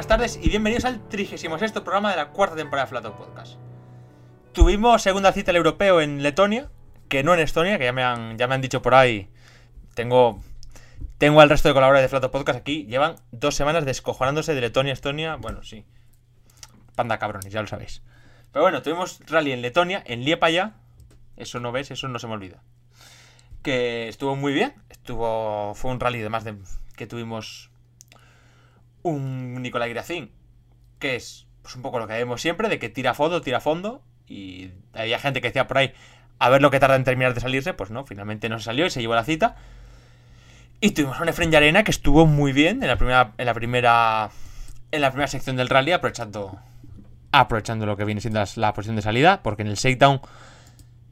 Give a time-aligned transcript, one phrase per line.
[0.00, 3.58] Buenas tardes y bienvenidos al 36 programa de la cuarta temporada de Flato Podcast.
[4.54, 6.70] Tuvimos segunda cita al europeo en Letonia,
[7.10, 9.28] que no en Estonia, que ya me han, ya me han dicho por ahí.
[9.92, 10.42] Tengo,
[11.18, 12.86] tengo al resto de colaboradores de Flato Podcast aquí.
[12.86, 15.36] Llevan dos semanas descojonándose de Letonia a Estonia.
[15.36, 15.84] Bueno, sí.
[16.94, 18.02] Panda cabrones, ya lo sabéis.
[18.52, 20.76] Pero bueno, tuvimos rally en Letonia, en Liepaja.
[21.36, 22.62] Eso no ves, eso no se me olvida.
[23.62, 24.72] Que estuvo muy bien.
[24.88, 25.74] Estuvo.
[25.74, 26.56] Fue un rally de más de.
[26.96, 27.70] que tuvimos
[29.02, 30.30] un Nicolai Gracín,
[30.98, 34.02] que es pues, un poco lo que vemos siempre, de que tira fondo, tira fondo,
[34.26, 35.92] y había gente que decía por ahí,
[36.38, 38.86] a ver lo que tarda en terminar de salirse, pues no, finalmente no se salió
[38.86, 39.56] y se llevó la cita.
[40.80, 43.54] Y tuvimos a un Efren Arena que estuvo muy bien en la primera, en la
[43.54, 44.30] primera,
[44.90, 46.58] en la primera sección del rally, aprovechando,
[47.32, 50.22] aprovechando lo que viene siendo la, posición de salida, porque en el shakedown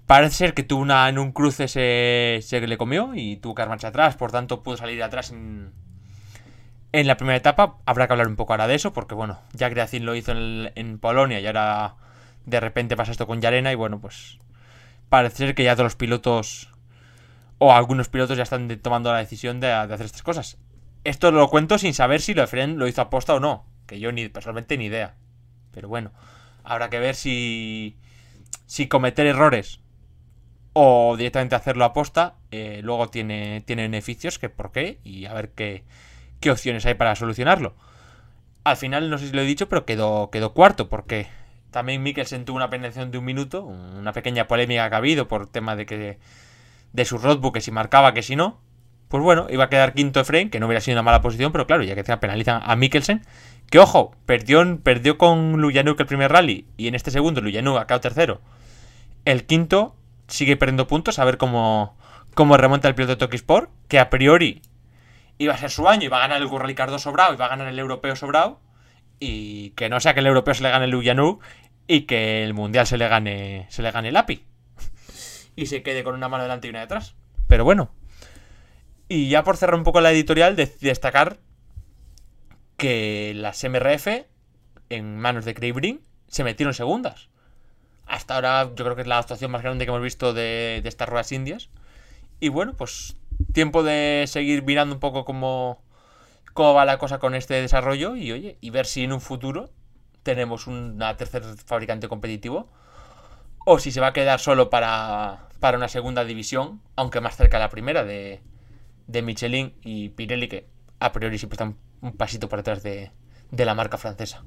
[0.07, 3.62] parece ser que tuvo una, en un cruce se, se le comió y tuvo que
[3.62, 5.73] dar marcha atrás, por tanto pudo salir atrás en,
[6.93, 7.76] en la primera etapa.
[7.87, 10.99] Habrá que hablar un poco ahora de eso, porque bueno, ya Creacin lo hizo en,
[10.99, 11.97] Polonia y ahora
[12.47, 14.38] de repente pasa esto con Yarena y bueno, pues
[15.09, 16.72] parece ser que ya todos los pilotos
[17.59, 20.59] o algunos pilotos ya están tomando la decisión de, hacer estas cosas.
[21.04, 24.28] Esto lo cuento sin saber si lo lo hizo aposta o no, que yo ni
[24.28, 25.15] personalmente ni idea.
[25.72, 26.12] Pero bueno,
[26.65, 27.97] habrá que ver si
[28.66, 29.81] si cometer errores
[30.75, 35.50] o directamente hacerlo aposta eh, luego tiene, tiene beneficios, que por qué y a ver
[35.50, 35.84] qué
[36.41, 37.75] qué opciones hay para solucionarlo.
[38.65, 41.26] Al final, no sé si lo he dicho, pero quedó, quedó cuarto, porque
[41.71, 45.47] también Mikkelsen tuvo una penalización de un minuto, una pequeña polémica que ha habido por
[45.47, 46.19] tema de que
[46.93, 48.60] de su roadbook, que si marcaba, que si no.
[49.09, 51.66] Pues bueno, iba a quedar quinto Efraín, que no hubiera sido una mala posición, pero
[51.66, 53.22] claro, ya que penalizan a Mikkelsen,
[53.70, 57.87] que ojo, perdió, perdió con Luyanuk el primer rally, y en este segundo Luyanuk ha
[57.87, 58.41] quedado tercero.
[59.25, 61.97] El quinto sigue perdiendo puntos, a ver cómo,
[62.34, 64.60] cómo remonta el piloto de Tokisport, que a priori
[65.38, 67.69] iba a ser su año, iba a ganar el Gurra Ricardo sobrado, iba a ganar
[67.69, 68.60] el europeo sobrado,
[69.21, 71.41] y que no sea que el europeo se le gane el Uyanu
[71.87, 74.44] y que el mundial se le gane, se le gane el API.
[75.56, 77.16] y se quede con una mano delante y una detrás.
[77.47, 77.91] Pero bueno.
[79.09, 81.38] Y ya por cerrar un poco la editorial, de destacar
[82.76, 84.06] que las MRF,
[84.91, 87.31] en manos de Craig se metieron segundas.
[88.06, 90.88] Hasta ahora yo creo que es la actuación más grande que hemos visto de, de
[90.88, 91.70] estas ruedas indias.
[92.38, 93.16] Y bueno, pues
[93.59, 95.83] tiempo de seguir mirando un poco cómo,
[96.55, 99.71] cómo va la cosa con este desarrollo y oye, y ver si en un futuro
[100.23, 102.71] tenemos una tercer fabricante competitivo
[103.65, 107.59] o si se va a quedar solo para, para una segunda división, aunque más cerca
[107.59, 108.43] la primera de,
[109.09, 110.69] de Michelin y Pirelli, que
[111.01, 113.11] a priori siempre están un pasito por detrás de,
[113.50, 114.44] de la marca francesa.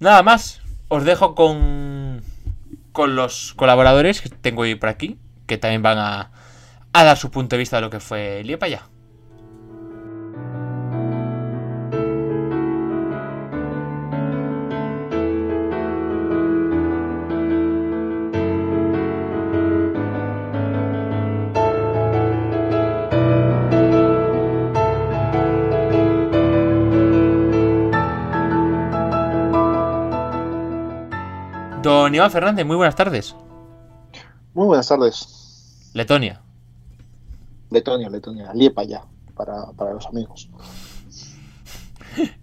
[0.00, 2.20] Nada más, os dejo con,
[2.90, 6.32] con los colaboradores que tengo hoy por aquí, que también van a,
[6.92, 8.66] a dar su punto de vista de lo que fue Liepa
[31.82, 33.34] Don Iván Fernández, muy buenas tardes.
[34.54, 35.90] Muy buenas tardes.
[35.94, 36.41] Letonia.
[37.72, 39.04] Letonia, Letonia, Liepa ya,
[39.34, 40.48] para, para los amigos.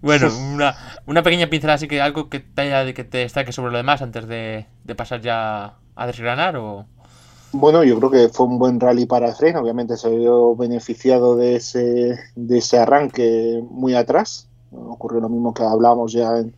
[0.00, 0.74] bueno, una,
[1.06, 4.02] una, pequeña pincelada así que algo que te, haya, que te destaque sobre lo demás
[4.02, 6.86] antes de, de pasar ya a desgranar o...
[7.52, 11.56] Bueno, yo creo que fue un buen rally para Efraín, obviamente se vio beneficiado de
[11.56, 14.48] ese, de ese arranque muy atrás.
[14.70, 16.54] Ocurrió lo mismo que hablábamos ya en,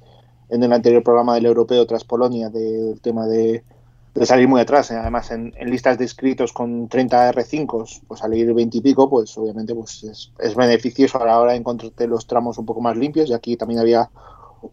[0.50, 3.64] en el anterior programa del europeo tras Polonia, del tema de,
[4.14, 4.90] de salir muy atrás.
[4.90, 4.96] ¿eh?
[4.96, 9.74] Además, en, listas de inscritos con 30 R5, pues salir 20 y pico, pues obviamente
[9.74, 13.30] pues es, beneficioso a la hora de encontrarte los tramos un poco más limpios.
[13.30, 14.10] Y aquí también había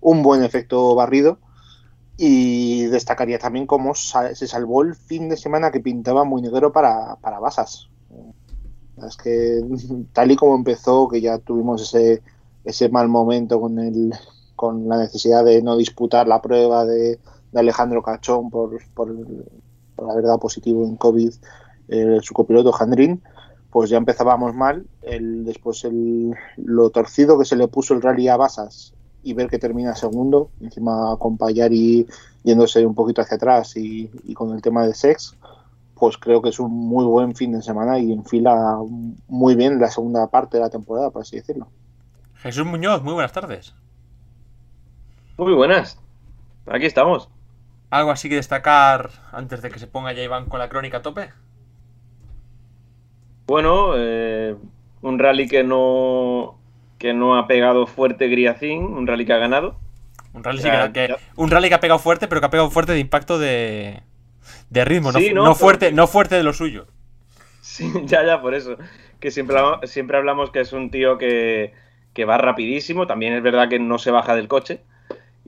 [0.02, 1.40] un buen efecto barrido.
[2.18, 7.16] Y destacaría también cómo se salvó el fin de semana que pintaba muy negro para,
[7.16, 7.90] para Basas.
[9.08, 9.64] Es que
[10.14, 12.22] tal y como empezó, que ya tuvimos ese,
[12.66, 14.14] ese mal momento con, el,
[14.58, 17.20] con la necesidad de no disputar la prueba de
[17.52, 21.34] de Alejandro Cachón por, por, la verdad positivo en COVID,
[21.90, 23.22] eh, su copiloto Jandrín,
[23.72, 24.86] pues ya empezábamos mal.
[25.02, 28.94] El, después el, lo torcido que se le puso el rally a Basas
[29.24, 31.38] y ver que termina segundo, encima con
[31.72, 32.08] y
[32.44, 35.36] yéndose un poquito hacia atrás y, con el tema de sex,
[35.96, 38.78] pues creo que es un muy buen fin de semana y enfila
[39.28, 41.68] muy bien la segunda parte de la temporada, por así decirlo.
[42.36, 43.76] Jesús Muñoz, muy buenas tardes.
[45.38, 46.00] Muy buenas.
[46.66, 47.30] Aquí estamos.
[47.90, 51.02] ¿Algo así que destacar antes de que se ponga ya Iván con la crónica a
[51.02, 51.32] tope?
[53.48, 54.56] Bueno, eh,
[55.02, 56.60] un rally que no,
[57.00, 59.80] que no ha pegado fuerte Griacín, un rally que ha ganado.
[60.34, 63.00] Un rally, que, un rally que ha pegado fuerte, pero que ha pegado fuerte de
[63.00, 64.04] impacto de,
[64.70, 66.86] de ritmo, no, fuerte, no fuerte de lo suyo.
[67.62, 68.78] Sí, ya, ya, por eso.
[69.20, 71.74] Que siempre, siempre hablamos que es un tío que,
[72.14, 73.08] que va rapidísimo.
[73.08, 74.82] También es verdad que no se baja del coche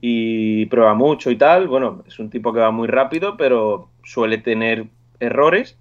[0.04, 1.68] y prueba mucho y tal.
[1.68, 4.86] Bueno, es un tipo que va muy rápido, pero suele tener
[5.20, 5.78] errores.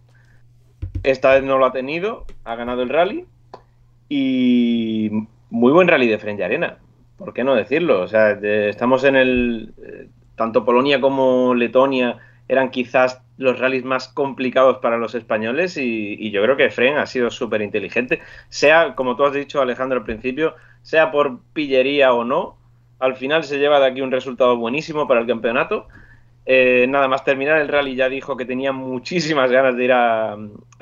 [1.04, 3.26] Esta vez no lo ha tenido, ha ganado el rally
[4.08, 5.10] y
[5.50, 6.78] muy buen rally de frente Arena.
[7.18, 8.02] ¿Por qué no decirlo?
[8.02, 9.74] O sea, estamos en el.
[9.84, 16.30] Eh, tanto Polonia como Letonia eran quizás los rallies más complicados para los españoles y,
[16.32, 18.22] yo creo que Fren ha sido súper inteligente.
[18.50, 22.58] Sea, como tú has dicho, Alejandro, al principio, sea por pillería o no,
[23.02, 25.88] al final se lleva de aquí un resultado buenísimo para el campeonato.
[26.46, 30.38] Eh, nada más terminar el rally ya dijo que tenía muchísimas ganas de ir a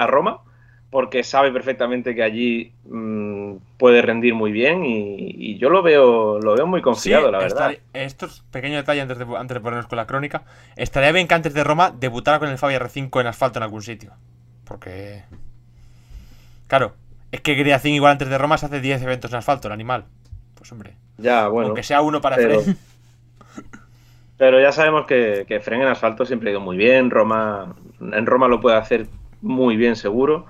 [0.07, 0.41] Roma
[0.89, 6.55] porque sabe perfectamente que allí mm, puede rendir muy bien y, yo lo veo lo
[6.55, 7.73] veo muy confiado, la verdad.
[7.93, 10.43] estos pequeños detalles antes de, antes de ponernos con la crónica.
[10.77, 13.81] Estaría bien que antes de Roma debutara con el Fabia R5 en asfalto en algún
[13.81, 14.13] sitio.
[14.63, 15.23] Porque...
[16.67, 16.93] Claro,
[17.31, 20.05] es que Griacín igual antes de Roma se hace 10 eventos en asfalto, el animal.
[20.59, 20.93] Pues hombre.
[21.17, 21.69] Ya, bueno.
[21.69, 22.61] Aunque sea uno para pero,
[24.37, 27.09] Pero ya sabemos que, que Fren en asfalto siempre ha ido muy bien.
[27.09, 29.07] Roma, en Roma lo puede hacer
[29.41, 30.45] muy bien seguro.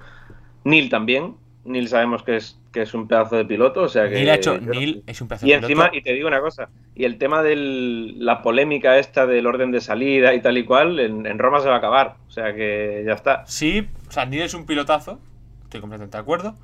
[0.63, 1.35] Neil también.
[1.65, 4.15] Neil sabemos que es, que es un pedazo de piloto, o sea que...
[4.15, 7.05] Neil, ha hecho, Neil es un pedazo y encima, y te digo una cosa, y
[7.05, 11.39] el tema de la polémica esta del orden de salida y tal y cual, en,
[11.39, 13.45] Roma se va a acabar, o sea que ya está.
[13.45, 15.19] Sí, o sea, Neil es un pilotazo,
[15.63, 16.55] estoy completamente de acuerdo.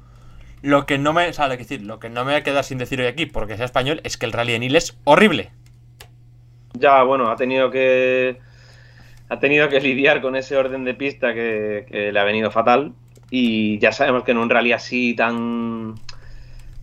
[0.66, 3.00] Lo que no me, o decir, lo que no me va a quedar sin decir
[3.00, 5.52] hoy aquí, porque sea español, es que el rally de Neil es horrible.
[6.74, 8.40] Ya, bueno, ha tenido que
[9.30, 12.94] ha tenido que lidiar con ese orden de pista que, que le ha venido fatal
[13.30, 15.94] y ya sabemos que en un rally así tan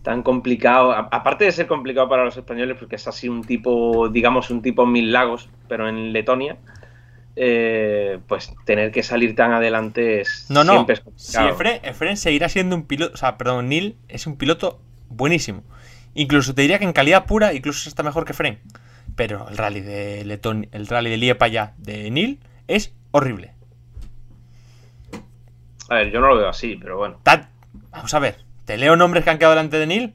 [0.01, 4.49] tan complicado, aparte de ser complicado para los españoles, porque es así un tipo, digamos,
[4.49, 6.55] un tipo mil lagos, pero en Letonia,
[7.35, 10.85] eh, pues tener que salir tan adelante es no, no.
[11.15, 15.63] siempre Efren, seguirá siendo un piloto, o sea, perdón, Neil es un piloto buenísimo.
[16.13, 18.59] Incluso te diría que en calidad pura, incluso está mejor que Fren.
[19.15, 23.53] Pero el rally de Letonia, el rally de Liepa ya de Neil es horrible.
[25.89, 27.19] A ver, yo no lo veo así, pero bueno.
[27.91, 30.13] Vamos a ver, ¿te leo nombres que han quedado delante de Neil?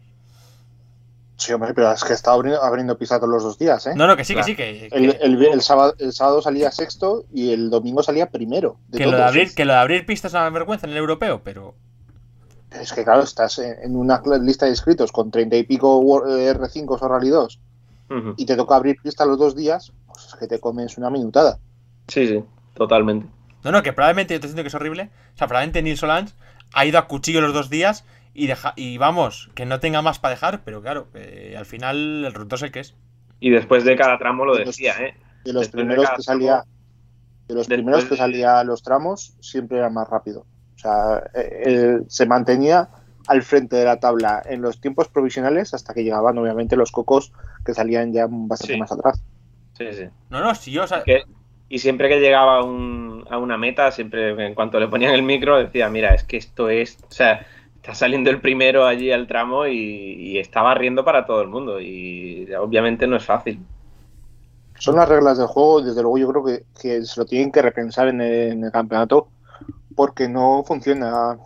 [1.39, 3.93] Sí, hombre, pero es que está abriendo, abriendo todos los dos días, ¿eh?
[3.95, 4.57] No, no, que sí, que sí.
[4.57, 8.81] Que, el, sábado, el, sábado, salía sexto y el domingo salía primero.
[8.93, 11.41] que, lo de abrir, que lo de abrir pistas es una vergüenza en el europeo,
[11.45, 11.77] pero.
[12.73, 17.09] Es que, claro, estás en una lista de inscritos con treinta y pico R5 o
[17.09, 17.61] Rally 2
[18.37, 21.61] y te toca abrir pistas los dos días, pues es que te comes una minutada.
[22.09, 23.29] Sí, sí, totalmente.
[23.63, 25.11] No, no, que probablemente, yo te siento que es horrible.
[25.35, 26.35] O sea, probablemente Neil Solans
[26.73, 28.05] ha ido a cuchillo los dos días
[28.39, 31.09] y, deja, y vamos, que no tenga más para dejar, pero claro,
[31.57, 32.95] al final el ruto es el que es.
[33.41, 35.15] Y después de cada tramo lo decía, ¿eh?
[35.45, 36.65] De los primeros que salía.
[37.49, 40.47] De los primeros que salía los tramos, siempre era más rápido.
[40.77, 42.89] O sea, eh, se mantenía
[43.27, 47.33] al frente de la tabla en los tiempos provisionales hasta que llegaban, obviamente, los cocos
[47.65, 49.23] que salían ya bastante más atrás.
[49.77, 50.05] Sí, sí.
[50.31, 51.03] No, no, sí, o sea,
[51.69, 52.63] y siempre que llegaba a
[53.39, 56.99] una meta, siempre en cuanto le ponían el micro, decía, mira, es que esto es,
[57.03, 57.47] o sea,
[57.89, 61.81] está saliendo el primero allí al tramo y, estaba riendo para todo el mundo.
[61.81, 63.65] Y obviamente no es fácil.
[64.79, 68.09] Son las reglas del juego, desde luego yo creo que, se lo tienen que repensar
[68.09, 69.29] en el, campeonato
[69.97, 71.37] porque no funciona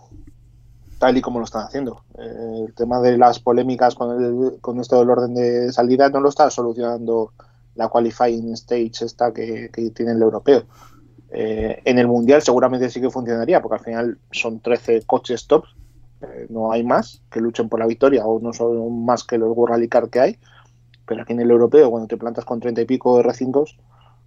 [0.99, 2.03] tal y como lo están haciendo.
[2.19, 6.29] Eh, el tema de las polémicas con, con esto del orden de salida no lo
[6.29, 7.31] está solucionando
[7.75, 10.65] la qualifying stage esta que, tiene el europeo.
[11.31, 15.73] Eh, en el mundial seguramente sí que funcionaría, porque al final son 13 coches tops,
[16.23, 19.55] eh, no hay más que luchen por la victoria, o no son más que los
[19.55, 20.39] World Car que hay,
[21.05, 23.75] pero aquí en el europeo, cuando te plantas con 30 y pico R5,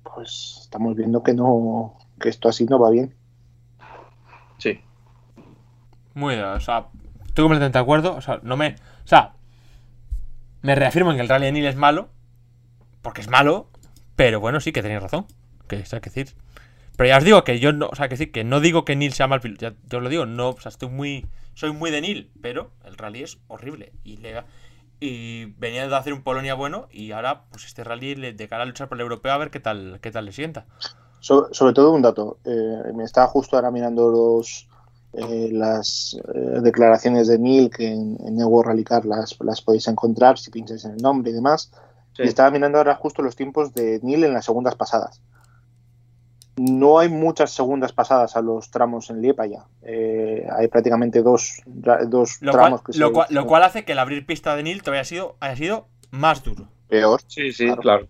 [0.03, 3.15] pues estamos viendo que no que esto así no va bien.
[4.59, 4.81] Sí.
[6.15, 6.87] Muy bien, o sea,
[7.27, 9.35] estoy completamente de acuerdo, o sea, no me, o sea,
[10.63, 12.09] me reafirmo en que el Rally Nil es malo,
[13.03, 13.69] porque es malo,
[14.17, 15.27] pero bueno, sí que tenéis razón.
[15.69, 16.35] Que, que decir.
[16.97, 18.97] Pero ya os digo que yo no, o sea, que decir que no digo que
[18.97, 19.61] Neil sea mal piloto.
[19.61, 21.27] Ya, yo os lo digo, no, o sea, estoy muy,
[21.57, 23.93] soy muy de Neil, pero el rally es horrible.
[24.05, 24.45] Y, le,
[25.01, 28.67] y venía de hacer un Polonia bueno y ahora, pues este rally de cara a
[28.67, 30.67] luchar por el europeo a ver qué tal, qué tal le sienta.
[31.19, 32.39] sobre todo un dato.
[32.45, 34.69] Eh, me estaba justo ahora mirando los,
[35.15, 39.89] eh, las eh, declaraciones de Neil que en, en Evo Rally Car las, las podéis
[39.89, 41.73] encontrar si pincháis en el nombre y demás.
[42.19, 45.23] Y estaba mirando ahora justo los tiempos de Neil en las segundas pasadas.
[46.57, 49.67] No hay muchas segundas pasadas a los tramos en Liepa ya.
[49.83, 53.85] Eh, hay prácticamente dos, dos lo tramos cual, que lo, se, cual, lo cual hace
[53.85, 56.69] que el abrir pista de Nil todavía ha sido, haya sido más duro.
[56.89, 57.21] peor.
[57.27, 57.83] Sí, sí, Claro.
[57.83, 58.09] claro.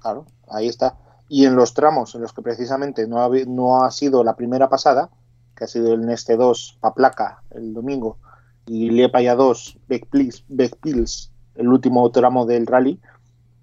[0.00, 0.96] Claro, ahí está.
[1.28, 4.68] Y en los tramos en los que precisamente no ha, no ha sido la primera
[4.68, 5.10] pasada,
[5.56, 8.18] que ha sido el Neste 2 a placa el domingo
[8.66, 12.98] y Liepaya 2 Beckpils, Beckpils, el último tramo del rally,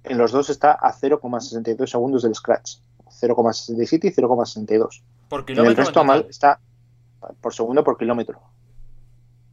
[0.04, 2.78] en los dos está a 0,62 segundos del scratch.
[3.22, 5.01] 0,67 y 0,62.
[5.30, 5.72] Por En kilómetro.
[5.72, 6.60] el resto en mal está
[7.40, 8.42] por segundo por kilómetro.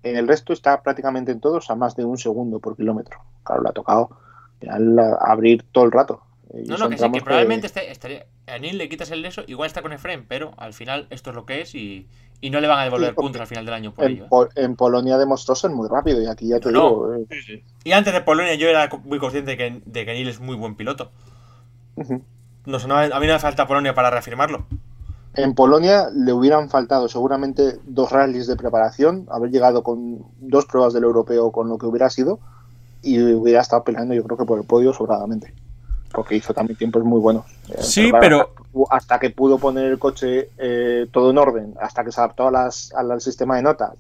[0.03, 3.19] En el resto está prácticamente en todos a más de un segundo por kilómetro.
[3.45, 4.11] Claro, le ha tocado
[4.69, 6.23] al abrir todo el rato.
[6.55, 9.43] Y No, no, que sí, que probablemente esté, estaría, a Nil le quitas el eso,
[9.47, 12.07] igual está con Efren, pero al final esto es lo que es y,
[12.41, 14.17] y no le van a devolver Sí, puntos al final del año por ello.
[14.17, 14.29] En, ¿eh?
[14.31, 16.81] Pol- en Polonia demostró ser muy rápido y aquí ya te No.
[16.81, 17.15] digo.
[17.17, 17.65] eh, Sí, sí.
[17.85, 20.57] Y antes de Polonia yo era muy consciente de que, de que Nil es muy
[20.57, 21.11] buen piloto.
[21.97, 22.23] ujú.
[22.69, 24.67] No, sé, no, a mí no me falta Polonia para reafirmarlo.
[25.35, 30.93] En Polonia le hubieran faltado seguramente dos rallies de preparación, haber llegado con dos pruebas
[30.93, 32.39] del europeo con lo que hubiera sido
[33.03, 35.55] y hubiera estado peleando yo creo que por el podio sobradamente.
[36.13, 37.45] Porque hizo también tiempos muy buenos.
[37.71, 41.31] Eh, Sí, claro, pero- hasta que pu- Hasta que pudo poner el coche eh, todo
[41.31, 43.93] en orden, hasta que se adaptó a las- al sistema de notas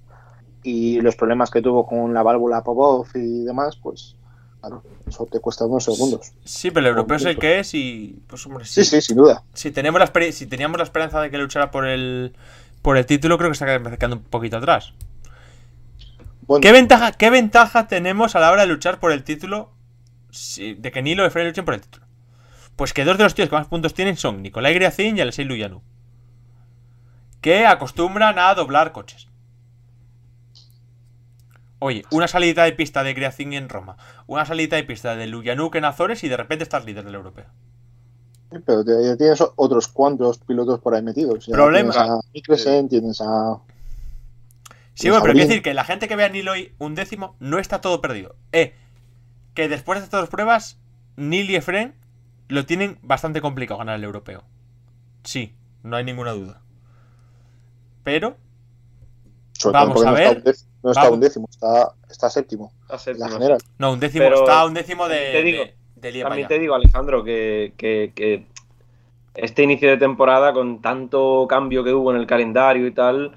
[0.63, 4.15] y los problemas que tuvo con la válvula Popov y demás, pues
[4.61, 6.33] claro, eso te cuesta unos segundos.
[6.45, 9.43] Sí, pero el europeo es el que es y pues hombre, Sí, sí, sin duda.
[9.55, 12.35] Si, tenemos la si teníamos la esperanza de que luchara por el,
[12.83, 14.93] por el título, creo que está quedando un poquito atrás.
[16.47, 19.71] Bueno, ¿Qué ventaja, ¿Qué ventaja tenemos a la hora de luchar por el título?
[20.31, 22.07] si- de que Nilo y Efren luchen por el título.
[22.77, 25.45] Pues que dos de los tíos que más puntos tienen son Nicolai Griacin y Alexei
[25.45, 25.83] Luyanu.
[27.41, 29.28] Que acostumbran a doblar coches.
[31.81, 35.75] Oye, una salida de pista de Griacin en Roma, una salida de pista de Luyanuk
[35.77, 37.47] en Azores y de repente estás líder del europeo.
[38.65, 41.47] Pero te- ya tienes otros cuantos pilotos por ahí metidos.
[41.47, 43.59] Ya Problema- Tienes a Mikkelsen, tienes a.
[44.95, 47.59] Sí, bueno, pero quiero decir que la gente que vea a Niloy un décimo no
[47.61, 48.35] está todo perdido.
[48.51, 48.75] Eh,
[49.55, 50.79] que después de estas dos pruebas,
[51.17, 51.95] Nil y Efren
[52.49, 54.43] lo tienen bastante complicado ganar el europeo.
[55.23, 55.55] Sí,
[55.85, 56.63] no hay ninguna duda.
[58.03, 58.37] Pero,
[59.59, 60.37] Sobre Vamos todo a porque no, ver.
[60.37, 61.15] está un décimo, no está Vamos.
[61.15, 62.73] un décimo, está, está séptimo.
[62.91, 63.59] En séptimo, La general.
[63.79, 65.65] no, un décimo, Pero está un décimo de, también te digo-
[65.97, 68.47] de, También te digo, Alejandro, que, que- que
[69.35, 73.33] este inicio de temporada, con tanto cambio que hubo en el calendario y tal,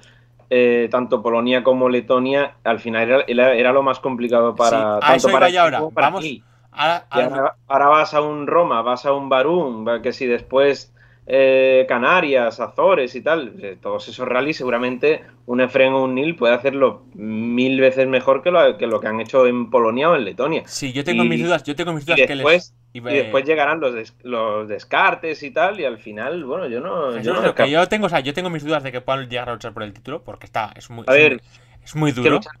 [0.48, 4.84] eh, tanto Polonia como Letonia, al final era, era- era lo más complicado para Sí,
[4.84, 5.78] a tanto eso para ahora.
[5.78, 6.24] como para Vamos.
[6.70, 10.92] Ahora- ahora- ahora, ahora vas a un Roma, vas a un Barún, que si después
[11.26, 16.36] eh, Canarias, Azores y tal, eh, todos esos rallies, seguramente un Efren o un Nil
[16.36, 20.16] puede hacerlo mil veces mejor que lo, que lo que han hecho en Polonia o
[20.16, 20.64] en Letonia.
[20.64, 22.46] sí, yo tengo y- mis dudas, yo tengo mis Y dudas que les...
[22.46, 26.66] después, y y después llegarán los, des- los descartes y tal, y al final, bueno,
[26.68, 27.18] yo no.
[27.20, 29.52] yo no que tengo, o sea, yo tengo mis dudas de que puedan llegar a
[29.52, 31.40] luchar por el título, porque está, es muy, A ver,
[31.84, 32.30] es muy que duro.
[32.30, 32.52] luchar,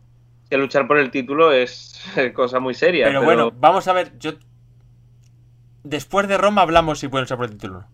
[0.50, 2.02] que luchar por el título es
[2.34, 3.08] cosa muy seria.
[3.08, 4.32] Pero, bueno, vamos a ver, yo...
[5.84, 7.86] Después de Roma hablamos si pueden luchar por el título.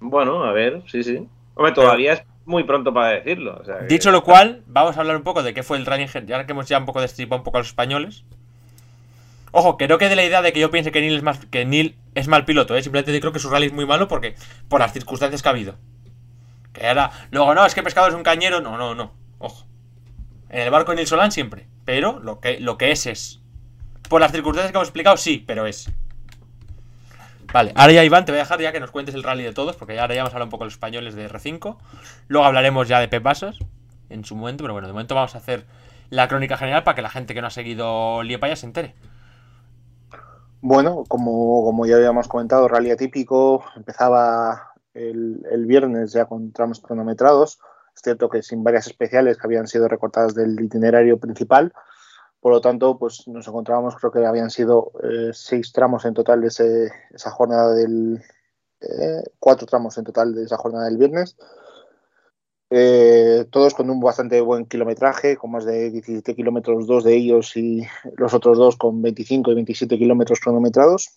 [0.00, 1.28] Bueno, a ver, sí, sí.
[1.54, 3.58] Hombre, todavía es muy pronto para decirlo.
[3.60, 5.86] o sea que- Dicho lo cual, vamos a hablar un poco de qué fue el
[5.86, 8.24] en gen- ya que hemos ya un poco destripado un poco a los españoles.
[9.52, 11.64] Ojo, que no quede la idea de que yo piense que Neil es, más, que
[11.64, 12.82] Neil es mal piloto, ¿eh?
[12.82, 14.36] simplemente creo que su rally es muy malo porque
[14.68, 15.74] por las circunstancias que ha habido.
[16.72, 19.66] Que ahora, luego no, es que Pescado es un cañero, no, no, no, ojo.
[20.50, 23.40] En el barco de Neil Solán siempre, pero lo que, lo que es es.
[24.08, 25.90] Por las circunstancias que hemos explicado, sí, pero es.
[27.52, 29.52] Vale, ahora ya Iván, te voy a dejar ya que nos cuentes el rally de
[29.52, 31.76] todos, porque ahora ya vamos a hablar un poco de los españoles de R5.
[32.28, 33.58] Luego hablaremos ya de Pep Basas
[34.08, 35.64] en su momento, pero bueno, de momento vamos a hacer
[36.10, 38.94] la crónica general para que la gente que no ha seguido Liepa ya se entere.
[40.60, 46.80] Bueno, como, como ya habíamos comentado, rally atípico, empezaba el, el viernes ya con tramos
[46.80, 47.58] cronometrados.
[47.94, 51.72] Es cierto que sin varias especiales que habían sido recortadas del itinerario principal.
[52.40, 56.40] Por lo tanto, pues nos encontrábamos, creo que habían sido eh, seis tramos en total
[56.40, 58.20] de ese- esa jornada del.
[58.80, 61.36] eh, cuatro tramos en total de esa jornada del viernes.
[62.72, 67.56] Eh, todos con un bastante buen kilometraje, con más de 17 kilómetros, dos de ellos
[67.56, 67.82] y
[68.16, 71.08] los otros dos con 25 y 27 kilómetros cronometrados.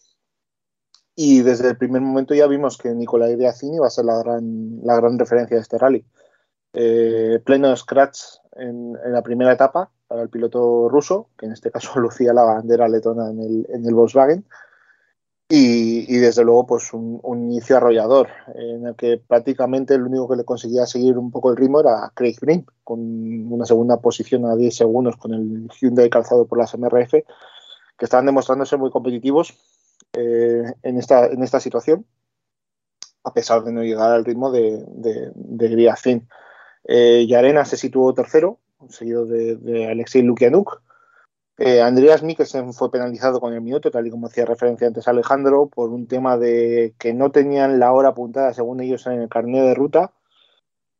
[1.16, 4.80] Y desde el primer momento ya vimos que Nicolai Griacini va a ser la gran,
[4.84, 6.04] la gran referencia de este rally.
[6.74, 8.20] Eh, pleno scratch
[8.54, 12.44] en, en la primera etapa para el piloto ruso, que en este caso lucía la
[12.44, 14.46] bandera letona en el, en el Volkswagen.
[15.50, 17.20] Y, y, desde luego, pues un,
[17.52, 21.58] inicio arrollador, en el que prácticamente el único que le conseguía seguir un poco el
[21.58, 23.00] ritmo era Craig Green, con
[23.52, 27.26] una segunda posición a 10 segundos con el Hyundai calzado por las MRF, que
[28.06, 29.58] estaban demostrando ser muy competitivos
[30.14, 32.06] eh, en, esta, en esta situación.
[33.24, 36.22] a pesar de no llegar al ritmo de, de, de.
[36.86, 40.82] Eh, Yarena se situó tercero, seguido de, de Alexei Lukianuk.
[41.58, 45.68] Eh, Andreas Mikkelsen fue penalizado con el minuto, tal y como hacía referencia antes Alejandro,
[45.68, 49.64] por un tema de que no tenían la hora apuntada, según ellos, en el carnet
[49.64, 50.14] de ruta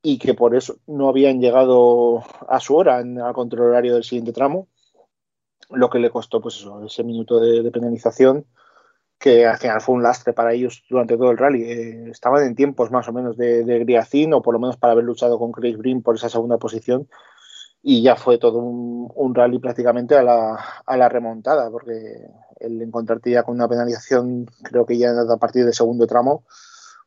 [0.04, 4.04] y que por eso no habían llegado a su hora en, al control horario del
[4.04, 4.68] siguiente tramo,
[5.70, 8.46] lo que le costó pues ese minuto de, de penalización
[9.24, 11.64] que al final fue un lastre para ellos durante todo el rally.
[11.64, 14.92] Eh, estaban en tiempos más o menos de, de Griacín, o por lo menos para
[14.92, 17.08] haber luchado con Chris Green por esa segunda posición,
[17.84, 22.26] y ya fue todo un, un rally prácticamente a la, a la, remontada, porque
[22.60, 26.46] el encontrarte ya con una penalización, creo que ya a partir del segundo tramo,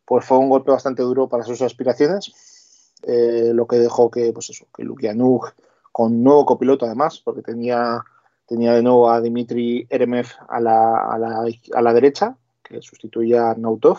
[0.04, 4.50] pues fue un golpe bastante duro para sus aspiraciones, eh, lo que dejó que, pues
[4.50, 5.54] eso, que Lukianuk,
[5.91, 8.04] con nuevo copiloto además, porque tenía
[8.47, 13.43] tenía de nuevo a Dimitri Eremev a la, a la, a la derecha, que sustituía
[13.43, 13.99] a Arnautov.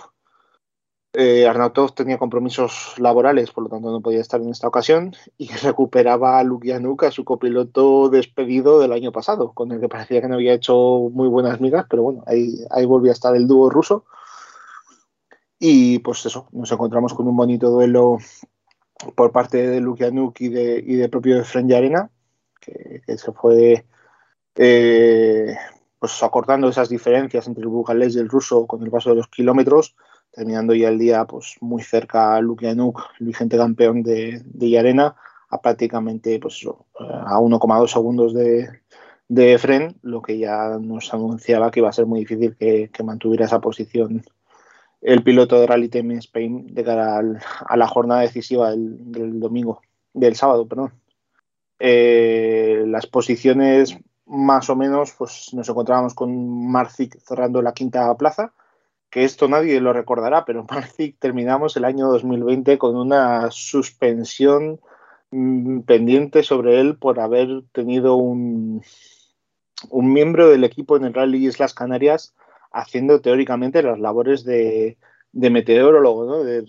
[1.19, 5.47] Eh, Arnautov tenía compromisos laborales, por lo tanto no podía estar en esta ocasión, y
[5.63, 10.27] recuperaba a Lukianuk, a su copiloto despedido del año pasado, con el que parecía que
[10.27, 13.71] no había hecho muy buenas migas, pero bueno, ahí, ahí volvió a estar el dúo
[13.71, 14.05] ruso.
[15.57, 18.19] Y pues eso, nos encontramos con un bonito duelo
[19.15, 22.11] por parte de Lukianuk y de, y de propio Efren Arena,
[22.61, 23.85] que, que se fue
[24.53, 25.57] eh,
[25.97, 29.27] pues acortando esas diferencias entre el burgalés y el ruso con el paso de los
[29.29, 29.95] kilómetros,
[30.37, 35.15] terminando ya el día pues muy cerca a Lukianuk, el vigente campeón de, de Yarena,
[35.49, 38.69] a prácticamente pues eso, a 1,2 segundos de,
[39.27, 43.03] de Efren, lo que ya nos anunciaba que iba a ser muy difícil que, que
[43.03, 44.21] mantuviera esa posición
[45.01, 49.39] el piloto de Rally Team Spain de cara al, a la jornada decisiva del, del,
[49.39, 49.81] domingo,
[50.13, 50.93] del sábado, perdón.
[51.79, 53.97] Eh, las posiciones
[54.27, 58.53] más o menos pues nos encontrábamos con Marcic cerrando la quinta plaza,
[59.09, 64.79] que esto nadie lo recordará, pero Marcic terminamos el año 2020 con una suspensión
[65.31, 68.83] mmm, pendiente sobre él por haber tenido un,
[69.89, 72.33] un miembro del equipo en el Rally Islas Canarias
[72.71, 74.97] haciendo teóricamente las labores de,
[75.31, 76.43] de meteorólogo, ¿no?
[76.43, 76.63] de,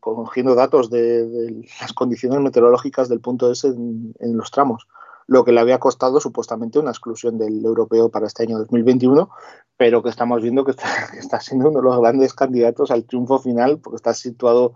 [0.00, 4.88] cogiendo datos de, las condiciones meteorológicas del punto S en, en los tramos
[5.26, 9.30] lo que le había costado supuestamente una exclusión del europeo para este año 2021,
[9.76, 13.04] pero que estamos viendo que está, que está, siendo uno de los grandes candidatos al
[13.04, 14.74] triunfo final, porque está situado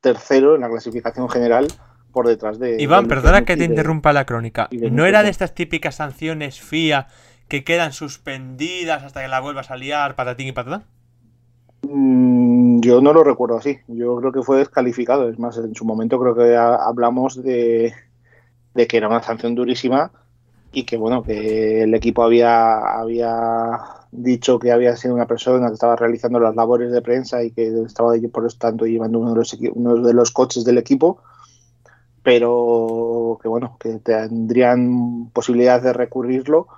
[0.00, 1.68] tercero en la clasificación general
[2.12, 2.80] por detrás de...
[2.80, 4.68] Iván, perdona que te de, interrumpa la crónica.
[4.72, 7.08] ¿No era de estas típicas sanciones FIA
[7.48, 10.84] que quedan suspendidas hasta que la vuelvas a liar, patatín y patatán?
[11.82, 13.78] Mm, yo no lo recuerdo así.
[13.88, 15.28] Yo creo que fue descalificado.
[15.28, 17.92] Es más, en su momento creo que hablamos de
[18.78, 20.12] de que era una sanción durísima
[20.70, 23.80] y que bueno, que el equipo había, había
[24.12, 27.66] dicho que había sido una persona que estaba realizando las labores de prensa y que
[27.84, 31.20] estaba por lo tanto llevando uno de los, uno de los coches del equipo,
[32.22, 36.68] pero que bueno, que tendrían posibilidad de recurrirlo,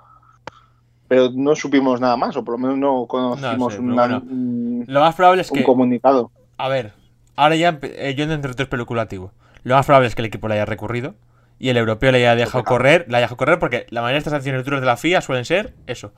[1.07, 4.23] pero no supimos nada más, o por lo menos no conocimos no sé, una, bueno,
[4.27, 6.31] un, lo más probable es un que, comunicado.
[6.57, 6.93] A ver,
[7.35, 9.31] ahora ya eh, yo entro entre especulativo.
[9.63, 11.13] Lo más probable es que el equipo le haya recurrido
[11.61, 14.17] y el europeo le haya dejado correr, la haya dejado correr porque la mayoría de
[14.17, 16.11] estas sanciones duras de la FIA suelen ser eso.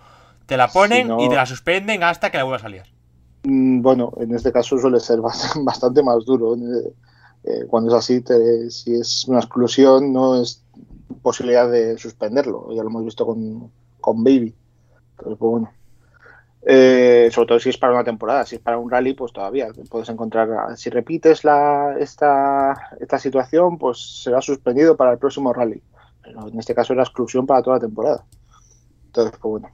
[0.46, 1.22] Te la ponen si no...
[1.22, 2.88] y te la suspenden hasta que la vuelvas a liar.
[3.44, 5.20] Mm, bueno, en este caso suele ser
[5.66, 6.56] bastante más duro.
[6.56, 10.64] Eh, cuando es así, te, si es una exclusión, no es
[11.22, 12.70] posibilidad de suspenderlo.
[12.74, 14.56] Ya lo hemos visto con, con Baby.
[15.18, 15.72] Entonces, pues bueno.
[16.65, 19.67] Eh, sobre todo si es para una temporada, si es para un rally, pues todavía
[19.89, 20.78] puedes encontrar.
[20.78, 25.82] Si repites la, esta, esta situación, pues será suspendido para el próximo rally.
[26.21, 28.26] Pero en este caso era exclusión para toda la temporada.
[29.08, 29.69] Entonces, pues bueno.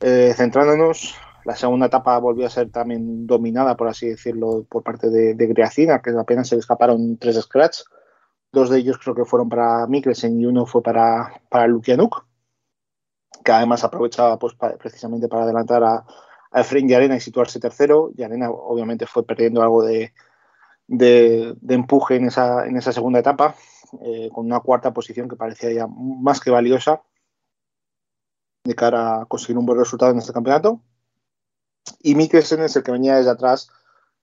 [0.00, 5.10] Eh, centrándonos, la segunda etapa volvió a ser también dominada, por así decirlo, por parte
[5.10, 7.80] de, de Greacina, que apenas se le escaparon tres scratch.
[8.52, 12.24] Dos de ellos creo que fueron para Mikkelsen y uno fue para, para Lukianuk,
[13.44, 16.06] que además aprovechaba pues, precisamente para adelantar a,
[16.50, 18.10] a Efraín Yarena y situarse tercero.
[18.14, 20.12] Yarena obviamente fue perdiendo algo de,
[20.86, 23.54] de, empuje en esa, en esa, segunda etapa,
[24.02, 27.02] eh, con una cuarta posición que parecía ya más que valiosa
[28.64, 30.82] de cara a conseguir un buen resultado en este campeonato.
[32.02, 33.70] Y Mikkelsen es el que venía desde atrás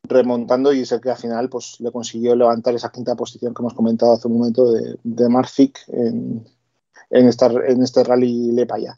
[0.04, 3.62] remontando y es el que al final pues, le consiguió levantar esa quinta posición que
[3.62, 5.26] hemos comentado hace un momento de, de
[5.88, 6.48] en,
[7.10, 8.96] en este rally Lepaya.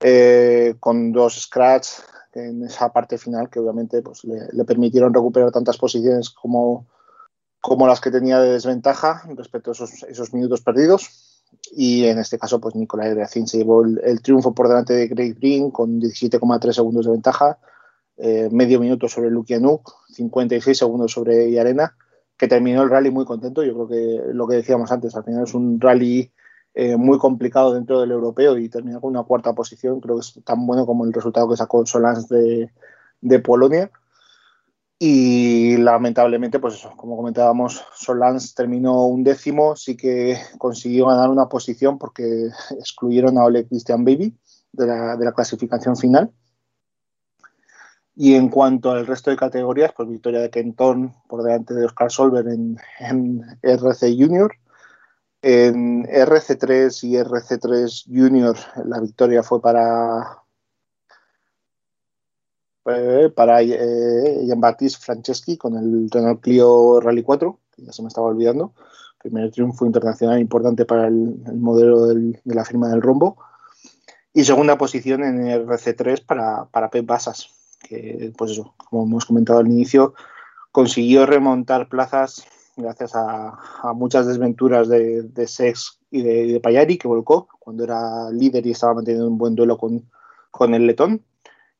[0.00, 1.88] Eh, con dos scratch
[2.36, 6.86] en esa parte final que obviamente pues, le, permitieron recuperar tantas posiciones como,
[7.60, 11.42] como las que tenía de desventaja respecto a esos, esos minutos perdidos.
[11.72, 15.06] Y en este caso, pues Nicolai Gracin se llevó el, el, triunfo por delante de
[15.06, 17.58] Greg Green con 17,3 segundos de ventaja
[18.16, 21.96] eh, medio minuto sobre Lukianuk, 56 segundos sobre Yarena,
[22.36, 23.64] que terminó el rally muy contento.
[23.64, 26.30] Yo creo que lo que decíamos antes, al final es un rally
[26.74, 30.00] eh, muy complicado dentro del europeo y terminó con una cuarta posición.
[30.00, 32.70] Creo que es tan bueno como el resultado que sacó Solans de,
[33.40, 33.90] Polonia.
[34.98, 41.48] Y lamentablemente, pues eso, como comentábamos, Solans terminó un décimo, sí que consiguió ganar una
[41.48, 44.36] posición porque excluyeron a Ole Christian Baby
[44.72, 46.32] de la, de la clasificación final.
[48.16, 52.10] Y en cuanto al resto de categorías, pues victoria de Kenton por delante de Oscar
[52.10, 54.54] Solver en, en, RC Junior.
[55.46, 60.38] En RC3 y RC3 Junior la victoria fue para
[62.86, 68.08] eh, para eh, Jean-Baptiste Franceschi con el Renault Clio Rally 4, que ya se me
[68.08, 68.72] estaba olvidando.
[69.18, 73.36] Primer triunfo internacional importante para el, el modelo del, de la firma del rombo.
[74.32, 77.50] Y segunda posición en el RC3 para, para Pep Basas,
[77.86, 80.14] que, pues eso, como hemos comentado al inicio,
[80.72, 87.48] consiguió remontar plazas gracias a, muchas desventuras de, de Sex y de, Payari, que volcó
[87.58, 90.10] cuando era líder y estaba manteniendo un buen duelo con,
[90.50, 91.24] con el letón.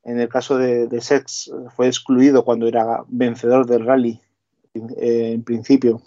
[0.02, 4.20] En el caso de, de, Sex, fue excluido cuando era vencedor del rally.
[4.74, 6.02] Eh, en principio,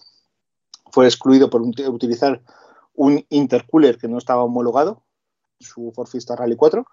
[0.92, 2.42] fue excluido por utilizar
[2.94, 5.04] un intercooler que no estaba homologado,
[5.60, 6.86] su Forfista Rally 4.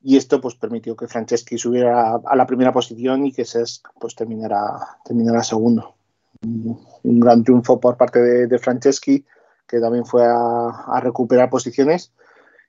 [0.00, 4.14] Y esto pues, permitió que Franceschi subiera a, la primera posición y que Sex pues,
[4.14, 5.97] terminara, terminara segundo.
[6.42, 9.24] Un, gran triunfo por parte de, Franceschi,
[9.66, 12.12] que también fue a, recuperar posiciones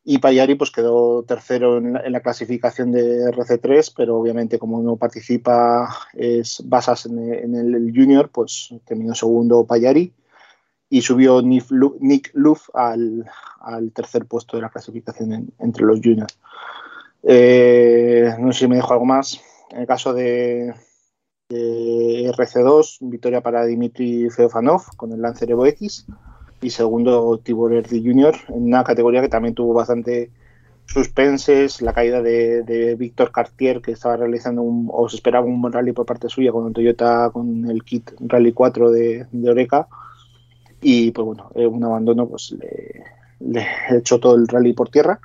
[0.03, 5.89] y Payari pues quedó tercero en la, clasificación de RC3, pero obviamente como no participa
[6.13, 10.13] es basas en, el junior, pues terminó segundo Payari
[10.89, 13.25] y subió Nick Luff al,
[13.93, 16.39] tercer puesto de la clasificación en, entre los juniors.
[17.23, 19.39] Eh, no sé si me dejo algo más.
[19.69, 20.73] En el caso de,
[21.49, 26.05] de RC2, victoria para Dimitri Feofanov con el Lancer Evo X
[26.62, 28.35] y segundo Tibor Erdi Jr.
[28.49, 30.29] en una categoría que también tuvo bastante
[30.85, 35.73] suspenses, la caída de, Víctor Cartier que estaba realizando un, o se esperaba un buen
[35.73, 39.88] rally por parte suya con Toyota con el kit Rally 4 de, Oreca
[40.81, 43.05] y pues bueno, un abandono pues le,
[43.39, 43.65] le,
[43.97, 45.19] echó todo el rally por tierra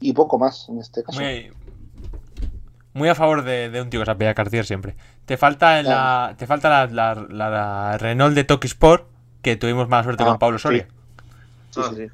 [0.00, 1.20] y poco más en este caso.
[1.20, 1.50] Muy,
[2.92, 4.96] muy a favor de, de, un tío que se apellida Cartier siempre.
[5.24, 9.06] Te falta la, te falta la, la, la, la Renault de Toki Sport
[9.42, 10.88] que tuvimos más suerte ah, con Pablo Soria.
[11.70, 11.80] Sí.
[11.90, 12.06] Sí, sí.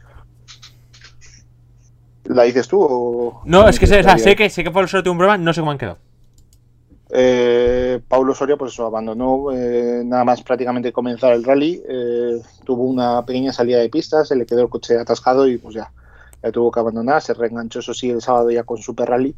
[2.24, 3.42] ¿La dices tú o.?
[3.44, 5.38] No, es que sé, o sea, sé, que sé que Pablo Soria tuvo un problema,
[5.38, 5.98] no sé cómo han quedado.
[7.10, 11.82] Eh, Pablo Soria, pues eso, abandonó eh, nada más prácticamente comenzar el rally.
[11.88, 15.76] Eh, tuvo una pequeña salida de pistas, se le quedó el coche atascado y pues
[15.76, 15.90] ya,
[16.42, 17.22] ya tuvo que abandonar.
[17.22, 19.34] Se reenganchó, eso sí, el sábado ya con Super Rally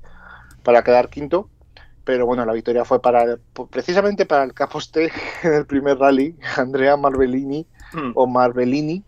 [0.68, 1.48] para quedar quinto
[2.04, 3.38] pero bueno, la victoria fue para
[3.70, 5.10] precisamente para el Caposte
[5.42, 8.12] en el primer rally, Andrea Marbellini mm.
[8.14, 9.02] o Marbellini,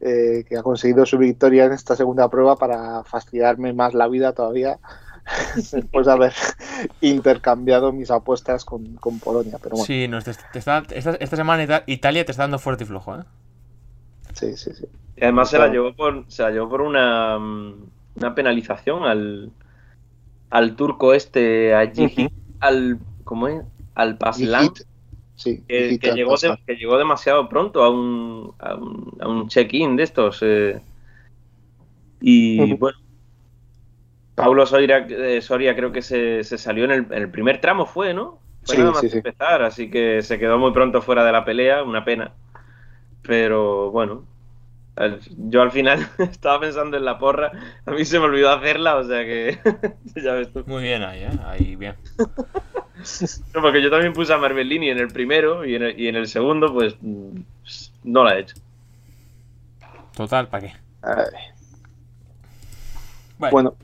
[0.00, 4.32] eh, que ha conseguido su victoria en esta segunda prueba para fastidiarme más la vida
[4.32, 4.78] todavía
[5.56, 6.32] después de haber
[7.00, 9.58] intercambiado mis apuestas con, con Polonia.
[9.62, 9.84] Pero bueno.
[9.84, 13.16] Sí, no, te, te está, esta, esta, semana Italia te está dando fuerte y flojo.
[13.16, 13.24] ¿eh?
[14.34, 14.86] Sí, sí, sí.
[15.16, 19.52] Y además se la llevó por, se la llevó por una, una penalización al
[20.50, 22.56] al turco este, a Gigi, uh -huh.
[22.60, 23.62] al, ¿cómo es?
[23.94, 24.70] Al Paslan,
[25.34, 29.48] sí, que, que, llegó de, que, llegó demasiado pronto a un, a un, a un
[29.48, 30.38] check-in de estos.
[30.42, 30.80] Eh,
[32.20, 32.78] y uh -huh.
[32.78, 32.98] bueno,
[34.38, 37.86] Paulo Soria, eh, Soria creo que se, se salió en el, en el, primer tramo,
[37.86, 38.38] fue, ¿no?
[38.62, 41.44] Fue sí, nada más sí, empezar, así que se quedó muy pronto fuera de la
[41.44, 42.32] pelea, una pena.
[43.22, 44.24] Pero bueno,
[45.36, 47.52] yo al final estaba pensando en la porra,
[47.86, 49.58] a mí se me olvidó hacerla, o sea que
[50.22, 50.64] ya ves tú.
[50.66, 51.30] Muy bien ahí, ¿eh?
[51.44, 51.94] Ahí bien.
[53.54, 56.16] no, porque yo también puse a Marbellini en el primero y en el, y en
[56.16, 56.96] el segundo, pues
[58.04, 58.56] no la he hecho.
[60.16, 60.74] Total, ¿para qué?
[63.38, 63.52] Bueno.
[63.52, 63.76] bueno.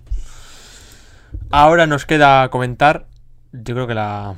[1.50, 3.06] Ahora nos queda comentar,
[3.52, 4.34] yo creo que la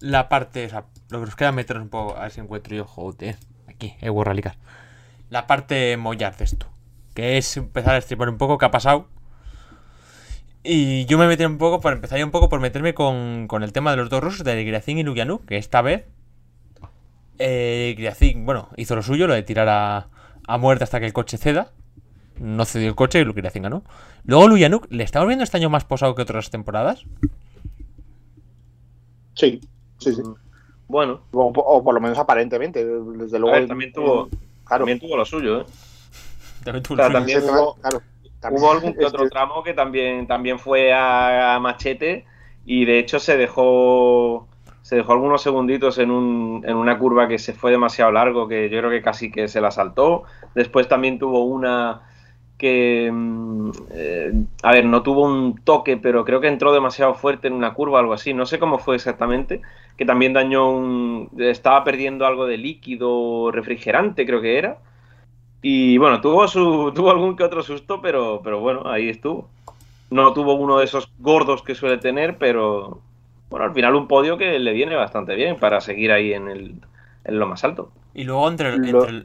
[0.00, 2.74] la parte, o sea, lo que nos queda meter un poco, a ver si encuentro
[2.74, 3.36] yo, joder,
[3.68, 4.56] aquí, Evo Ralicar
[5.32, 6.66] la parte mollar de esto.
[7.14, 9.08] Que es empezar a estripar un poco qué ha pasado.
[10.62, 13.72] Y yo me metí un poco, por empezar un poco por meterme con, con el
[13.72, 16.04] tema de los dos rusos, de Griazin y Lukianuk, que esta vez
[17.38, 20.08] eh, Griazin, bueno, hizo lo suyo, lo de tirar a,
[20.46, 21.72] a muerte hasta que el coche ceda.
[22.38, 23.84] No cedió el coche y Griazin ganó.
[24.24, 27.06] Luego Luyanuk, ¿le estamos viendo este año más posado que otras temporadas?
[29.34, 29.60] Sí,
[29.98, 30.22] sí, sí.
[30.88, 31.22] Bueno.
[31.32, 32.84] O, o por lo menos aparentemente.
[32.84, 33.56] Desde luego.
[33.56, 34.28] Ver, también tuvo.
[34.64, 34.82] Claro.
[34.82, 35.64] También tuvo lo suyo, ¿eh?
[36.64, 37.52] También tuvo o sea, lo también suyo.
[37.52, 38.02] Hubo, claro,
[38.40, 42.24] también hubo algún que otro tramo que también, también fue a, a, machete
[42.64, 44.48] y de hecho se dejó
[44.82, 48.68] se dejó algunos segunditos en, un, en una curva que se fue demasiado largo, que
[48.68, 50.24] yo creo que casi que se la saltó.
[50.54, 52.02] Después también tuvo una
[52.58, 57.48] que, mm, eh, a ver, no tuvo un toque, pero creo que entró demasiado fuerte
[57.48, 58.34] en una curva, algo así.
[58.34, 59.62] No sé cómo fue exactamente,
[59.96, 61.28] que también dañó un...
[61.38, 64.78] Estaba perdiendo algo de líquido refrigerante, creo que era.
[65.60, 69.48] Y bueno, tuvo, su, tuvo algún que otro susto, pero, pero bueno, ahí estuvo.
[70.10, 73.00] No tuvo uno de esos gordos que suele tener, pero
[73.48, 76.74] bueno, al final un podio que le viene bastante bien para seguir ahí en, el,
[77.24, 77.90] en lo más alto.
[78.14, 79.24] Y luego entre, el, Lo- entre el-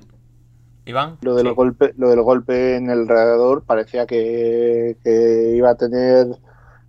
[0.86, 1.18] Iván.
[1.22, 1.54] Lo del, sí.
[1.54, 6.28] golpe, lo del golpe en el radiador parecía que, que iba a tener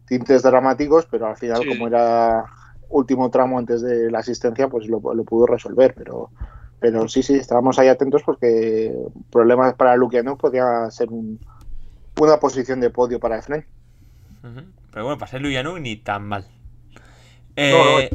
[0.06, 1.68] tintes dramáticos, pero al final, Sí.
[1.68, 2.44] como era
[2.90, 5.94] último tramo antes de la asistencia, pues lo, lo pudo resolver.
[5.94, 6.30] Pero,
[6.80, 8.94] pero sí, sí, estábamos ahí atentos porque
[9.30, 11.40] problemas para Lukianov podía ser un-
[12.20, 13.66] una posición de podio para Efren.
[14.90, 16.44] Pero bueno, para ser Luyanu ni tan mal.
[17.56, 18.10] No, Eh,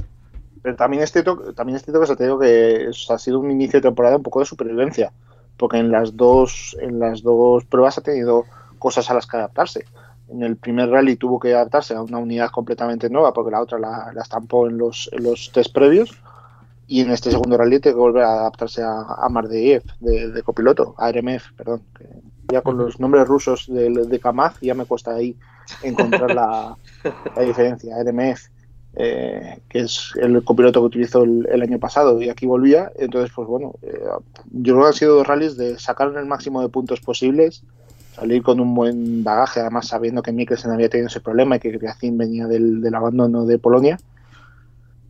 [0.61, 3.51] Pero también es cierto, también es cierto que se te digo que ha sido un
[3.51, 5.11] inicio de temporada un poco de supervivencia,
[5.57, 8.45] porque en las dos, en las dos pruebas ha tenido
[8.79, 9.85] cosas a las que adaptarse.
[10.33, 13.77] En el primer rally tuvo que adaptarse a una unidad completamente nueva, porque la otra
[13.77, 16.09] la, la estampó en los, en los test previos.
[16.87, 20.43] Y en este segundo rally tiene que volver a adaptarse a, a Mardeyev, de, de
[20.43, 21.83] copiloto, a RMF, perdón.
[21.97, 22.05] que
[22.51, 25.35] ya con los nombres rusos de, de Kamaz ya me cuesta ahí
[25.81, 26.77] encontrar la,
[27.35, 27.95] la diferencia.
[28.03, 28.47] RMF,
[28.95, 32.91] eh, que es el copiloto que utilizó el, el año pasado y aquí volvía.
[32.97, 34.03] Entonces, pues bueno, eh,
[34.51, 37.63] yo creo que han sido dos rallies de sacar el máximo de puntos posibles,
[38.15, 41.71] salir con un buen bagaje, además sabiendo que Mikkelsen había tenido ese problema y que
[41.71, 43.97] Griacin venía del, del abandono de Polonia.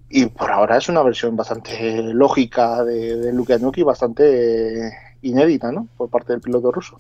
[0.09, 5.87] Y por ahora es una versión bastante lógica de, de Lukianuk y bastante inédita, ¿no?
[5.97, 6.97] Por parte del piloto ruso.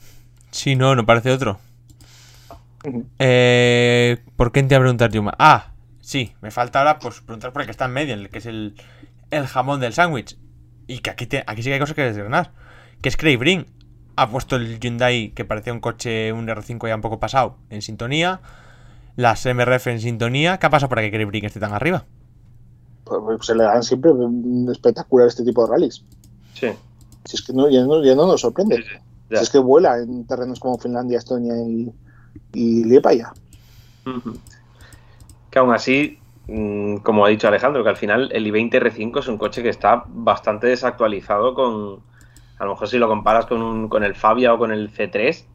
[0.51, 1.59] sí, no, no parece otro.
[3.19, 5.35] Eh, ¿Por qué te iba a preguntar yo más?
[5.39, 8.39] Ah, sí, me falta ahora pues preguntar por el que está en medio, el que
[8.39, 8.75] es el,
[9.31, 10.37] el jamón del sándwich.
[10.87, 12.51] Y que aquí, te- aquí sí que hay cosas que desgranar.
[13.01, 13.65] Que es Craig Breen.
[14.15, 17.81] Ha puesto el Hyundai, que parecía un coche, un R5 ya un poco pasado, en
[17.81, 18.41] sintonía.
[19.15, 20.57] Las MRF en sintonía.
[20.57, 22.05] ¿Qué ha pasado para que Craig Breen esté tan arriba?
[23.03, 24.11] Pues, pues se le dan siempre
[24.71, 26.03] espectacular este tipo de rallies.
[26.53, 26.69] Sí.
[27.25, 28.77] Si es que no, ya, no, ya no nos sorprende.
[28.77, 28.83] Sí.
[29.29, 31.91] Si es que vuela en terrenos como Finlandia, Estonia y,
[32.53, 33.33] y Liepaya.
[35.49, 39.27] Que aún así, mm, como ha dicho Alejandro, que al final el i20 R5 es
[39.27, 42.01] un coche que está bastante desactualizado con,
[42.59, 45.45] a lo mejor si lo comparas con, un, con el Fabia o con el C3,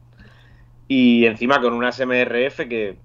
[0.87, 2.95] y encima con unas MRF que,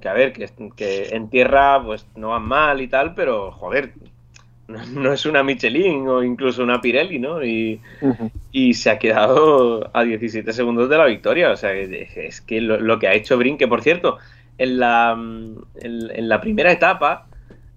[0.00, 3.92] que a ver, que, que en tierra pues no van mal y tal, pero joder,
[4.68, 7.44] no, no es una Michelin o incluso una Pirelli, ¿no?
[7.44, 7.80] Y,
[8.52, 11.50] y se ha quedado a 17 segundos de la victoria.
[11.50, 14.18] O sea, es, es que lo, lo, que ha hecho Brin, que por cierto,
[14.58, 17.26] en la, en, en la primera etapa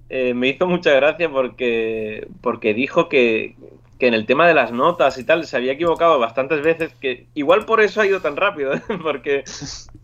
[0.10, 3.56] eh, me hizo mucha gracia porque, porque dijo que,
[4.02, 7.28] que, en el tema de las notas y tal se había equivocado bastantes veces, que
[7.36, 8.82] igual por eso ha ido tan rápido, ¿eh?
[9.04, 9.44] porque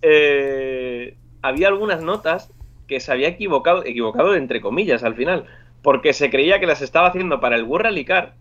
[0.03, 2.53] eh, había algunas notas
[2.87, 5.45] que se había equivocado, equivocado entre comillas al final,
[5.81, 8.35] porque se creía que las estaba haciendo para el World Rally Car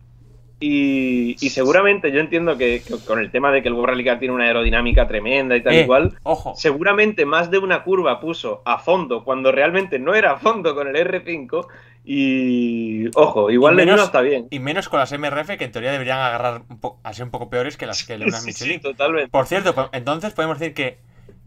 [0.59, 4.05] y, y, seguramente yo entiendo que, que, con el tema de que el World Rally
[4.05, 6.55] Car tiene una aerodinámica tremenda y tal eh, igual, ojo.
[6.57, 10.89] seguramente más de una curva puso a fondo cuando realmente no era a fondo con
[10.89, 11.67] el R5
[12.09, 14.47] y ojo, igual y menos, está bien.
[14.51, 17.33] Y menos con las MRF que en teoría deberían agarrar un poco, a ser un
[17.33, 18.77] poco peores que las que unas sí, Michelin.
[18.77, 19.29] Sí, totalmente.
[19.29, 20.99] Por cierto, entonces podemos decir que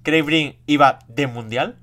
[0.04, 1.78] Craig Breen iba de mundial.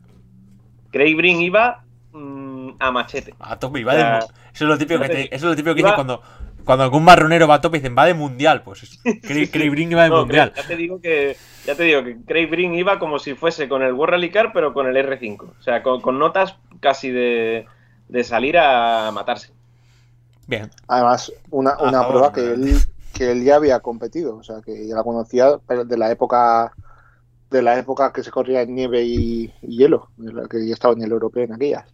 [0.91, 3.35] Craig Breen iba mmm, a machete.
[3.41, 5.57] A tope, iba o sea, de Eso es lo típico que, te, eso es lo
[5.57, 5.89] típico que iba...
[5.89, 6.23] dice cuando
[6.67, 9.93] cuando algún marronero va a tope y dicen va de mundial, pues Craig, Craig Breen
[9.93, 10.53] iba de no, mundial.
[10.55, 11.35] Ya te digo que
[11.65, 14.53] ya te digo que Craig Breen iba como si fuese con el World Rally Car,
[14.53, 15.41] pero con el R5.
[15.59, 17.67] O sea, con, con notas casi de,
[18.09, 19.53] de, salir a matarse.
[20.47, 20.71] Bien.
[20.89, 22.79] Además, una, una favor, prueba que él,
[23.13, 26.73] que él ya había competido, o sea, que ya la conocía de la época
[27.51, 30.75] de la época que se corría en nieve y, y hielo, de la que ya
[30.75, 31.85] estaba en el europeo en aquellas.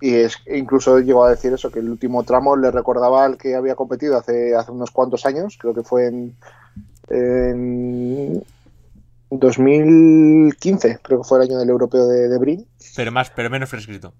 [0.00, 3.54] Y es, incluso llegó a decir eso, que el último tramo le recordaba al que
[3.54, 6.36] había competido hace, hace unos cuantos años, creo que fue en,
[7.08, 8.42] en
[9.30, 12.66] 2015, creo que fue el año del europeo de, de Brin.
[12.94, 14.12] Pero más, pero menos fresquito.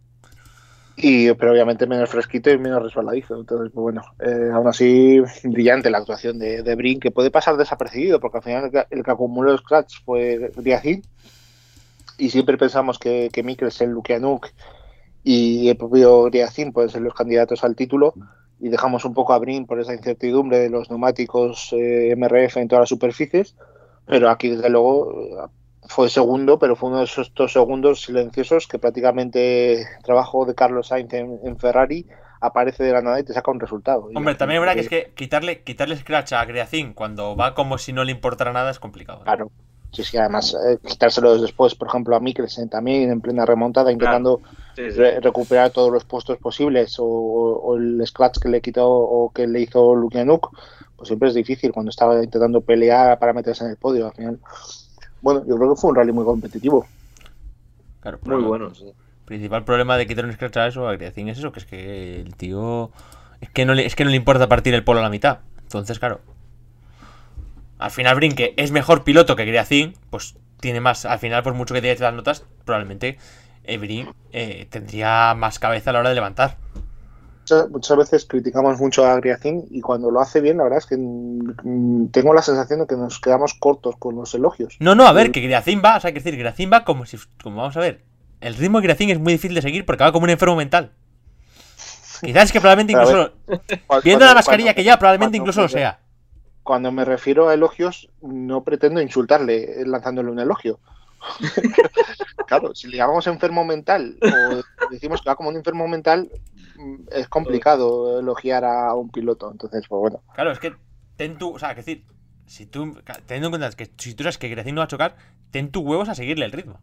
[0.96, 3.38] Y, pero obviamente menos fresquito y menos resbaladizo.
[3.38, 7.56] Entonces, pues bueno, eh, aún así, brillante la actuación de, de Brin, que puede pasar
[7.56, 11.02] desapercibido, porque al final el que, el acumuló el scratch fue Griacin.
[12.18, 14.48] Y siempre pensamos que, que Mikkelsen, Lukianuk
[15.22, 18.14] y el propio Griacin pueden ser los candidatos al título
[18.60, 22.68] y dejamos un poco a Brin por esa incertidumbre de los neumáticos eh, MRF en
[22.68, 23.56] todas las superficies
[24.06, 25.50] pero aquí desde luego
[25.88, 30.88] fue segundo, pero fue uno de esos estos segundos silenciosos que prácticamente trabajo de Carlos
[30.88, 32.06] Sainz en, en Ferrari
[32.40, 34.08] aparece de la nada y te saca un resultado.
[34.14, 37.54] Hombre, Y- también es verdad que es que quitarle, quitarle scratch a Greacin cuando va
[37.54, 39.20] como si no le importara nada es complicado.
[39.20, 39.24] ¿eh?
[39.24, 39.50] Claro.
[39.92, 44.42] Sí, sí, además eh, quitárselos después, por ejemplo, a Mikkelsen también en plena remontada, intentando
[44.76, 44.98] Sí, sí.
[44.98, 49.46] re- recuperar todos los puestos posibles, o, o el scratch que le quitó o que
[49.46, 50.50] le hizo Lukianuk,
[50.96, 54.06] pues siempre es difícil cuando estaba intentando pelear para meterse en el podio.
[54.06, 54.40] Al final,
[55.22, 56.86] bueno, yo creo que fue un rally muy competitivo.
[58.00, 58.84] Claro, Muy bueno, sí.
[58.84, 62.20] El principal problema de quitar un scratch a eso, a es eso, que es que
[62.20, 62.92] el tío.
[63.40, 65.40] Es que, no le, es que no le importa partir el polo a la mitad.
[65.62, 66.20] Entonces, claro.
[67.78, 71.04] Al final, Brinque es mejor piloto que Greacin, pues tiene más.
[71.04, 73.18] Al final, por mucho que te las notas, probablemente
[73.76, 76.56] Brin eh, tendría más cabeza a la hora de levantar.
[77.48, 80.86] Muchas, muchas veces criticamos mucho a Griacin y cuando lo hace bien, la verdad es
[80.86, 84.76] que mm, tengo la sensación de que nos quedamos cortos con los elogios.
[84.80, 87.18] No, no, a ver, que Greacin va, o sea, que decir, Greacin va como si.
[87.40, 88.02] Como vamos a ver.
[88.40, 90.90] El ritmo de Greacin es muy difícil de seguir porque va como un enfermo mental.
[92.20, 93.32] Quizás es que probablemente incluso.
[93.86, 96.00] Cuando- Viendo la cuando- mascarilla que ya, probablemente incluso lo sea.
[96.64, 100.80] Cuando me refiero a elogios, no pretendo insultarle eh, lanzándole un elogio.
[102.46, 106.30] claro, si le llamamos enfermo mental o decimos que va como un enfermo mental,
[106.76, 109.50] mm, es complicado elogiar a un piloto.
[109.50, 110.74] Entonces, pues bueno, Claro, es que
[111.16, 111.54] ten tu.
[111.54, 112.04] O sea, que decir,
[112.46, 112.98] si tú.
[113.26, 115.16] Teniendo en cuenta que si tú sabes que Greacin no va a chocar,
[115.50, 116.80] ten tus huevos a seguirle el ritmo.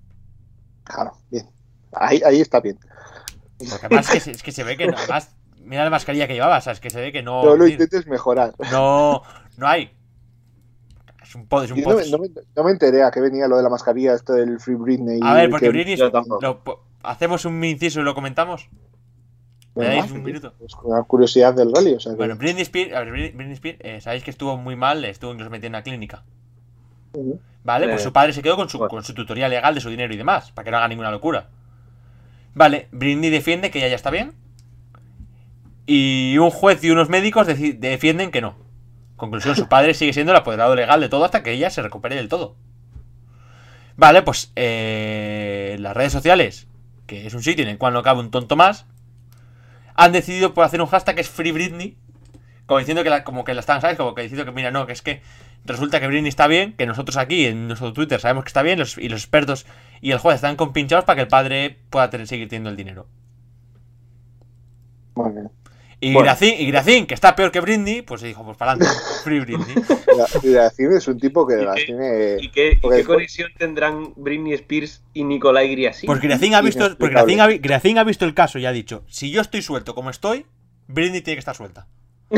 [0.83, 1.49] claro, bien.
[1.93, 2.79] Ahí, ahí está bien.
[3.69, 4.87] Porque además es que, se- es que se ve que.
[4.87, 7.43] no- Además, mira la mascarilla que llevaba, o sea, es que se ve que no.
[7.43, 8.53] No lo decir, intentes mejorar.
[8.71, 9.21] no,
[9.57, 9.95] no hay.
[11.33, 13.19] Es un pod, es un Yo no, me- no me, no me enteré a qué
[13.19, 15.19] venía lo de la mascarilla, esto del Free Britney.
[15.23, 15.97] A ver, porque que- Britney.
[15.97, 16.61] Lo
[17.01, 18.69] hacemos un inciso y lo comentamos.
[19.75, 20.53] ¿Me dais un minuto?
[20.59, 21.95] pues con la curiosidad del rally.
[21.95, 24.75] O sea que- Bueno, Britney Spears, a ver, Britney Spears, eh, sabéis que estuvo muy
[24.75, 26.23] mal, estuvo incluso metida en una clínica.
[27.63, 28.89] Vale, pues Eh, su padre se quedó con su, bueno.
[28.91, 31.49] con su tutoría legal de su dinero y demás, para que no haga ninguna locura.
[32.53, 34.33] Vale, Britney defiende que ella ya está bien.
[35.87, 38.55] Y un juez y unos médicos defienden que no.
[39.23, 42.17] Conclusión, su padre sigue siendo el apoderado legal de todo hasta que ella se recupere
[42.17, 42.57] del todo.
[43.95, 46.67] Vale, pues eh, las redes sociales,
[47.07, 48.85] que es un sitio en el cual no cabe un tonto más,
[49.95, 51.97] han decidido por hacer un hashtag que es Free Britney.
[52.65, 53.95] Como diciendo que la, como que la están, ¿sabes?
[53.95, 55.21] Como que diciendo que mira, no, que es que
[55.63, 58.79] resulta que Britney está bien, que nosotros aquí en nuestro Twitter sabemos que está bien,
[58.97, 59.65] y los expertos
[60.01, 63.07] y el juez están compinchados para que el padre pueda seguir teniendo el dinero.
[65.15, 65.49] Muy bien.
[66.03, 66.25] Y Bueno.
[66.25, 69.39] Gracín, y Gracín, que está peor que Britney, pues se dijo, pues para adelante, Free
[69.39, 69.75] Britney.
[70.75, 72.37] Cine es un tipo que ¿Y las qué- tiene.
[72.41, 76.05] ¿Y qué, y porque qué después- conexión tendrán Britney Spears y Nicolai Griasi?
[76.05, 77.21] Pues Gracín ha visto, pues Inexplicable.
[77.35, 79.95] Gracín ha, vi- Gracín ha visto el caso y ha dicho, si yo estoy suelto
[79.95, 80.45] como estoy,
[80.87, 81.87] Britney tiene que estar suelta.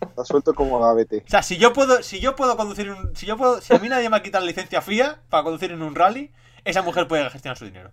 [0.00, 1.24] Está suelto como gavete.
[1.26, 3.78] O sea, si yo puedo, si yo puedo conducir un, si yo puedo, si a
[3.78, 6.30] mí nadie me ha quitado la licencia FIA para conducir en un rally,
[6.64, 7.90] esa mujer puede gestionar su dinero.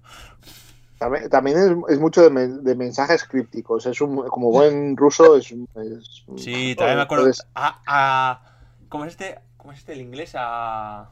[0.97, 3.85] También, también es, es mucho de, men- de mensajes crípticos.
[3.85, 7.25] Es un, como buen ruso, es, un- es un- Sí, también me acuerdo.
[7.25, 8.41] Entonces, A, a-
[8.89, 9.39] ¿Cómo es este?
[9.57, 10.33] ¿Cómo es este el inglés?
[10.37, 11.09] A.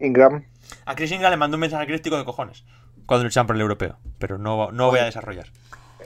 [0.00, 0.44] Ingram.
[0.86, 2.64] A Chris Ingram le mandó un mensaje crítico de cojones
[3.06, 3.96] cuando luchaban por el europeo.
[4.18, 5.46] Pero no, no voy a desarrollar.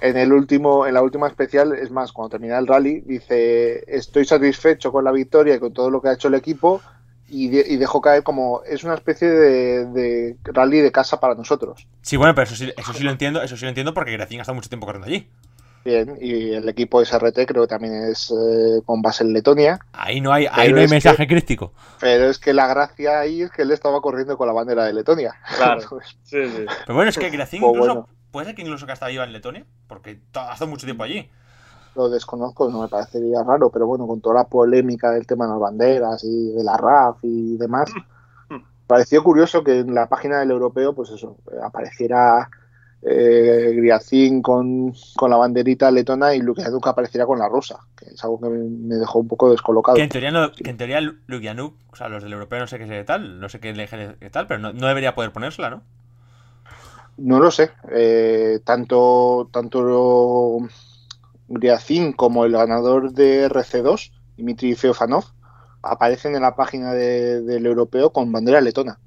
[0.01, 4.25] En el último, en la última especial, es más, cuando termina el rally, dice estoy
[4.25, 6.81] satisfecho con la victoria y con todo lo que ha hecho el equipo.
[7.35, 11.35] Y, de- y dejó caer como es una especie de, de rally de casa para
[11.35, 11.87] nosotros.
[12.03, 14.39] Sí, bueno, pero eso sí, eso sí lo entiendo, eso sí lo entiendo porque Gracín
[14.39, 15.28] ha estado mucho tiempo corriendo allí.
[15.85, 19.80] Bien, y el equipo SRT creo que también es eh, con base en Letonia.
[19.95, 21.72] Ahí no hay, ahí no hay es que- mensaje crítico.
[22.01, 24.93] Pero es que la gracia ahí es que él estaba corriendo con la bandera de
[24.93, 25.35] Letonia.
[25.57, 25.80] Claro.
[25.83, 26.66] Entonces, Sí, sí.
[26.87, 27.95] Pero bueno, es que Gracín Pues incluso.
[27.95, 28.09] bueno.
[28.30, 31.30] Puede ser que incluso que hasta viva en Letonia, porque ha estado mucho tiempo allí.
[31.95, 35.51] Lo desconozco, no me parecería raro, pero bueno, con toda la polémica del tema de
[35.53, 37.90] las banderas y de la RAF y demás,
[38.86, 42.49] pareció curioso que en la página del europeo, pues eso, apareciera
[43.03, 48.22] eh, Griacín con, con la banderita letona y Lukianuk apareciera con la rusa, que es
[48.22, 49.97] algo que me, dejó un poco descolocado.
[49.97, 52.78] Que en teoría, no, que en teoría Lukianuk, o sea, los del europeo no sé
[52.78, 55.70] qué sé tal, no sé qué eje qué tal, pero no, no debería poder ponérsela,
[55.70, 55.82] ¿no?
[57.18, 59.82] No lo sé, eh, tanto, tanto
[61.53, 65.25] Griacín como el ganador de RC2, Dmitry Feofanov,
[65.83, 68.99] aparecen en la página de- del europeo con bandera letona.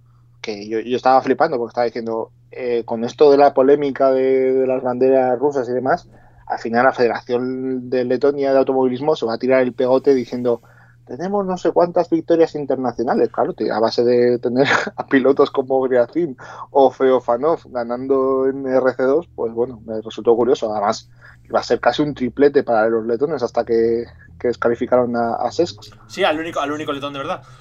[0.42, 4.84] Que yo, estaba flipando porque estaba diciendo, eh, con esto de la polémica de, las
[4.84, 6.08] banderas rusas y demás,
[6.48, 10.62] al final la Federación de Letonia de Automovilismo se va a tirar el pegote diciendo,
[11.06, 16.36] tenemos no sé cuántas victorias internacionales, claro, a base de tener a pilotos como Griacín
[16.72, 20.72] o Feofanov ganando en RC2, pues bueno, me resultó curioso.
[20.72, 21.10] Además,
[21.48, 24.06] iba a ser casi un triplete para los letones hasta que,
[24.40, 25.92] que descalificaron a, a Sesks.
[26.08, 27.42] Sí, al único, al único letón de verdad.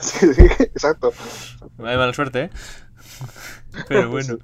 [0.00, 1.12] Sí, sí, exacto.
[1.76, 2.50] Vaya mala suerte, ¿eh?
[3.88, 4.38] Pero bueno.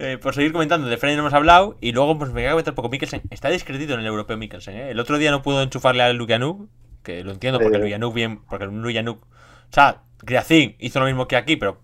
[0.00, 2.50] Eh, por seguir comentando, de Frey no hemos hablado y luego pues me voy a
[2.52, 3.22] comentar un poco Mikkelsen.
[3.30, 4.90] Está discredido en el europeo Mikkelsen, ¿eh?
[4.90, 6.68] El otro día no pudo enchufarle a Lukianuk,
[7.04, 7.80] que lo entiendo porque Eh.
[7.80, 9.28] Lukianuk bien, porque Lukianuk, o
[9.72, 11.80] sea, Griazin hizo lo mismo que aquí, pero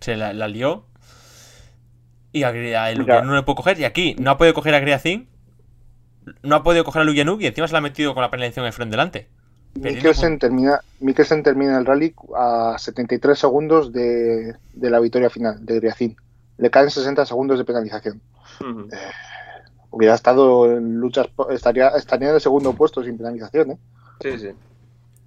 [0.00, 0.86] se la, la lió.
[2.32, 4.80] Y a, a Lukianuk no le puede coger y aquí no ha podido coger a
[4.80, 5.28] Griazin,
[6.42, 8.66] no ha podido coger a Lukianuk y encima se la ha metido con la penalización
[8.66, 9.28] de frente delante.
[9.74, 15.76] Mikkelsen termina, Mikkelsen termina el rally a 73 segundos de, de la victoria final de
[15.76, 16.16] Griacín.
[16.58, 18.20] Le caen 60 segundos de penalización.
[18.60, 18.88] Ujú.
[19.92, 23.78] Hubiera estado en luchas, po- estaría, estaría en el segundo puesto sin penalización, ¿eh?
[24.20, 24.48] Sí, sí.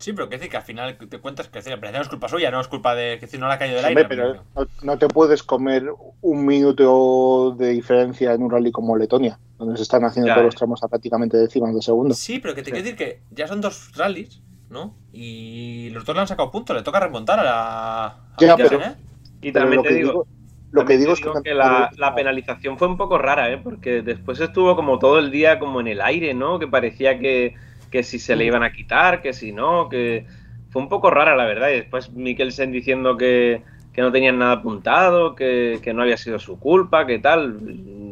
[0.03, 2.27] Sí, pero que decir que al final te cuentas que decir, la penalización es culpa
[2.27, 4.03] suya, no es culpa de que decir, no la ha caído del aire.
[4.05, 5.85] pero no, no te puedes comer
[6.21, 10.43] un minuto de diferencia en un rally como Letonia, donde se están haciendo Ya, todos
[10.43, 10.47] eh.
[10.47, 12.13] los tramos a prácticamente décimas de segundo.
[12.15, 12.71] Sí, pero que te Sí.
[12.71, 14.93] quiero decir que ya son dos rallies, ¿no?
[15.13, 18.05] Y los dos le han sacado puntos, le toca remontar a la.
[18.07, 18.95] a Ya, pero- ¿eh?
[19.41, 20.27] Y Pero también lo te que digo, digo,
[20.71, 23.51] lo que digo es que, digo no que la, la penalización fue un poco rara,
[23.51, 23.57] ¿eh?
[23.57, 26.59] Porque después estuvo como todo el día como en el aire, ¿no?
[26.59, 27.55] Que parecía que,
[27.93, 30.25] que si se le iban a quitar, que si no, que
[30.71, 31.69] fue un poco rara la verdad.
[31.69, 33.61] Y después Mikkelsen diciendo que,
[33.93, 37.59] que no tenían nada apuntado, que, que no había sido su culpa, que tal.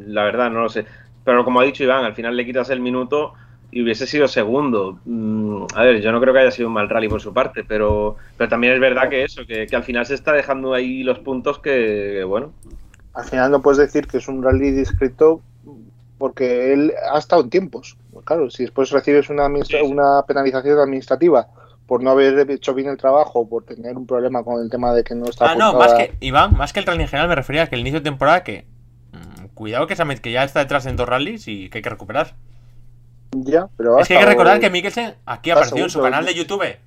[0.05, 0.85] La verdad, no lo sé.
[1.23, 3.33] Pero como ha dicho Iván, al final le quitas el minuto
[3.71, 4.99] y hubiese sido segundo.
[5.05, 7.63] Mm, a ver, yo no creo que haya sido un mal rally por su parte,
[7.63, 11.01] pero, pero también es verdad que eso, que, que al final se está dejando ahí
[11.01, 12.53] los puntos que, que, bueno,
[13.15, 15.41] al final no puedes decir que es un rally discreto
[16.19, 17.97] porque él ha estado en tiempos.
[18.23, 19.47] Claro, si después recibes una,
[19.83, 21.47] una penalización administrativa
[21.87, 25.03] por no haber hecho bien el trabajo, por tener un problema con el tema de
[25.03, 27.35] que no está Ah, no, más que, Iván, más que el rally en general me
[27.35, 28.65] refería a que el inicio de temporada que.
[29.11, 31.79] mm, cuidado que, se ha met- que ya está detrás en dos rallies y que
[31.79, 32.35] hay que recuperar.
[33.33, 36.33] Ya, pero Es que hay que recordar que Mikkelsen aquí apareció en su canal de
[36.33, 36.77] YouTube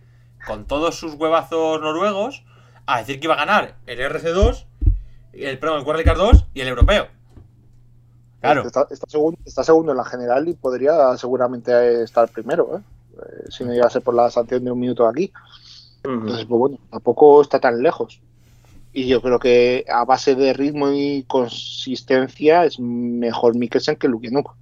[0.47, 2.45] con todos sus huevazos noruegos
[2.87, 4.67] a decir que iba a ganar el RC2,
[5.33, 7.09] el, perdón, el World Rally 2 y el europeo.
[8.45, 8.67] Claro.
[8.67, 12.81] Está, está segundo, está segundo en la general y podría seguramente estar primero, ¿eh?
[13.17, 15.33] Eh, si no llega a ser por la sanción de un minuto aquí.
[16.03, 18.21] Entonces, pues bueno, tampoco está tan lejos.
[18.93, 24.55] Y yo creo que a base de ritmo y consistencia es mejor Mikkelsen que Lukianuk.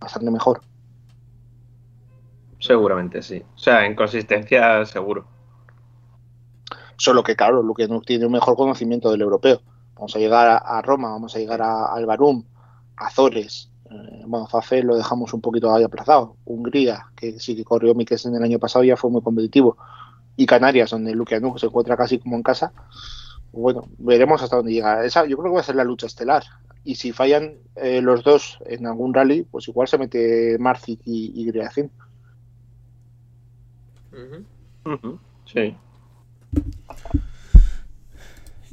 [0.00, 0.62] Bastante mejor.
[2.58, 3.44] Seguramente sí.
[3.54, 5.24] O sea, en consistencia seguro.
[6.96, 9.62] Solo que, claro, Lukianuk tiene un mejor conocimiento del europeo.
[9.94, 12.42] Vamos a llegar a, a Roma, vamos a llegar a Albarum,
[13.00, 13.70] Azores.
[13.90, 16.36] Eh, bueno, Fafe lo dejamos un poquito ahí aplazado.
[16.44, 19.76] Hungría, que sí que corrió Mikkelsen el año pasado, ya fue muy competitivo.
[20.36, 22.72] Y Canarias, donde Lukianuk se encuentra casi como en casa.
[23.52, 25.04] Bueno, veremos hasta dónde llega.
[25.04, 26.44] Esa, yo creo que va a ser la lucha estelar.
[26.84, 31.32] Y si fallan eh, los dos en algún rally, pues igual se mete Marcic y,
[31.34, 31.90] y Griacin.
[35.46, 35.76] Sí.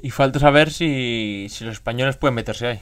[0.01, 2.79] Y falta saber si, si los españoles pueden meterse ahí.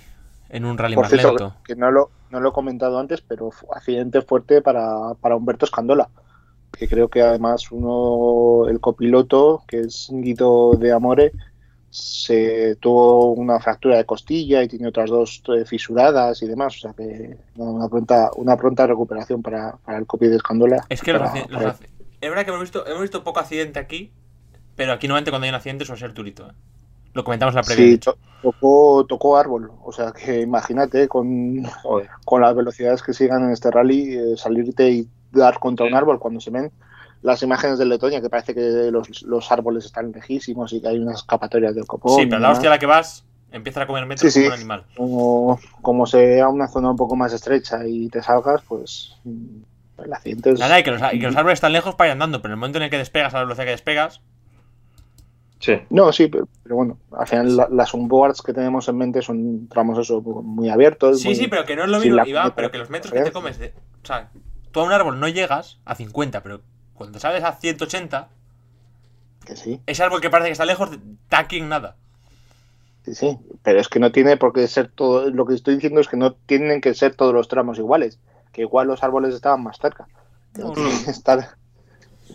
[0.49, 1.55] En un rally Por más cierto, lento.
[1.65, 6.09] que no lo, no lo he comentado antes, pero accidente fuerte para, para Humberto Escandola.
[6.71, 11.31] Que creo que además uno, el copiloto, que es Guido de Amore,
[11.89, 16.75] se tuvo una fractura de costilla y tiene otras dos eh, fisuradas y demás.
[16.75, 20.85] O sea que una pronta, una pronta recuperación para, para el copy de Escandola.
[20.89, 21.75] Es que los, Para- los para-
[22.21, 24.11] Es verdad que hemos visto, hemos visto poco accidente aquí,
[24.75, 26.49] pero aquí normalmente cuando hay un accidente suele ser turito.
[26.49, 26.53] ¿eh?
[27.15, 27.85] Lo comentamos en la previa.
[27.85, 27.99] Sí,
[28.41, 29.71] tocó, tocó árbol.
[29.83, 32.09] O sea que imagínate con, Joder.
[32.25, 36.19] con las velocidades que sigan en este rally, eh, salirte y dar contra un árbol
[36.19, 36.71] cuando se ven
[37.21, 40.99] las imágenes de Letonia, que parece que los, los árboles están lejísimos y que hay
[40.99, 42.19] unas escapatorias del copón.
[42.19, 44.43] Sí, pero la hostia a la que vas empieza a comer metros Sí, sí.
[44.43, 44.83] como un animal.
[44.97, 50.13] Como, como sea una zona un poco más estrecha y te salgas, pues mm, el
[50.13, 50.59] accidente es...
[50.59, 52.57] Nada, y que, los, y que los árboles están lejos para ir andando, pero en
[52.57, 54.21] el momento en el que despegas a la velocidad que despegas,
[55.65, 55.81] Sí.
[55.89, 59.67] No, sí, pero, pero bueno, al final la- las onboards que tenemos en mente son
[59.67, 61.21] tramos eso muy abiertos.
[61.21, 63.21] Sí, muy- sí, pero que no es lo mismo, Iván, pero que los metros que
[63.21, 63.73] te comes de.
[64.03, 64.29] O sea,
[64.71, 66.61] tú a un árbol no llegas a 50, pero
[66.93, 68.29] cuando sales a 180,
[69.43, 70.91] Que sí, ese árbol que parece que está lejos,
[71.23, 71.95] está aquí en nada.
[73.03, 75.99] sí, sí, pero es que no tiene por qué ser todo, lo que estoy diciendo
[75.99, 78.19] es que no tienen que ser todos los tramos iguales,
[78.51, 80.07] que igual los árboles estaban más cerca.
[80.57, 81.55] No, No, estar-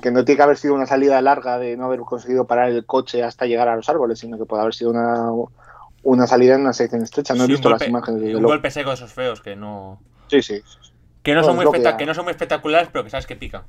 [0.01, 2.85] que no tiene que haber sido una salida larga de no haber conseguido parar el
[2.87, 5.31] coche hasta llegar a los árboles, sino que puede haber sido una,
[6.03, 7.35] una salida en una sección estrecha.
[7.35, 8.21] No he Sí, visto golpe- las imágenes.
[8.23, 10.01] desde Un golpe seco de esos feos que no.
[10.29, 10.61] Sí, sí.
[11.23, 11.97] Que no, son muy que espectac- hay.
[11.99, 13.63] que no son muy espectaculares, pero que sabes que pican.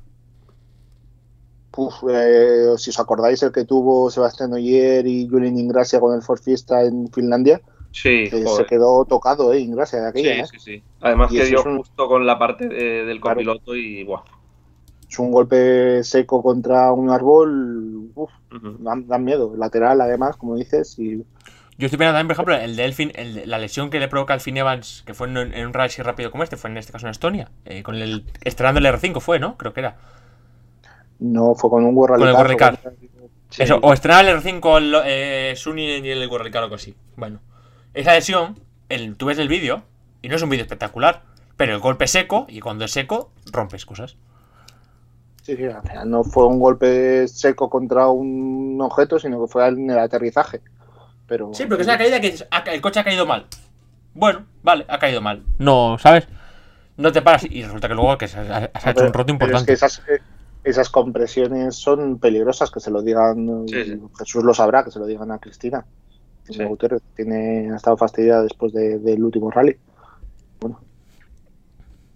[1.74, 6.22] Uf, eh, si os acordáis el que tuvo Sebastián Oyer y Julien Ingracia con el
[6.22, 7.62] Ford Fiesta en Finlandia,
[7.92, 8.66] Sí, que se joder.
[8.66, 10.34] quedó tocado, eh, Ingracia de aquella.
[10.34, 10.46] Sí, ¿eh?
[10.52, 10.84] sí, sí.
[11.00, 13.36] Además Y que dio un- justo con la parte de- del Claro.
[13.36, 14.22] copiloto y buah.
[15.12, 18.30] Es un golpe seco contra un árbol, uf,
[18.80, 19.54] dan, dan miedo.
[19.56, 21.24] Lateral, además, como dices, y
[21.78, 24.08] Yo estoy pensando también, por ejemplo, el de Elfin, el de- la lesión que le
[24.08, 26.76] provoca al Finn Evans, que fue en, en un rally rápido como este, fue en
[26.78, 29.56] este caso en Estonia, eh, con el estrenando el R5 fue, ¿no?
[29.56, 29.96] Creo que era.
[31.18, 32.98] no fue con un World Con el Car, World
[33.50, 33.62] Sí.
[33.62, 36.94] Eso, o estrenar el R5 el, eh, Sunny y el World Car o algo así.
[37.16, 37.40] Bueno,
[37.92, 38.58] esa lesión,
[38.88, 39.82] el, tú ves el vídeo,
[40.22, 41.22] y no es un vídeo espectacular,
[41.56, 44.16] pero el golpe es seco, y cuando es seco, rompes cosas.
[45.42, 49.66] Sí, sí, al final no fue un golpe seco contra un objeto, sino que fue
[49.68, 50.60] en el aterrizaje.
[51.26, 53.46] Pero, Sí, pero que es una caída que dices, "Ah, el coche ha caído mal.
[54.14, 55.42] Bueno, vale, ha caído mal.
[55.58, 56.28] No, ¿sabes?
[56.96, 59.12] No te paras y resulta que luego que se ha, se ha hecho Pero- un
[59.12, 59.72] roto pero importante.
[59.72, 60.20] Es que esas, eh,
[60.62, 64.00] esas compresiones son peligrosas, que se lo digan, Sí, sí.
[64.18, 65.84] Jesús lo sabrá, que se lo digan a Cristina.
[66.44, 66.62] Sí.
[66.64, 69.76] Gutiérrez tiene, ha estado fastidiada después de- del último rally.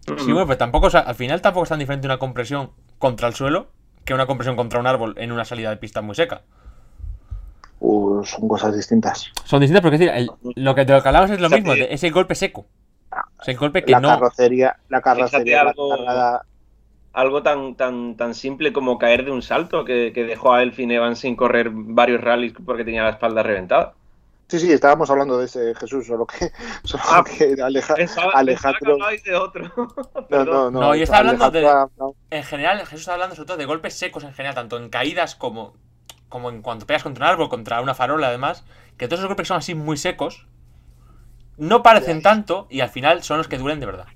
[0.07, 3.26] Sí, bueno, pues tampoco, o sea, al final tampoco es tan diferente una compresión contra
[3.28, 3.68] el suelo
[4.04, 6.42] que una compresión contra un árbol en una salida de pista muy seca.
[7.80, 9.30] Uh, son cosas distintas.
[9.44, 10.30] Son distintas porque es decir, el-
[10.64, 12.66] lo que te hablamos es lo O sea, mismo, que- de ese golpe seco.
[13.40, 14.09] Ese golpe que La no.
[14.09, 16.42] carrocería, la carrocería, la algo- cargada-
[17.12, 20.90] Algo tan, tan, tan simple como caer de un salto que, que dejó a Elfin
[20.90, 23.94] Evans sin correr varios rallies porque tenía la espalda reventada.
[24.49, 26.53] Sí, sí, estábamos hablando de ese Jesús, solo que,
[26.84, 28.97] solo Ah, que Aleja- Pensaba, pensaba que Alejandro.
[29.24, 29.72] de otro.
[30.30, 30.80] No, no, no.
[30.80, 32.14] No, yo estaba hablando de- Alejandro no.
[32.30, 35.34] En general, Jesús está hablando sobre todo de golpes secos en general, tanto en caídas
[35.34, 35.74] como,
[36.28, 38.64] como en cuanto pegas contra un árbol, contra una farola, además.
[38.97, 40.47] Que todos esos golpes que son así muy secos.
[41.59, 44.07] No parecen tanto y al final son los que duelen de verdad.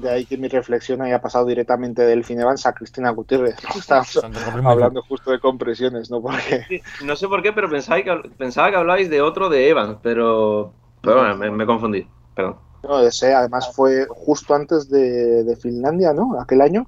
[0.00, 3.56] De ahí que mi reflexión haya pasado directamente del Elfin Evans a Cristina Gutiérrez.
[3.76, 6.20] Estábamos golpes muy hablando justo de compresiones, ¿no?
[6.20, 9.68] Porque Sí, No sé por qué, pero pensaba que, pensaba que hablabais de otro de
[9.70, 10.72] Evans, pero,
[11.02, 12.06] pero bueno, me, me confundí.
[12.34, 12.56] Perdón.
[12.82, 16.40] no, ese además fue justo antes de, de Finlandia, ¿no?
[16.40, 16.86] Aquel año.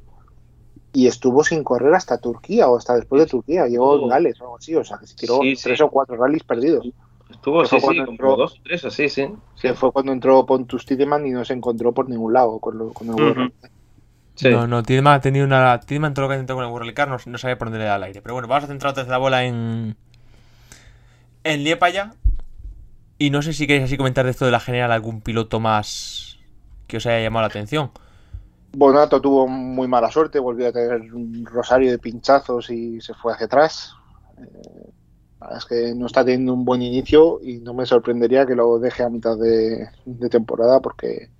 [0.92, 3.66] Y estuvo sin correr hasta Turquía o hasta después de Turquía.
[3.66, 4.08] Llegó Oh.
[4.08, 4.74] Gales o algo así.
[4.74, 5.62] O sea, que se tiró Sí, sí.
[5.62, 6.88] tres o cuatro rallies perdidos.
[7.30, 9.28] Estuvo, sí, sí, como entró- dos o tres así, sí.
[9.60, 12.92] Que fue cuando entró Pontus Tideman y no se encontró por ningún lado con, lo-
[12.92, 13.52] con el.
[14.34, 14.48] Sí.
[14.48, 15.78] No, no, Tidman ha tenido una.
[15.80, 17.80] Tidman todo lo que ha intentado con el World Car no, no sabía por dónde
[17.80, 18.22] le da al aire.
[18.22, 19.96] Pero bueno, vamos a centrar otra vez la bola en.
[21.44, 22.14] En Liepaya.
[23.18, 26.38] Y no sé si queréis así comentar de esto de la general algún piloto más
[26.86, 27.90] que os haya llamado la atención.
[28.72, 33.34] Bonato tuvo muy mala suerte, volvió a tener un rosario de pinchazos y se fue
[33.34, 33.92] hacia atrás.
[34.38, 34.90] Eh,
[35.56, 39.02] es que no está teniendo un buen inicio y no me sorprendería que lo deje
[39.02, 41.30] a mitad de, de temporada porque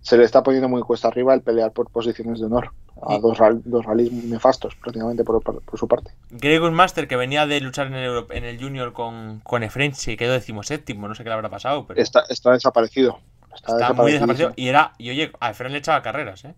[0.00, 2.72] se le está poniendo muy cuesta arriba el pelear por posiciones de honor
[3.02, 6.12] a dos, dos rallies nefastos prácticamente por, por- por su parte.
[6.30, 9.94] Gregor Master, que venía de luchar en el, Euro- en el Junior con, con Efren,
[9.94, 11.06] se quedó decimoséptimo.
[11.08, 13.18] No sé qué le habrá pasado, pero Está, está desaparecido.
[13.54, 14.52] Está, está muy desaparecido.
[14.56, 14.92] Y era.
[14.98, 16.54] Y oye, a Efren le echaba carreras, ¿eh?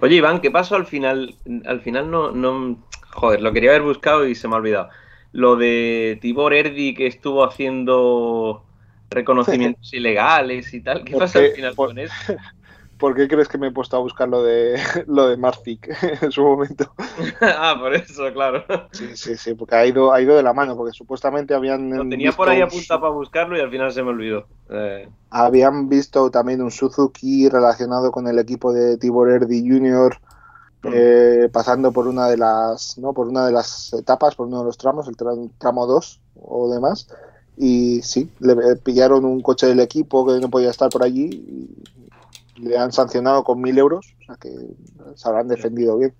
[0.00, 1.36] Oye, Iván, ¿qué pasó al final?
[1.66, 2.78] Al final no, no.
[3.12, 4.90] Joder, lo quería haber buscado y se me ha olvidado.
[5.32, 8.66] Lo de Tibor Erdi que estuvo haciendo
[9.10, 11.04] reconocimientos ilegales y tal.
[11.04, 11.40] ¿Qué ¿Por pasa qué?
[11.40, 12.24] al final Por- con eso?
[12.98, 15.88] ¿Por qué crees que me he puesto a buscar lo de, lo de Marzik
[16.22, 16.94] en su momento?
[17.40, 18.64] ah, por eso, claro.
[18.92, 22.08] Sí, sí, sí, porque ha ido, ha ido de la mano, porque supuestamente habían Lo
[22.08, 24.48] tenía por ahí un apuntado para buscarlo y al final se me olvidó.
[24.70, 30.16] Eh, Habían visto también un Suzuki relacionado con el equipo de Tibor Erdi Jr.
[30.84, 33.12] eh, pasando por una de las, ¿no?
[33.12, 36.72] Por una de las etapas, por uno de los tramos, el tra- tramo 2 o
[36.72, 37.08] demás.
[37.56, 41.24] Y sí, le eh, pillaron un coche del equipo que no podía estar por allí
[42.56, 44.50] y le han sancionado con mil euros, o sea que
[45.14, 46.14] se habrán defendido bien.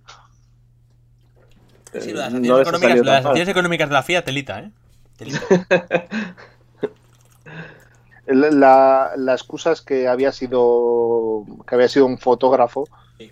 [1.99, 3.23] Sí, de las no sanciones, ha económicas, de las tan mal.
[3.23, 4.71] sanciones económicas de la FIA, telita, ¿eh?
[5.17, 5.41] Telita.
[8.27, 12.87] El- La, la excusa es que había sido que había sido un fotógrafo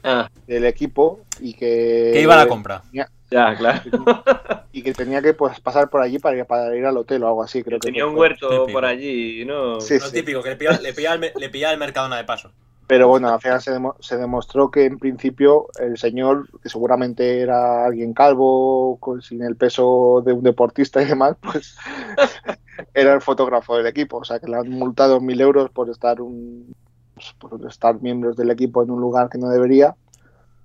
[0.04, 2.82] Ah, del equipo y que que iba a la compra.
[2.92, 3.08] ya,
[3.56, 3.80] claro.
[4.72, 7.28] y que tenía que pues, pasar por allí para ir, para ir al hotel o
[7.28, 8.72] algo así creo que Tenía un huerto típico.
[8.72, 9.80] por allí, ¿no?
[9.80, 10.12] Sí, Lo sí.
[10.12, 12.50] típico, que le pillaba, le pillaba el, le pillaba el Mercadona de paso.
[12.86, 17.40] pero bueno al final se, demo- se demostró que en principio el señor que seguramente
[17.40, 21.76] era alguien calvo con, sin el peso de un deportista y demás pues
[22.94, 26.20] era el fotógrafo del equipo o sea que le han multado mil euros por estar
[26.20, 26.74] un
[27.18, 29.94] pues, por estar miembros del equipo en un lugar que no debería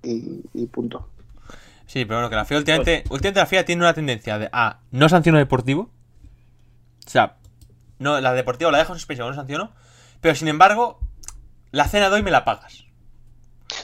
[0.02, 1.08] y, y punto
[1.86, 4.80] Sí, pero bueno, que la FIA últimamente, últimamente la FIA tiene una tendencia de A,
[4.90, 5.90] no sanciono deportivo.
[7.06, 7.36] O sea,
[7.98, 9.72] no, la deportiva la dejo en suspensión, no sanciono.
[10.22, 10.98] Pero sin embargo,
[11.72, 12.84] la cena de hoy me la pagas.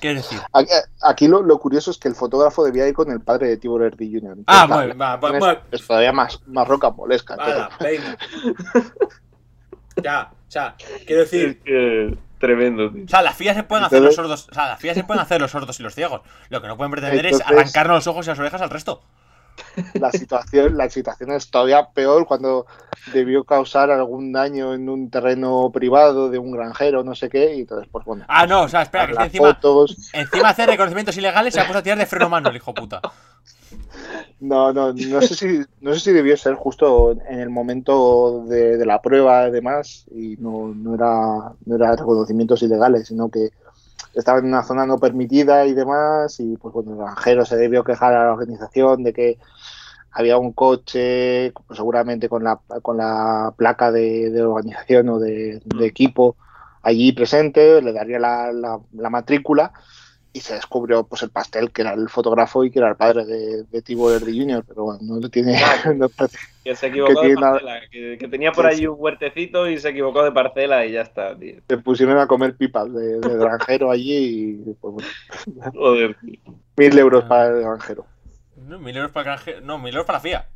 [0.01, 0.41] ¿Qué decir?
[0.55, 0.71] Aquí,
[1.03, 3.83] aquí lo, lo curioso es que el fotógrafo debía ir con el padre de Tibor
[3.83, 4.39] Erdi Jr.
[4.47, 5.63] Ah, bueno, va, va, es, va.
[5.71, 7.35] es todavía más, más rocambolesca.
[7.35, 8.17] Hala, venga.
[10.03, 10.75] Ya, o sea,
[11.07, 13.05] quiero Es decir, que- Tremendo, tío.
[13.05, 14.49] O sea, las FIA se pueden hacer los sordos.
[14.51, 16.23] O sea, las FIA se pueden hacer los sordos y los ciegos.
[16.49, 19.03] Lo que no pueden pretender es arrancarnos los ojos y las orejas al resto.
[19.93, 22.67] La situación, la situación es todavía peor cuando
[23.13, 27.61] debió causar algún daño en un terreno privado de un granjero, no sé qué, y
[27.61, 28.25] entonces, pues bueno.
[28.27, 30.11] Ah, no, o sea, espera, que encima, fotos.
[30.15, 32.73] encima hacer reconocimientos ilegales se ha puesto a tirar de freno a mano el hijo
[32.73, 33.03] puta.
[34.41, 38.85] No, no, no sé si, no sé si debió ser justo en el momento de,
[38.87, 43.51] la prueba y demás, y no, no era, no era reconocimientos ilegales, sino que
[44.15, 47.85] estaba en una zona no permitida y demás, y pues bueno, el granjero se debió
[47.85, 49.39] quejar a la organización de que
[50.11, 56.37] había un coche, seguramente con la, con la placa de, organización o de, equipo
[56.83, 59.73] allí presente, le daría la matrícula
[60.33, 63.25] y se descubrió pues el pastel que era el fotógrafo y que era el padre
[63.25, 65.59] de, de Tibor Erdi Jr., pero bueno, no le tiene...
[65.97, 66.09] no
[66.63, 67.81] Que se equivocó Que de parcela.
[67.91, 68.87] Que, que tenía por Sí, allí sí.
[68.87, 71.57] un huertecito y se equivocó de parcela y ya está, tío.
[71.69, 76.17] se pusieron a comer pipas de, de granjero allí y pues, bueno, Joder.
[76.77, 78.07] mil euros para el granjero.
[78.57, 79.61] No, mil euros para el granjero.
[79.67, 80.49] No, mil euros para la FIA.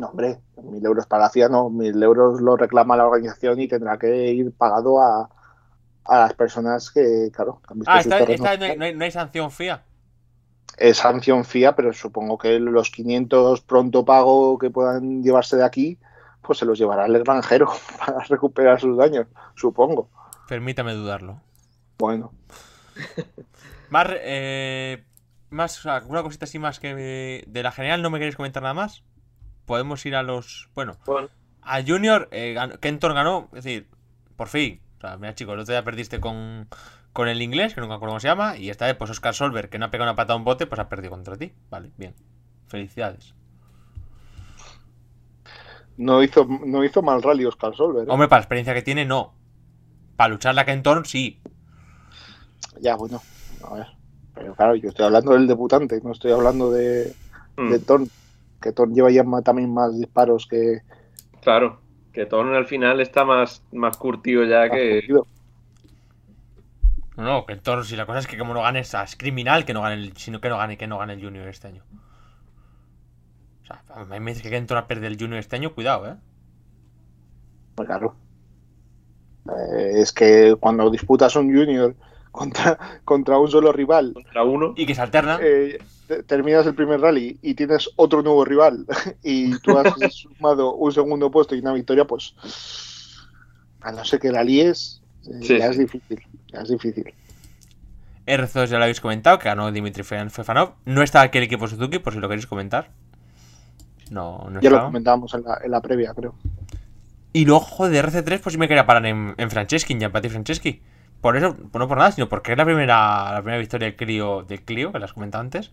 [0.00, 3.68] No, hombre, mil euros para la FIA no, mil euros lo reclama la organización y
[3.68, 5.30] tendrá que ir pagado a,
[6.06, 8.94] a las personas que, claro, han visto Ah, sus esta, esta no, hay, no hay-
[8.94, 9.82] no hay sanción FIA.
[10.76, 15.98] Es sanción FIA, pero supongo que los 500 pronto pago que puedan llevarse de aquí,
[16.42, 20.10] pues se los llevará el granjero para recuperar sus daños, supongo.
[20.48, 21.40] Permítame dudarlo.
[21.98, 22.32] Bueno,
[23.90, 25.04] Más, eh,
[25.50, 28.62] más, o sea, alguna cosita así más que de la general no me queréis comentar
[28.62, 29.04] nada más.
[29.66, 31.28] Podemos ir a los, bueno, Bueno,
[31.62, 33.88] a Junior, eh, ganó- Kenton ganó, es decir,
[34.36, 34.80] por fin.
[35.04, 36.68] Sea, mira chicos, el otro día perdiste con,
[37.12, 39.68] con el inglés, que nunca acuerdo cómo se llama, y esta vez pues Oscar Solver,
[39.68, 41.52] que no ha pegado una patada a un bote, pues ha perdido contra ti.
[41.70, 42.14] Vale, bien.
[42.68, 43.34] Felicidades.
[45.96, 48.08] no hizo, no hizo mal rally Oscar Solver.
[48.08, 48.10] ¿eh?
[48.10, 49.34] Hombre, para la experiencia que tiene, no.
[50.16, 51.40] Para luchar la Kenton, sí.
[52.80, 53.20] Ya, bueno,
[53.62, 53.86] a ver.
[54.34, 57.14] Pero claro, yo estoy hablando del debutante, no estoy hablando de,
[57.56, 58.08] mm, de Ton.
[58.60, 60.80] Que Ton lleva ya también más disparos que.
[61.42, 61.83] claro.
[62.14, 65.04] Que Ton al final está más, más curtido ya que.
[65.08, 65.26] No,
[67.16, 69.74] no, Kenton, si la cosa es que como no ganes, o sea, es criminal que
[69.74, 71.82] no gane el, sino que no gane, que no gane el Junior este año.
[73.62, 76.08] O sea, a mí me dices que Kenton ha perdido el Junior este año, cuidado,
[76.08, 76.16] eh.
[77.74, 78.16] Pues claro.
[79.48, 81.94] Eh, es que cuando disputas un junior
[82.34, 84.74] contra, contra un solo rival, Contra uno.
[84.76, 85.38] Y que se alternan.
[85.42, 85.78] eh,
[86.08, 88.86] te- terminas el primer rally y tienes otro nuevo rival
[89.22, 92.34] y tú has sumado un segundo puesto y una victoria, pues
[93.80, 95.70] a no ser que la líes, eh, Sí, ya sí.
[95.72, 96.22] es difícil.
[96.52, 97.14] Ya es difícil.
[98.26, 100.72] R2 ya lo habéis comentado, que ganó Dimitri Fe- Fefanov.
[100.86, 102.90] No está aquí el equipo Suzuki, por si lo queréis comentar.
[104.10, 106.34] No, no Ya lo comentábamos en la, en la previa, creo.
[107.32, 110.80] Y luego, joder, RC3, pues sí me quería parar en, en Franceschi, en Gianpati Franceschi.
[111.24, 113.96] Por eso, pues no por nada, sino porque es la primera, la primera victoria del
[113.96, 115.70] Clio, del Clio, que las comentado antes.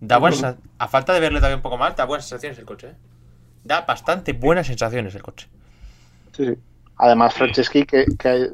[0.00, 2.88] Da buenas, a falta de verle todavía un poco más, da buenas sensaciones el coche,
[2.88, 2.94] ¿eh?
[3.62, 5.46] Da bastante buenas sensaciones el coche.
[6.32, 6.54] Sí, sí.
[6.96, 8.50] Además, Franceschi, que, que,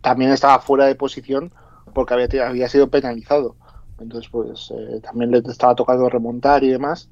[0.00, 1.52] también estaba fuera de posición
[1.92, 3.54] porque había, había sido penalizado.
[4.00, 7.10] Entonces, pues eh, también le estaba tocando remontar y demás.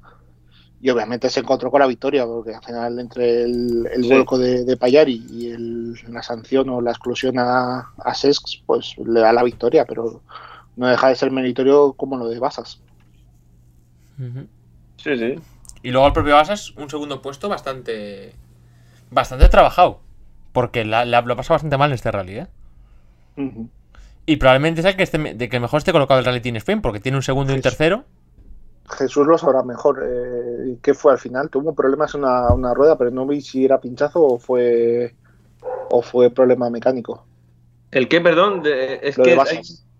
[0.81, 4.09] Y obviamente se encontró con la victoria, porque al final, entre el, el Sí.
[4.09, 8.95] vuelco de, de Payari y el- la sanción o la exclusión a, a Sesks, pues
[8.97, 10.21] le da la victoria, pero
[10.75, 12.81] no deja de ser meritorio como lo de Basas.
[14.97, 15.35] Sí, sí.
[15.83, 18.33] Y luego el propio Basas, un segundo puesto bastante.
[19.09, 19.99] bastante trabajado.
[20.53, 22.47] Porque la, la- lo pasa bastante mal en este rally, ¿eh?
[24.25, 26.99] Y probablemente sea que, esté, de que mejor esté colocado el Rally Team Spain, porque
[26.99, 28.03] tiene un segundo y un tercero.
[28.89, 30.03] Jesús lo sabrá mejor.
[30.05, 30.50] Eh,
[30.81, 31.49] ¿Qué fue al final?
[31.49, 35.15] Tuvo problemas en una, una rueda, pero no vi si era pinchazo o fue
[35.91, 37.27] o fue problema mecánico.
[37.91, 38.61] ¿El qué, perdón?
[38.63, 39.37] De- es Lo que de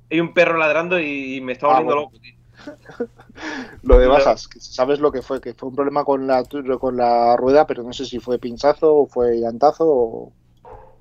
[0.09, 1.95] hay, un perro ladrando y, me está Ah, volviendo bueno.
[1.95, 2.33] loco, tío.
[3.83, 6.43] Lo de Basas, que sabes lo que fue, que fue un problema con la
[6.79, 10.33] con la rueda, pero no sé si fue pinchazo o fue llantazo o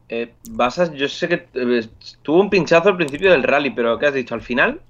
[0.08, 1.88] Eh, Basas, yo sé que eh,
[2.22, 4.34] tuvo un pinchazo al principio del rally, pero ¿qué has dicho?
[4.34, 4.80] ¿Al final?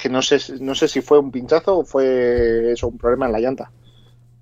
[0.00, 3.32] que no sé no sé si fue un pinchazo o fue eso, un problema en
[3.32, 3.72] la llanta.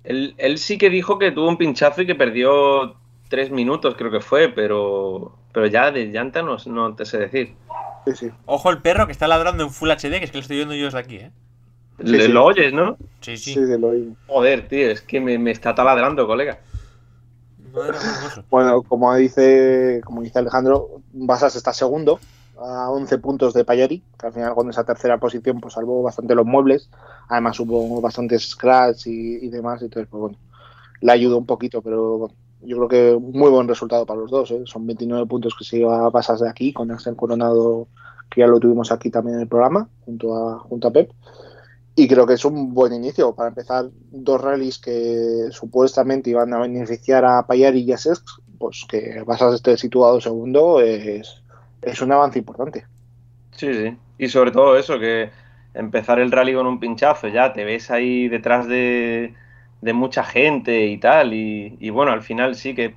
[0.03, 2.95] Él, él sí que dijo que tuvo un pinchazo y que perdió
[3.29, 7.55] tres minutos, creo que fue, pero, pero ya de llanta no, no te sé decir.
[8.05, 8.31] Sí, sí.
[8.45, 10.75] Ojo el perro que está ladrando en Full HD, que es que lo estoy viendo
[10.75, 11.31] yo desde aquí, ¿eh?
[11.99, 12.31] Sí, Le- sí.
[12.33, 12.97] Lo oyes, ¿no?
[13.21, 13.55] Sí, sí.
[13.55, 13.91] Lo.
[14.27, 16.59] Joder, tío, es que me, me está taladrando, colega.
[18.49, 22.19] Bueno, como dice, como dice Alejandro, Basas está segundo
[22.63, 26.35] a 11 puntos de Payari, que al final con esa tercera posición pues salvó bastante
[26.35, 26.89] los muebles.
[27.29, 30.37] Además hubo bastantes scratch y, y demás, entonces pues bueno,
[31.01, 32.35] le ayudó un poquito, pero bueno,
[32.65, 34.51] yo creo que muy buen resultado para los dos.
[34.51, 34.63] ¿eh?
[34.65, 37.87] Son 29 puntos que se lleva a pasar de aquí, con Axel Coronado,
[38.29, 41.11] que ya lo tuvimos aquí también en el programa, junto a, junto a Pep.
[41.95, 46.59] Y creo que es un buen inicio para empezar dos rallies que supuestamente iban a
[46.59, 48.25] beneficiar a Payar y Yasesk,
[48.57, 51.42] pues que Basas esté situado segundo es,
[51.85, 52.85] es un avance importante.
[53.51, 53.97] Sí, sí.
[54.17, 55.29] Y sobre todo eso, que
[55.73, 59.33] empezar el rally con un pinchazo, ya te ves ahí detrás de,
[59.81, 61.33] de mucha gente y tal.
[61.33, 62.95] Y, y, bueno, al final sí que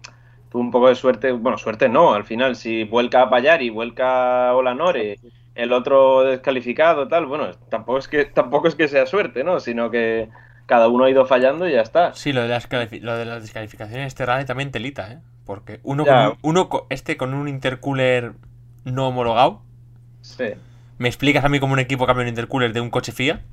[0.51, 1.33] tuvo un poco de suerte.
[1.33, 5.19] Bueno, suerte no, al final si vuelca a Payar y vuelca a Olanore
[5.55, 9.59] el otro descalificado, tal, bueno, tampoco es que tampoco es que sea suerte, ¿no?
[9.59, 10.29] Sino que
[10.67, 12.13] cada uno ha ido fallando y ya está.
[12.13, 12.69] Sí, lo de las,
[13.01, 15.19] lo de las descalificaciones este rally también telita, ¿eh?
[15.47, 18.33] Porque uno, con un, uno este con un intercooler
[18.87, 19.61] no homologado.
[20.23, 20.45] Sí.
[20.99, 23.45] ¿Me explicas a mí cómo un equipo cambia un intercooler de un coche FIA?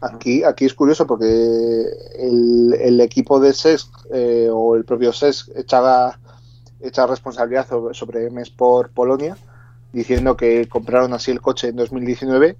[0.00, 5.56] Aquí, aquí es curioso porque el, el equipo de SESC eh, o el propio SESC
[5.56, 6.20] echaba,
[6.80, 9.36] echaba responsabilidad sobre, sobre M Sport Polonia
[9.92, 12.56] diciendo que compraron así el coche en 2019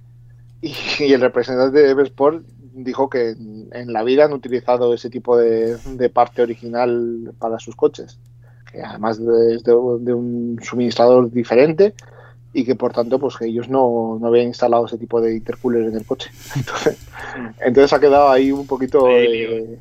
[0.61, 5.09] y, y el representante de M-Sport dijo que en, en, la vida han utilizado ese
[5.09, 8.19] tipo de, de, parte original para sus coches,
[8.71, 11.93] que además de, de, de, un suministrador diferente
[12.53, 15.83] y que por tanto pues que ellos no, no habían instalado ese tipo de intercooler
[15.83, 16.31] en el coche.
[16.55, 17.07] Entonces,
[17.59, 19.79] entonces ha quedado ahí un poquito de...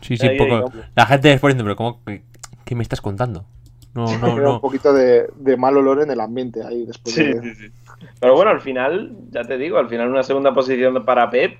[0.00, 0.72] Sí, sí, un poco...
[0.96, 2.00] La gente es poniendo, pero ¿cómo,
[2.64, 3.44] ¿qué me estás contando?
[3.94, 4.54] No, no, no.
[4.54, 7.14] un poquito de, de, mal olor en el ambiente ahí después.
[7.14, 7.42] Sí, de...
[7.42, 7.72] sí, sí.
[8.18, 11.58] Pero bueno, al final, ya te digo, al final una segunda posición para Pep,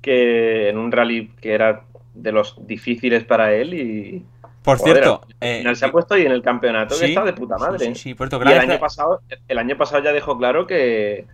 [0.00, 1.84] que en un rally que era
[2.14, 4.24] de los difíciles para él y...
[4.62, 7.06] Por joder, cierto, al final eh, se ha puesto ahí en el campeonato sí, que
[7.08, 7.86] está de puta madre.
[7.86, 11.26] Sí, sí, por cierto, y el año, pasado, el año pasado ya dejó claro que,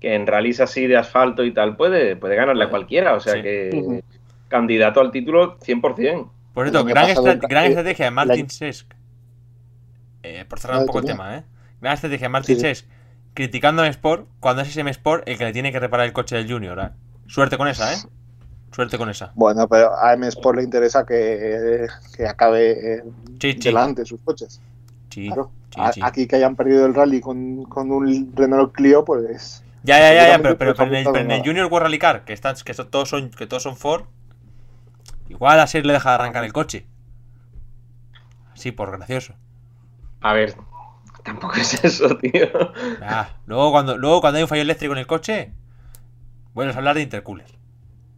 [0.00, 3.34] que en rallies así de asfalto y tal puede, puede ganarle a cualquiera, o sea
[3.34, 3.42] sí.
[3.42, 4.02] que uh -huh.
[4.48, 6.30] candidato al título 100%.
[6.54, 8.96] Por cierto, gran, estra gran estrategia de Martin Sesc
[10.26, 11.44] eh, por cerrar un poco el tema, ¿eh?
[11.80, 12.66] Gran estrategia, Martin sí.
[12.66, 12.88] es
[13.34, 16.36] criticando a Sport cuando es SM Sport el que le tiene que reparar el coche
[16.36, 16.78] del Junior.
[16.80, 16.90] ¿eh?
[17.26, 17.96] Suerte con esa, ¿eh?
[18.76, 19.32] Suerte con esa.
[19.34, 23.02] Bueno, pero a M Sport le interesa que, que acabe
[23.40, 24.60] sí, delante sus coches.
[25.08, 25.50] Sí, claro.
[25.94, 29.64] sí, Aquí que hayan perdido el rally con, con un Renault Clio, pues.
[29.82, 31.98] Ya, ya, ya, ya pero, pero, pero, en el, pero, en el, Junior World Rally
[31.98, 34.04] Car, que, están, que, todos son, que todos son Ford,
[35.30, 36.84] igual así le deja de arrancar el coche.
[38.52, 39.36] Sí, por gracioso.
[40.20, 40.54] A ver,
[41.24, 42.50] tampoco es eso, tío.
[43.00, 45.54] Ah, luego, cuando, luego cuando hay un fallo eléctrico en el coche,
[46.52, 47.55] vuelves a hablar de intercooler.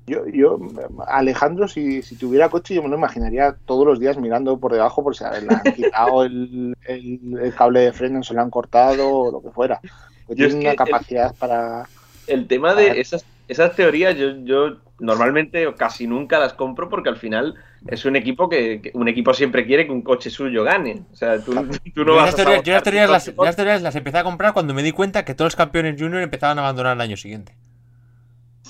[0.08, 0.58] Yo, yo
[1.06, 5.02] Alejandro, si, si, tuviera coche, yo me lo imaginaría todos los días mirando por debajo
[5.02, 9.08] por si le han quitado el, el, el, cable de freno, se lo han cortado
[9.08, 9.80] o lo que fuera.
[10.26, 11.88] Pues tiene una capacidad el, para.
[12.26, 17.08] El tema de esas, esas teorías, yo, yo normalmente o casi nunca las compro porque
[17.08, 17.54] al final
[17.86, 21.02] es un equipo que, que, un equipo siempre quiere que un coche suyo gane.
[21.12, 21.52] O sea, tú,
[21.94, 24.24] tú no yo vas teorías, a yo las teorías, las, las teorías las empecé a
[24.24, 27.16] comprar cuando me di cuenta que todos los campeones junior empezaban a abandonar el año
[27.16, 27.54] siguiente.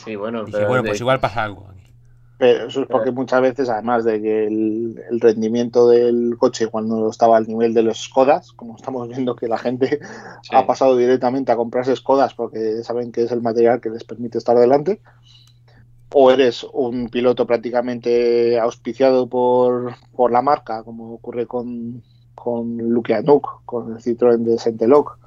[0.04, 1.02] Sí, bueno, Dije, bueno, pues de...
[1.04, 1.78] igual pasa algo aquí.
[2.38, 7.10] Pero eso es porque muchas veces, además de que el, el, rendimiento del coche cuando
[7.10, 9.98] estaba al nivel de los Skodas, como estamos viendo que la gente
[10.42, 10.50] sí.
[10.54, 14.38] ha pasado directamente a comprarse Skodas porque saben que es el material que les permite
[14.38, 15.00] estar delante,
[16.12, 22.02] o eres un piloto prácticamente auspiciado por, por la marca, como ocurre con,
[22.36, 25.18] con Luke Anuk, con el Citroën de Senteloc,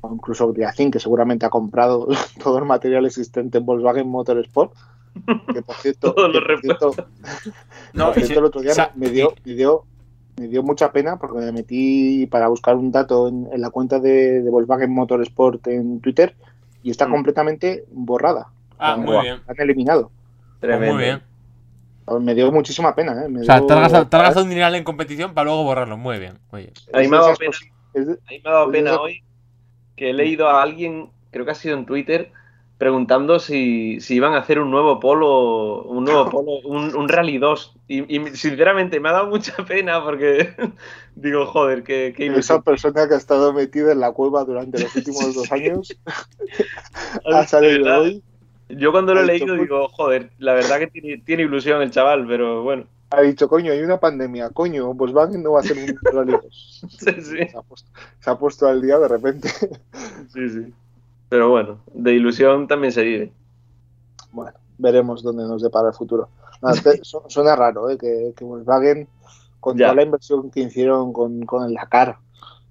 [0.00, 2.08] o incluso Griacin, que seguramente ha comprado
[2.42, 4.72] todo el material existente en Volkswagen Motorsport.
[5.52, 6.94] Que por cierto, Todos los que, por cierto,
[7.92, 9.84] no, por cierto el otro día me, me, dio, me, dio,
[10.36, 13.98] me dio mucha pena porque me metí para buscar un dato en, en la cuenta
[13.98, 16.34] de, de, Volkswagen Motorsport en Twitter
[16.82, 17.10] y está mm.
[17.10, 18.48] completamente borrada.
[18.78, 19.40] Ah, muy o, bien.
[19.46, 20.10] Han eliminado.
[20.60, 20.94] Tremendo.
[20.94, 21.22] Muy bien.
[22.20, 23.28] Me dio muchísima pena, ¿eh?
[23.28, 23.66] Me o sea, dio...
[23.66, 25.96] te has, gastado, te has gastado un dinero en competición para luego borrarlo.
[25.96, 26.38] Muy bien.
[26.50, 26.72] Oye.
[26.92, 27.56] A mí me ha dado pena,
[27.94, 29.22] a mí me ha dado pena hoy
[30.00, 32.32] que he leído a alguien, creo que ha sido en Twitter,
[32.78, 37.36] preguntando si, si, iban a hacer un nuevo polo, un nuevo polo, un, un Rally
[37.36, 37.76] 2.
[37.86, 40.54] Y, y, sinceramente me ha dado mucha pena porque
[41.16, 44.96] digo, joder, que, que Esa persona que ha estado metida en la cueva durante los
[44.96, 45.94] últimos dos años
[47.26, 48.22] ha salido hoy.
[48.76, 52.26] Yo cuando lo he leído digo, joder, la verdad que tiene, tiene, ilusión el chaval,
[52.26, 52.84] pero bueno.
[53.10, 56.86] Ha dicho, coño, hay una pandemia, coño, Volkswagen no va a hacer un Rally 2.
[56.88, 57.22] sí, sí.
[57.22, 57.90] Se ha, puesto,
[58.20, 59.48] se ha puesto al día de repente.
[60.32, 60.72] sí, sí.
[61.28, 63.32] Pero bueno, de ilusión también se vive.
[64.32, 66.28] Bueno, veremos dónde nos depara el futuro.
[67.28, 67.98] Suena raro ¿eh?
[67.98, 69.08] que, que, Volkswagen,
[69.58, 69.86] con ya.
[69.86, 72.18] toda la inversión que hicieron con, con el Dakar,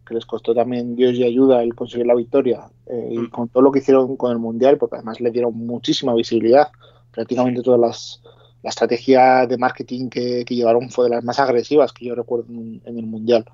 [0.09, 3.63] que les costó también Dios y ayuda el conseguir la victoria, eh, y con todo
[3.63, 6.67] lo que hicieron con el Mundial, porque además le dieron muchísima visibilidad,
[7.11, 8.21] prácticamente todas las,
[8.63, 12.47] la estrategia de marketing que, que, llevaron fue de las más agresivas que yo recuerdo
[12.49, 13.45] en, en el Mundial.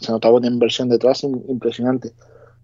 [0.00, 2.12] Se notaba una inversión detrás impresionante.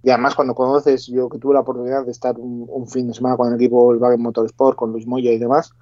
[0.03, 3.15] Y además cuando conoces, yo que tuve la oportunidad de estar un, un fin de
[3.15, 5.73] semana con el equipo Volkswagen Motorsport, con Luis Moya y demás,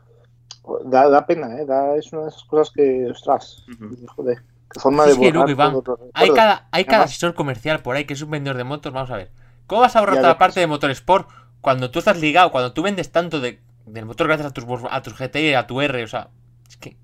[0.85, 1.65] da, da pena, ¿eh?
[1.65, 4.07] Da, es una de esas cosas que, ostras, uh -huh.
[4.15, 4.39] joder,
[4.79, 5.83] forma sí, de borrar sí, Iván,
[6.15, 9.11] Hay cada, hay cada asesor comercial por ahí que es un vendedor de motos, vamos
[9.11, 9.31] a ver.
[9.67, 11.29] ¿Cómo vas a borrar toda la parte de Motorsport
[11.61, 15.03] cuando tú estás ligado, cuando tú vendes tanto de, del motor gracias a tus, a
[15.03, 16.29] tus GTI, a tu R, o sea,
[16.69, 16.97] es que...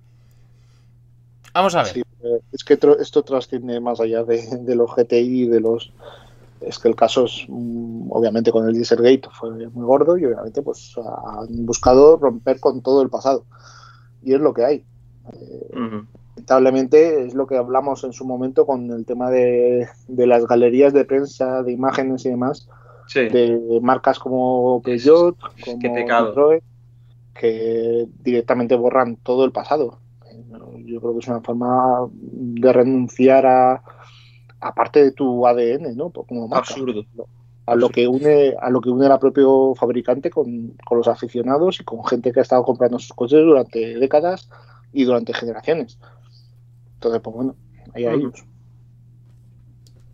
[1.53, 1.93] Vamos a ver.
[1.93, 2.03] Sí,
[2.53, 5.93] es que esto trasciende más allá de, de los GTI y de los
[6.61, 10.63] es que el caso es mm, obviamente con el Dieselgate fue muy gordo y obviamente
[10.63, 13.45] pues han buscado romper con todo el pasado
[14.23, 14.85] y es lo que hay
[15.33, 16.07] eh, uh -huh.
[16.49, 20.93] Lamentablemente es lo que hablamos en su momento con el tema de, de las galerías
[20.93, 22.69] de prensa de imágenes y demás
[23.07, 23.29] sí.
[23.29, 26.63] de marcas como Peugeot como Citroën,
[27.35, 29.99] que directamente borran todo el pasado
[30.85, 33.83] yo creo que es una forma de renunciar a
[34.61, 36.11] aparte de tu ADN, ¿no?
[36.11, 37.05] Como marca, Absurdo.
[37.67, 41.81] A lo que une, a lo que une al propio fabricante con, con, los aficionados
[41.81, 44.49] y con gente que ha estado comprando sus coches durante décadas
[44.93, 45.99] y durante generaciones.
[46.97, 47.57] Entonces, pues bueno,
[47.95, 48.45] ahí a ellos.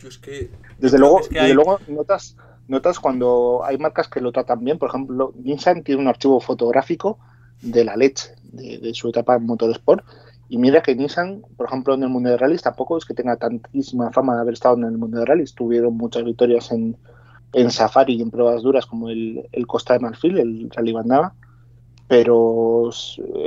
[0.07, 1.55] Es que, desde luego, es que desde hay...
[1.55, 2.37] luego notas,
[2.69, 4.79] notas cuando hay marcas que lo tratan bien.
[4.79, 7.19] Por ejemplo, Nissan tiene un archivo fotográfico
[7.61, 10.05] de la leche de, de su etapa en motorsport
[10.53, 13.37] y mira que Nissan, por ejemplo, en el mundo de rallies tampoco es que tenga
[13.37, 15.55] tantísima fama de haber estado en el mundo de rallies.
[15.55, 16.95] Tuvieron muchas victorias en,
[17.55, 21.35] en Safari y en pruebas duras como el, el Costa de Marfil, el Rally Bandama.
[22.13, 22.91] Pero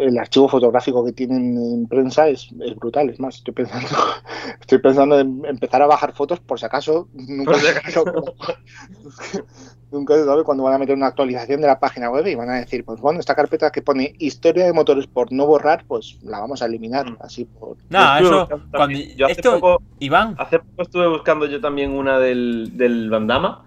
[0.01, 3.11] el archivo fotográfico que tienen en prensa es, es brutal.
[3.11, 3.87] Es más, estoy pensando,
[4.59, 7.07] estoy pensando en empezar a bajar fotos por si acaso.
[7.13, 8.03] Nunca, por si acaso.
[9.91, 12.49] nunca se sabe cuando van a meter una actualización de la página web y van
[12.49, 16.17] a decir, pues bueno, esta carpeta que pone historia de motores por no borrar, pues
[16.23, 17.11] la vamos a eliminar.
[17.11, 17.17] Mm.
[17.19, 17.77] Así por.
[17.89, 18.49] No, eso.
[18.71, 20.33] Cuando, yo hace esto, poco, Iván.
[20.39, 23.63] Hace poco estuve buscando yo también una del, del Bandama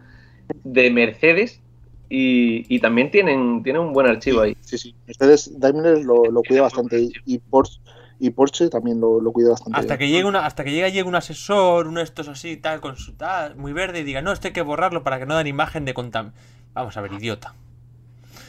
[0.64, 1.62] de Mercedes.
[2.10, 4.56] Y, y, también tienen, tienen un buen archivo ahí.
[4.60, 4.94] Sí, sí.
[5.06, 7.00] Mercedes Daimler lo, lo cuida bastante.
[7.00, 7.80] Y, y Porsche
[8.20, 9.78] y Porsche también lo, lo cuida bastante.
[9.78, 9.98] Hasta bien.
[9.98, 12.96] que llegue una, hasta que llegue, llegue un asesor, uno de estos así, tal, con
[12.96, 15.46] su tal, muy verde, y diga, no, esto hay que borrarlo para que no den
[15.46, 16.32] imagen de contam.
[16.74, 17.54] Vamos a ver, idiota.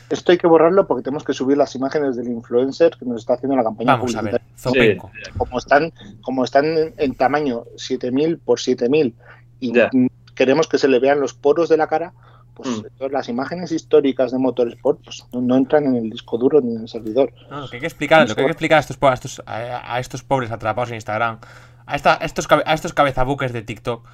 [0.09, 3.35] Esto hay que borrarlo porque tenemos que subir las imágenes del influencer que nos está
[3.35, 5.11] haciendo la campaña Vamos a ver, Zopenco.
[5.37, 9.13] Como están, como están en, en tamaño 7000 por 7000
[9.59, 9.91] y yeah.
[10.33, 12.13] queremos que se le vean los poros de la cara,
[12.61, 13.11] pues mm.
[13.11, 16.81] las imágenes históricas de Motorsport pues, no, no, entran en el disco duro ni en
[16.81, 17.31] el servidor.
[17.49, 19.41] No, lo que hay que explicar, lo que hay que explicar a estos, a estos,
[19.45, 21.39] a, a estos pobres atrapados en Instagram,
[21.85, 24.05] a, esta, a, estos, a estos cabezabuques de TikTok,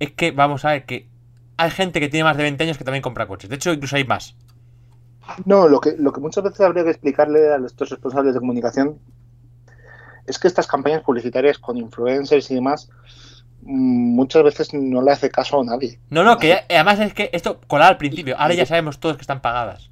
[0.00, 1.08] es que vamos a ver que
[1.56, 3.48] hay gente que tiene más de 20 años que también compra coches.
[3.48, 4.34] De hecho, incluso hay más.
[5.44, 8.98] No, lo que, lo que muchas veces habría que explicarle a estos responsables de comunicación
[10.26, 12.90] es que estas campañas publicitarias con influencers y demás
[13.64, 15.98] muchas veces no le hace caso a nadie.
[16.10, 19.16] No, no, que ya, además es que esto colaba al principio, ahora ya sabemos todos
[19.16, 19.90] que están pagadas.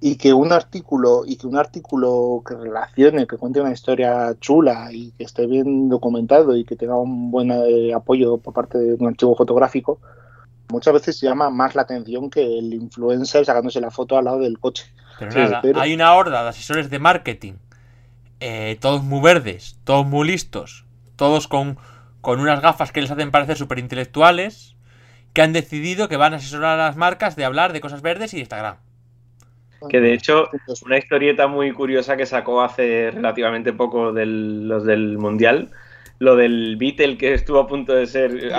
[0.00, 4.90] Y que un artículo, y que un artículo que relacione, que cuente una historia chula
[4.92, 8.94] y que esté bien documentado y que tenga un buen eh, apoyo por parte de
[8.94, 10.00] un archivo fotográfico,
[10.68, 14.60] muchas veces llama más la atención que el influencer sacándose la foto al lado del
[14.60, 14.84] coche.
[15.18, 15.80] Pero sí, nada, pero...
[15.80, 17.54] hay una horda de asesores de marketing,
[18.38, 20.84] eh, todos muy verdes, todos muy listos,
[21.16, 21.76] todos con
[22.20, 24.76] con unas gafas que les hacen parecer súper intelectuales,
[25.32, 28.34] que han decidido que van a asesorar a las marcas de hablar de cosas verdes
[28.34, 28.76] y Instagram.
[29.88, 30.48] Que de hecho,
[30.84, 35.70] una historieta muy curiosa que sacó hace relativamente poco de los del Mundial,
[36.18, 38.50] lo del Beatle que estuvo a punto de ser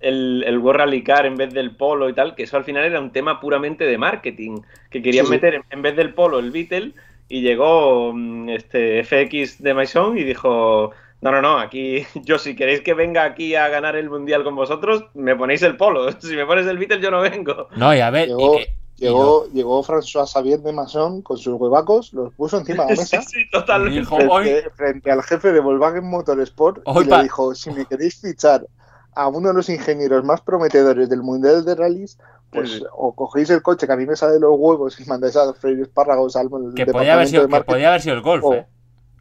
[0.00, 2.84] el, el World Rally Car en vez del Polo y tal, que eso al final
[2.84, 5.36] era un tema puramente de marketing, que querían sí, sí.
[5.36, 6.92] meter en vez del Polo el Beatle
[7.28, 8.12] y llegó
[8.48, 10.90] este FX de Maison y dijo
[11.22, 14.56] no, no, no, aquí yo si queréis que venga aquí a ganar el Mundial con
[14.56, 16.10] vosotros, me ponéis el polo.
[16.20, 17.68] Si me pones el Beatle yo no vengo.
[17.76, 18.28] No, y a ver...
[18.28, 19.54] Llegó, y que, llegó, y no.
[19.54, 23.22] llegó François Xavier de Masson con sus huevacos, los puso encima de la mesa.
[23.22, 24.00] sí, sí, totalmente.
[24.00, 24.62] Dijo, frente, hoy...
[24.74, 28.66] frente, al jefe de Volkswagen Motorsport hoy y le dijo, si me queréis fichar
[29.14, 32.18] a uno de los ingenieros más prometedores del Mundial de Rallys,
[32.50, 32.84] pues sí.
[32.92, 35.52] o cogéis el coche que a mí me sale de los huevos y mandáis a
[35.52, 38.66] freír espárragos al que podía, haber sido, que podía haber sido el golf, o, eh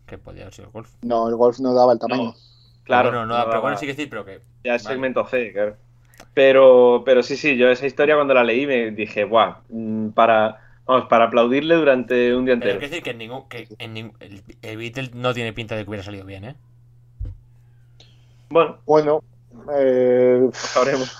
[0.09, 0.89] que podía haber sido el golf.
[1.01, 2.23] No, el golf no daba el tamaño.
[2.23, 2.35] No,
[2.83, 4.41] claro, no, no, pero bueno, sí que decir, pero que.
[4.63, 4.95] Ya es vale.
[4.95, 5.77] segmento C, claro.
[6.33, 10.65] Pero, pero sí, sí, yo esa historia cuando la leí me dije, guau, mm, para.
[10.85, 12.71] Vamos, para aplaudirle durante un día entero.
[12.71, 15.53] Pero hay que decir que, en ningún, que en ningún, el, el Beatle no tiene
[15.53, 16.55] pinta de que hubiera salido bien, ¿eh?
[18.49, 18.79] Bueno.
[18.87, 19.23] Bueno,
[19.75, 20.49] eh,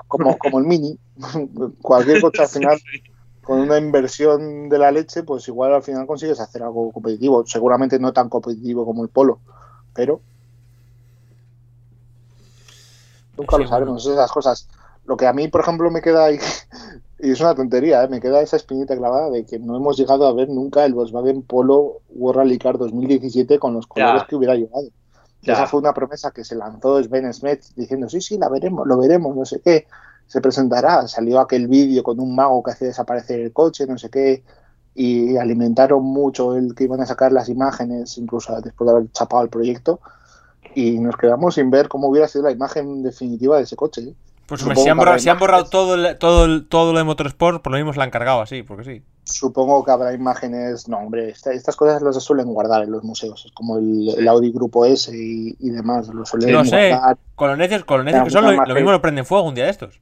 [0.07, 0.97] como, como el Mini.
[1.81, 2.81] Cualquier coche al final.
[3.49, 7.43] con una inversión de la leche, pues igual al final consigues hacer algo competitivo.
[7.47, 9.39] Seguramente no tan competitivo como el polo,
[9.91, 10.21] pero
[13.35, 14.67] nunca Sí, lo sabremos, esas cosas.
[15.05, 16.37] Lo que a mí, por ejemplo, me queda ahí,
[17.19, 18.07] y es una tontería, ¿eh?
[18.07, 21.41] me queda esa espinita clavada de que no hemos llegado a ver nunca el Volkswagen
[21.41, 24.27] Polo World Rally Car 2017 con los colores Ya.
[24.27, 24.89] que hubiera llevado.
[25.41, 25.53] Ya.
[25.53, 28.99] Esa fue una promesa que se lanzó Sven Smith diciendo, sí, sí, la veremos, lo
[28.99, 29.87] veremos, no sé qué,
[30.29, 31.07] se presentará.
[31.07, 34.43] Salió aquel vídeo con un mago que hacía desaparecer el coche, no sé qué,
[34.95, 39.43] y alimentaron mucho el que iban a sacar las imágenes, incluso después de haber chapado
[39.43, 39.99] el proyecto,
[40.75, 44.01] y nos quedamos sin ver cómo hubiera sido la imagen definitiva de ese coche.
[44.01, 44.13] ¿eh?
[44.45, 47.03] Pues hombre, si han borrado, si han borrado todo, el- todo, el- todo lo de
[47.05, 49.03] Motorsport, por lo mismo se la han cargado así, porque sí.
[49.23, 53.43] Supongo que habrá imágenes, no, hombre, esta- estas cosas las suelen guardar en los museos,
[53.45, 56.89] es como el, el Audi Grupo S y, y demás, lo suelen No sé.
[56.89, 57.17] guardar.
[57.35, 59.47] Con los necios, con los necios Ya, que son, lo, lo mismo lo prenden fuego
[59.47, 60.01] un día de estos.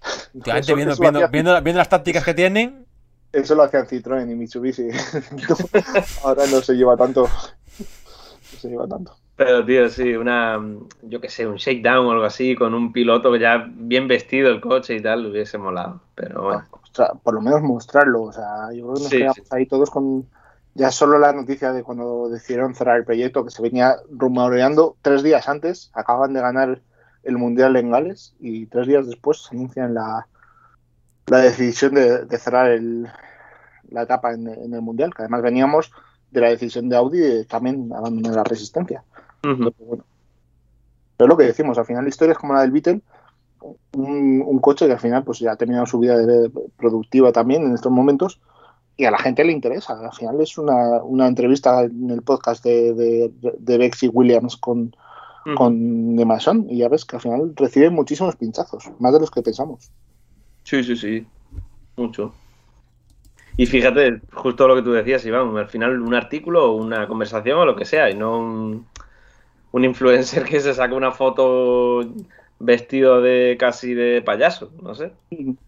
[0.34, 2.86] Últimamente, viendo, viendo, hacía- viendo, viendo las tácticas que tienen,
[3.32, 4.88] Eso lo hacían Citroën y Mitsubishi.
[6.24, 7.22] Ahora no se lleva tanto.
[7.28, 9.16] No se lleva tanto.
[9.36, 10.58] Pero, tío, sí, una,
[11.02, 14.60] yo qué sé, un shakedown o algo así, con un piloto ya bien vestido el
[14.60, 16.00] coche y tal, hubiese molado.
[16.14, 18.22] Pero bueno, Mostra- por lo menos mostrarlo.
[18.24, 19.42] O sea, yo creo que nos Sí, quedamos sí.
[19.50, 20.28] ahí todos con.
[20.74, 25.22] Ya solo la noticia de cuando decidieron cerrar el proyecto, que se venía rumoreando tres
[25.22, 26.80] días antes, acaban de ganar
[27.22, 30.26] el Mundial en Gales y tres días después se anuncian la,
[31.26, 33.06] la decisión de, de cerrar el,
[33.90, 35.90] la etapa en, en el Mundial, que además veníamos
[36.30, 39.04] de la decisión de Audi de también abandonar la resistencia.
[39.44, 40.04] ujú, Pero bueno.
[41.16, 43.02] Pero lo que decimos, al final la historia es como la del Beetle,
[43.92, 47.62] un, un coche que al final pues ya ha terminado su vida de- productiva también
[47.62, 48.40] en estos momentos
[48.96, 49.98] y a la gente le interesa.
[50.00, 54.96] Al final es una, una entrevista en el podcast de, de, de Bexy Williams con,
[55.52, 59.42] con Mason y ya ves que al final recibe muchísimos pinchazos, más de los que
[59.42, 59.92] pensamos.
[60.64, 61.26] Sí, sí, sí.
[61.96, 62.34] Mucho.
[63.56, 67.58] Y fíjate, justo lo que tú decías, Iván, al final un artículo o una conversación
[67.58, 68.90] o lo que sea, y no un,
[69.72, 72.02] un influencer que se saca una foto
[72.58, 75.12] vestido de casi de payaso, no sé.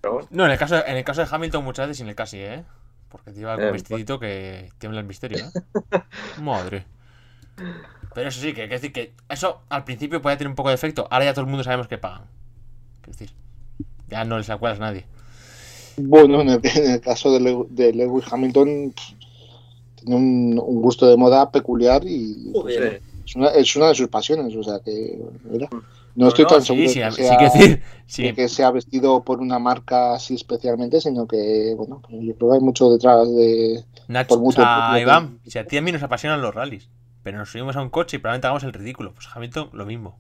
[0.01, 0.31] Pero bueno.
[0.31, 2.65] No, en el caso, en el caso de Hamilton muchas veces sin el casi, ¿eh?
[3.09, 5.53] Porque te lleva Eh, algún vestidito que tiembla el misterio, ¿eh?
[6.37, 6.87] Madre.
[8.15, 10.69] Pero eso sí, que hay que decir que eso al principio podía tener un poco
[10.69, 11.07] de efecto.
[11.11, 12.23] Ahora ya todo el mundo sabemos que pagan.
[13.03, 13.31] Es decir,
[14.09, 15.05] ya no les acuerdas a nadie.
[15.97, 19.13] Bueno, en el, en el caso de, de Lewis Hamilton pff,
[19.97, 22.53] tiene un, un gusto de moda peculiar y
[23.27, 25.69] es, una, es una de sus pasiones, o sea que mira,
[26.15, 27.83] no estoy No, tan sí, seguro sí, de sí que, sea, que decir.
[28.07, 32.35] Sí, de que sea vestido por una marca así especialmente, sino que bueno, pues yo
[32.35, 35.67] creo que hay mucho detrás de Nacho, por o mucho sea, que- Iván, si a
[35.67, 36.89] ti a mí nos apasionan los rallies,
[37.23, 39.13] pero nos subimos a un coche y probablemente hagamos el ridículo.
[39.15, 40.19] Pues Hamilton, lo mismo.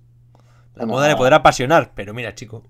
[0.74, 0.92] La No.
[0.92, 2.64] moda le podrá apasionar, pero mira, chico.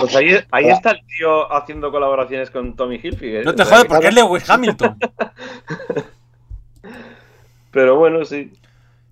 [0.00, 3.44] Pues ahí, ahí está el tío haciendo colaboraciones con Tommy Hilfiger.
[3.44, 4.98] No te que- porque es Lewis Hamilton.
[7.70, 8.52] Pero bueno, sí.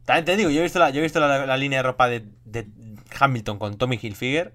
[0.05, 2.09] También te digo, yo he visto la, yo he visto la, la línea de ropa
[2.09, 2.67] de, de
[3.19, 4.55] Hamilton con Tommy Hilfiger.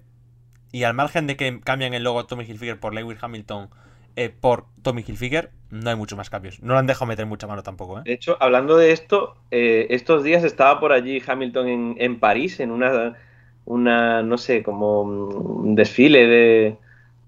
[0.72, 3.68] Y al margen de que cambian el logo Tommy Hilfiger por Lewis Hamilton
[4.16, 6.60] eh, por Tommy Hilfiger, no hay muchos más cambios.
[6.62, 8.04] No lo han dejado meter mucha mano tampoco, ¿eh?
[8.04, 12.58] De hecho, hablando de esto, eh, estos días estaba por allí Hamilton en, en París,
[12.58, 13.16] en una,
[13.64, 16.78] una, no sé, como un desfile de,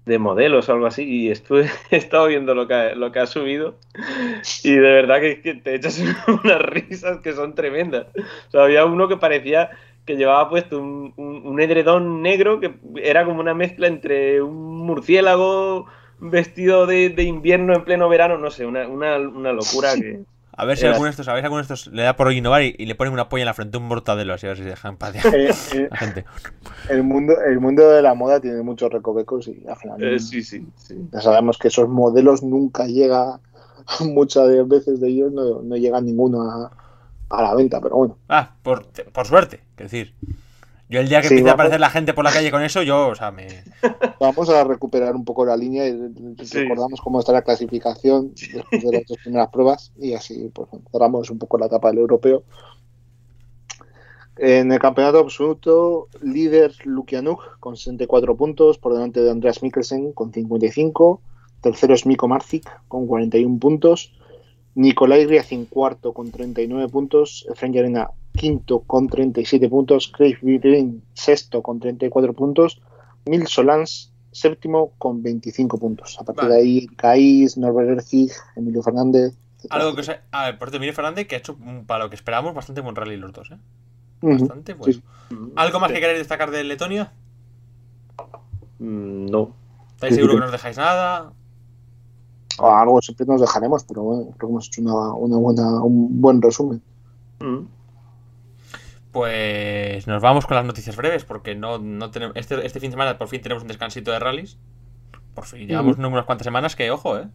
[0.05, 3.25] de modelos o algo así, y estuve, he estado viendo lo que, lo que ha
[3.27, 3.77] subido,
[4.63, 6.01] y de verdad que, te echas
[6.43, 8.07] unas risas que son tremendas.
[8.53, 9.71] Había uno que parecía
[10.05, 14.77] que llevaba puesto un, un- un edredón negro que era como una mezcla entre un
[14.85, 15.87] murciélago
[16.29, 20.23] vestido de, de invierno en pleno verano, no sé, una, una, una locura que...
[20.57, 22.31] A ver si alguno de estos, a ver si alguno de estos le da por
[22.31, 24.57] innovar y, y le ponen una polla en la frente, un mortadelo, así a ver
[24.57, 26.23] si dejan en paz Eh, eh, la gente.
[26.89, 30.41] el mundo el mundo de la moda tiene muchos recovecos y al final Eh, sí,
[30.41, 30.95] sí, sí.
[31.11, 33.41] ya sabemos que esos modelos nunca llega
[33.99, 36.71] muchas de veces de ellos no, no llega ninguno a,
[37.31, 40.13] a la venta pero bueno Ah, por, por suerte, es decir.
[40.87, 42.83] Yo el día que Sí, empiece a aparecer la gente por la calle con eso,
[42.83, 43.47] yo, o sea, me.
[44.19, 45.97] vamos a recuperar un poco la línea y
[46.43, 46.59] Sí.
[46.59, 51.29] recordamos cómo está la clasificación después de las dos primeras pruebas y así pues cerramos
[51.31, 52.43] un poco la etapa del europeo.
[54.37, 60.33] En el campeonato absoluto líder Lukianuk con 64 puntos por delante de Andreas Mikkelsen con
[60.33, 61.21] 55
[61.61, 64.13] tercero es Miko Marzik con 41 puntos.
[64.75, 67.47] Nicolai Griazin cuarto con 39 puntos.
[67.49, 72.81] Efraín Arena quinto con 37 puntos Craig Green sexto con 34 puntos
[73.25, 76.17] Mil Solans séptimo con 25 puntos.
[76.19, 76.55] A partir Vale.
[76.55, 79.33] de ahí, Caís, Norbert Erzig, Emilio Fernández.
[79.69, 80.19] Algo que se.
[80.31, 81.57] A ver, por cierto, Emilio Fernández, que ha hecho,
[81.87, 83.57] para lo que esperábamos, bastante buen rally los dos, ¿eh?
[84.21, 84.93] Bastante bueno.
[84.93, 85.01] Sí.
[85.55, 87.13] ¿Algo más que queréis destacar de Letonia?
[88.79, 89.55] Mm, No.
[89.93, 91.31] ¿Estáis seguros que no os dejáis nada?
[92.59, 96.41] Algo siempre nos dejaremos, pero bueno, creo que hemos hecho una, una buena, un buen
[96.41, 96.81] resumen.
[97.39, 97.65] Mm.
[99.15, 102.35] Pues nos vamos con las noticias breves, porque no, no tenemos.
[102.35, 104.57] Este, este fin de semana por fin tenemos un descansito de rallies.
[105.33, 107.27] Por fin, llevamos unas cuantas semanas que, ojo, eh.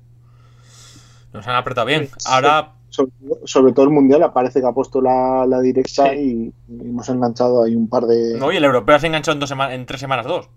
[1.33, 2.11] Nos han apretado bien.
[2.27, 3.13] Ahora, Sobre,
[3.47, 7.63] sobre todo el mundial, aparece que ha puesto la, la directa y, y hemos enganchado
[7.65, 8.37] ahí un par de.
[8.39, 10.51] no, y el europeo se enganchó en, dos sema- en tres semanas dos.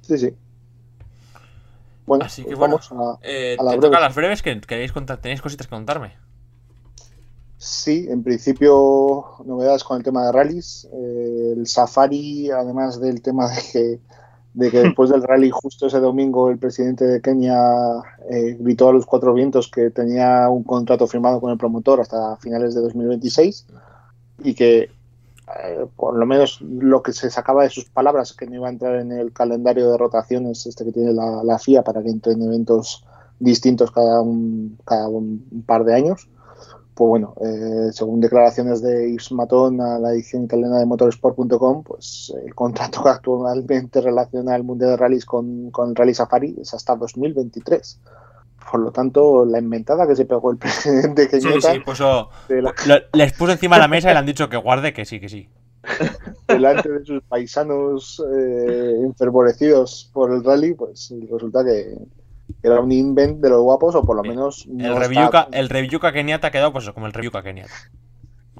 [0.00, 0.34] Sí, sí.
[2.06, 4.60] Bueno, Así que pues bueno, vamos a, Eh, a las te toca las breves que
[4.62, 6.16] queréis contar, tenéis cositas que contarme.
[7.62, 10.88] Sí, en principio novedades con el tema de rallies.
[10.94, 14.00] Eh, el Safari, además del tema de que,
[14.54, 17.58] de que después del rally justo ese domingo el presidente de Kenia
[18.30, 22.38] eh, gritó a los cuatro vientos que tenía un contrato firmado con el promotor hasta
[22.38, 23.66] finales de 2026
[24.42, 24.88] y que
[25.62, 28.72] eh, por lo menos lo que se sacaba de sus palabras que no iba a
[28.72, 32.40] entrar en el calendario de rotaciones este que tiene la, la FIA para que entren
[32.40, 33.04] eventos
[33.38, 36.26] distintos cada un, cada un par de años
[36.94, 42.32] pues bueno, eh, según declaraciones de Yves Matón a la edición italiana de motorsport.com, pues
[42.44, 46.74] el contrato que actualmente relaciona el Mundial de Rallys con, con el Rally Safari es
[46.74, 48.00] hasta 2023.
[48.70, 52.62] Por lo tanto, la inventada que se pegó el presidente Sí, Kenyatta sí, puso, de
[52.62, 55.04] la- lo- les puso encima de la mesa y le han dicho que guarde, que
[55.04, 55.48] sí, que sí.
[56.46, 61.96] delante de sus paisanos eh, enfervorecidos por el rally, pues resulta que
[62.62, 65.68] era un invent de los guapos, o por lo menos El no, Reviuca, está, el
[65.68, 67.72] Reviuca Kenyatta ha quedado pues eso, como el Reviuca Kenyatta.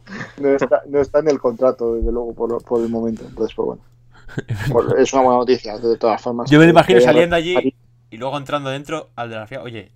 [0.38, 3.24] no, está, no está en el contrato, desde luego, por, por el momento.
[3.26, 3.82] Entonces, pues bueno.
[4.98, 6.50] Es una buena noticia, de todas formas.
[6.50, 7.74] Yo me lo imagino Que- saliendo allí
[8.10, 9.62] y luego entrando dentro al de la FIA.
[9.62, 9.92] Oye,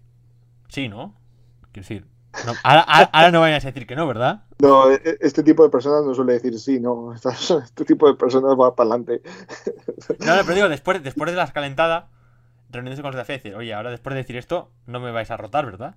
[0.68, 1.14] sí, ¿no?
[1.72, 2.07] Quiero decir,
[2.47, 4.42] no, ahora, no vayas a decir que no, ¿verdad?
[4.59, 7.12] No, e- este tipo de personas no suele decir sí, no.
[7.14, 9.22] Este tipo de personas va para adelante.
[10.20, 12.09] No, no, pero digo, después, después de la escalentada,
[12.71, 15.01] reuniéndose con los de la FIA y decir, oye, ahora después de decir esto, no
[15.01, 15.97] me vais a rotar, ¿verdad?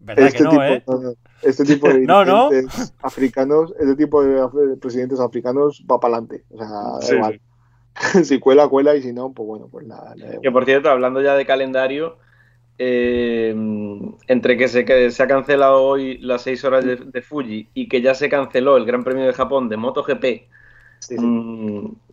[0.00, 0.84] ¿Verdad Este que no, tipo, eh?
[0.86, 1.14] no, no.
[1.42, 2.50] Este tipo de No, no.
[3.02, 6.44] africanos, este tipo de presidentes africanos va para adelante.
[6.50, 6.70] O sea,
[7.00, 7.40] Sí, igual.
[8.24, 11.20] si cuela, cuela, y si no, pues bueno, pues la, la- Que por cierto, hablando
[11.22, 12.18] ya de calendario,
[12.78, 13.54] eh,
[14.28, 17.88] entre que se, que se ha cancelado hoy las seis horas de, de Fuji y
[17.88, 20.24] que ya se canceló el Gran Premio de Japón de MotoGP,
[20.98, 21.36] sí, sí.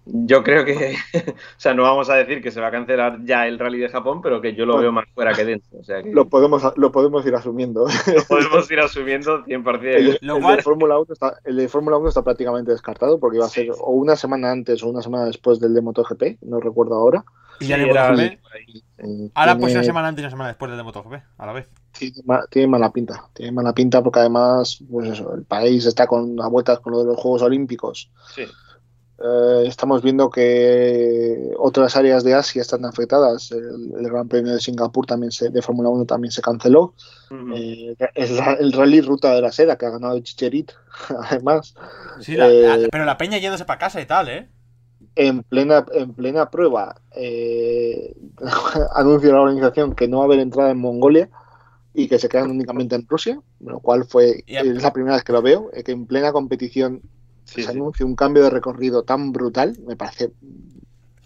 [0.06, 0.96] Yo creo que,
[1.30, 3.90] o sea, no vamos a decir que se va a cancelar ya el Rally de
[3.90, 4.82] Japón, pero que yo lo Bueno.
[4.84, 5.80] veo más fuera que dentro.
[5.80, 7.86] O sea, que Lo podemos, lo podemos ir asumiendo.
[8.28, 9.84] podemos ir asumiendo 100%.
[9.84, 13.20] El, Lo el cual- de Fórmula 1 está, el de Fórmula 1 está prácticamente descartado
[13.20, 16.38] porque iba a ser o una semana antes o una semana después del de MotoGP,
[16.42, 17.24] no recuerdo ahora.
[17.60, 18.40] Y ya Sí, de era- MotoGP.
[18.98, 21.46] Eh, Ahora tiene- pues una semana antes y una semana después del de MotoGP, a
[21.46, 21.70] la vez.
[21.98, 22.16] tiene,
[22.50, 26.48] tiene mala pinta, tiene mala pinta porque además, pues eso, el país está con a
[26.48, 28.12] vueltas con lo de los Juegos Olímpicos.
[28.34, 28.44] Sí.
[29.26, 33.52] Eh, estamos viendo que otras áreas de Asia están afectadas.
[33.52, 36.94] El, el Gran Premio de Singapur también se, de Fórmula 1 también se canceló.
[37.56, 40.72] Eh, el, el Rally Ruta de la Seda que ha ganado Chicherit,
[41.30, 41.74] además.
[42.20, 44.50] Sí, la- Eh, la- pero la peña yéndose para casa y tal, ¿eh?
[45.16, 48.16] en plena, en plena prueba eh,
[48.96, 51.30] anuncia la organización que no va a haber entrada en Mongolia
[51.94, 55.34] y que se quedan únicamente en Rusia, lo cual fue es la primera vez que
[55.34, 57.02] lo veo, eh, que en plena competición
[57.46, 58.04] Sí, se sí.
[58.04, 60.32] un cambio de recorrido tan brutal, me parece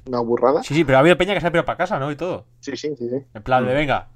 [0.05, 0.63] una burrada.
[0.63, 2.11] Sí, sí, pero ha habido peña que se ha pirado para casa, ¿no?
[2.11, 2.45] Y todo.
[2.59, 3.17] Sí, sí, sí, sí.
[3.33, 3.75] En plan de, Mm.
[3.75, 4.07] venga.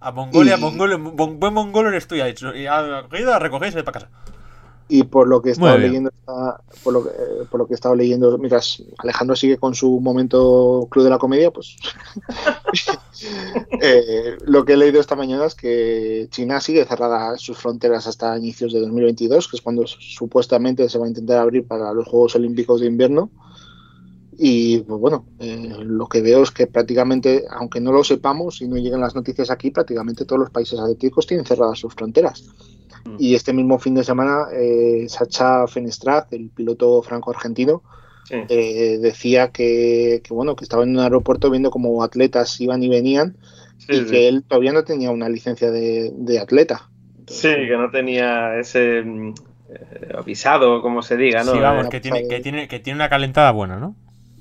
[0.00, 2.54] A Mongolia, Y- Mongolia, mon- buen mongolo eres tú, ya dicho.
[2.54, 4.10] Y a cogido, a recoger y se para casa.
[4.88, 7.72] Y por lo que he estado leyendo, esta- por, lo que, eh, por lo que
[7.72, 11.76] he estado leyendo, mientras Alejandro sigue con su momento club de la comedia, pues
[13.82, 18.36] eh, lo que he leído esta mañana es que China sigue cerrada sus fronteras hasta
[18.36, 22.36] inicios de 2022, que es cuando supuestamente se va a intentar abrir para los Juegos
[22.36, 23.30] Olímpicos de invierno.
[24.38, 28.68] Y pues bueno, eh, lo que veo es que prácticamente, aunque no lo sepamos y
[28.68, 32.44] no lleguen las noticias aquí, prácticamente todos los países asiáticos tienen cerradas sus fronteras.
[33.18, 37.82] Y este mismo fin de semana, eh, Sacha Fenestraz, el piloto franco-argentino,
[38.28, 38.36] Sí.
[38.48, 42.88] eh, decía que, que, bueno que estaba en un aeropuerto viendo cómo atletas iban y
[42.88, 43.36] venían
[43.78, 44.10] Sí, y sí.
[44.10, 46.90] que él todavía no tenía una licencia de, de atleta.
[47.26, 49.34] Sí, que no tenía ese mm,
[49.68, 51.52] eh, avisado, como se diga, ¿no?
[51.52, 53.96] sí, vamos, que tiene, que, tiene, que tiene una calentada buena, ¿no?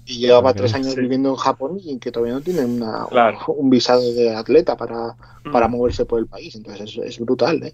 [0.08, 1.02] Y llevaba tres años sí.
[1.02, 3.40] viviendo en Japón y que todavía no tiene una, Claro.
[3.48, 5.16] un visado de atleta para,
[5.50, 6.56] para mm, moverse por el país.
[6.56, 7.74] Entonces es, es brutal, ¿eh?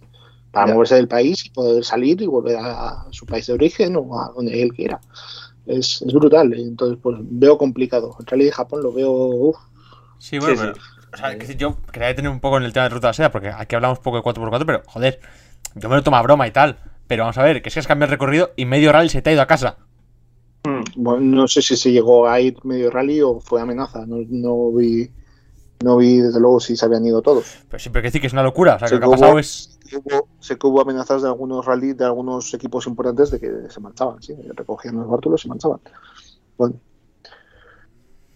[0.52, 0.74] Para Ya.
[0.74, 4.32] moverse del país y poder salir y volver a su país de origen o a
[4.34, 5.02] donde él quiera.
[5.66, 6.54] Es, es brutal.
[6.54, 8.16] Entonces, pues veo complicado.
[8.20, 9.12] El rally de Japón lo veo.
[9.12, 9.58] uf,
[10.18, 10.76] Sí, bueno, Sí, pero.
[10.76, 10.82] sí.
[11.14, 13.14] O sea, que yo quería detener un poco en el tema de ruta de la
[13.14, 15.20] seda, porque aquí hablamos poco de 4x4, pero joder,
[15.76, 16.78] yo me lo tomo a broma y tal.
[17.08, 19.22] Pero vamos a ver, que es que has cambiado el recorrido y medio rally se
[19.22, 19.78] te ha ido a casa.
[20.64, 20.84] Mm.
[20.96, 24.06] Bueno, no sé si se llegó a ir medio rally o fue amenaza.
[24.06, 25.12] No, no vi
[25.84, 27.58] no vi desde luego si se habían ido todos.
[27.68, 28.76] Pero siempre que decir que es una locura.
[28.76, 29.80] O sea, que lo que ha pasado es.
[30.40, 34.22] Sé que hubo amenazas de algunos rally, de algunos equipos importantes de que se marchaban,
[34.22, 35.80] sí, recogían los bártulos y se marchaban.
[36.58, 36.76] Bueno.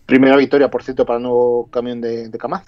[0.05, 2.65] Primera victoria, por cierto, para el nuevo camión de, de Camaz.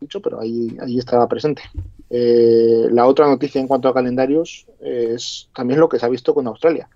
[0.00, 1.62] Dicho, pero ahí, ahí estará presente.
[2.10, 6.34] Eh, la otra noticia en cuanto a calendarios es también lo que se ha visto
[6.34, 6.88] con Australia.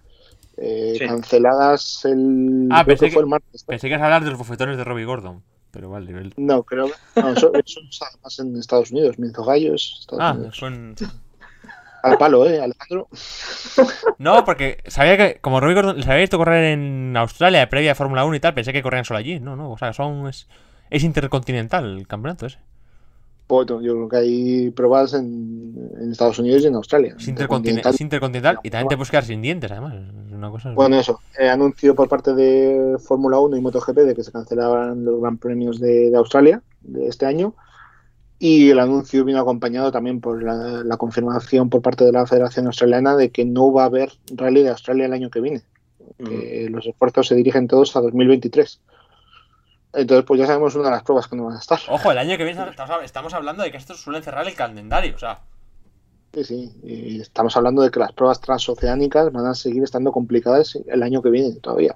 [0.57, 2.69] Eh, canceladas el.
[2.71, 3.65] Ah, pensé que, fue el martes.
[3.65, 5.43] Pensé que ibas a hablar de los bofetones de Robbie Gordon.
[5.77, 6.33] Pero vale, nivel.
[6.39, 7.21] No, creo que.
[7.21, 7.81] No, eso, eso
[8.25, 9.19] más en Estados Unidos.
[9.19, 9.99] Minzo Gallos.
[10.01, 10.57] Estados ah, Unidos.
[10.57, 10.97] son.
[12.03, 13.09] Al palo, ¿eh, Alejandro?
[14.19, 17.95] No, porque sabía que, como Robbie Gordon les había visto correr en Australia previa a
[17.95, 19.39] Fórmula 1 y tal, pensé que corrían solo allí.
[19.39, 20.27] No, no, o sea, son.
[20.29, 20.49] Es,
[20.89, 22.59] es intercontinental el campeonato ese.
[23.49, 27.15] Bueno, yo creo que hay pruebas en, en Estados Unidos y en Australia.
[27.17, 29.95] Es intercontinental, es intercontinental y también te puedes quedar sin dientes, además.
[30.33, 31.21] Una cosa bueno, eso.
[31.39, 35.39] Eh, anuncio por parte de Fórmula 1 y MotoGP de que se cancelaban los Gran
[35.39, 37.55] Premios de, de, Australia de este año.
[38.39, 42.67] Y el anuncio vino acompañado también por la, la, confirmación por parte de la Federación
[42.67, 45.63] Australiana de que no va a haber rally de Australia el año que viene.
[46.19, 46.25] Mm.
[46.25, 48.81] Que los esfuerzos se dirigen todos a 2023.
[49.97, 51.81] Entonces, pues ya sabemos una de las pruebas que no van a estar.
[51.89, 52.61] Ojo, el año que viene
[53.03, 55.41] estamos hablando de que estos suelen cerrar el calendario, o sea.
[56.35, 56.73] Sí, sí.
[56.83, 61.23] Y estamos hablando de que las pruebas transoceánicas van a seguir estando complicadas el año
[61.23, 61.95] que viene todavía.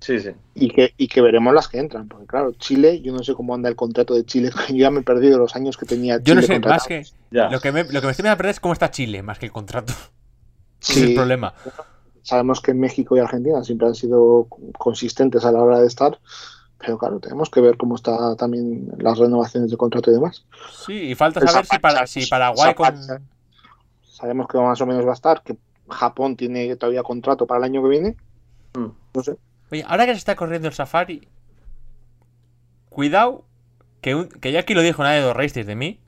[0.00, 0.30] Sí, sí.
[0.54, 2.08] Y que, y que veremos las que entran.
[2.08, 4.50] Porque, claro, Chile, yo no sé cómo anda el contrato de Chile.
[4.70, 6.24] Yo ya me he perdido los años que tenía Chile.
[6.24, 7.04] Yo no sé, más que.
[7.30, 9.46] Lo que, me, lo que me estoy a perder es cómo está Chile, más que
[9.46, 9.92] el contrato.
[10.82, 10.92] Sí.
[10.92, 11.52] es el problema.
[12.22, 14.48] Sabemos que México y Argentina siempre han sido
[14.78, 16.18] consistentes a la hora de estar.
[16.80, 20.44] Pero claro, tenemos que ver cómo está también las renovaciones de contrato y demás.
[20.86, 22.96] Sí, y falta saber si, para, si Paraguay con...
[24.02, 25.56] Sabemos que más o menos va a estar, que
[25.88, 28.16] Japón tiene todavía contrato para el año que viene.
[28.74, 28.86] Mm.
[29.14, 29.36] No sé.
[29.70, 31.28] Oye, ahora que se está corriendo el Safari,
[32.88, 33.44] cuidado,
[34.00, 36.00] que, que ya aquí lo dijo nadie de dos races de mí,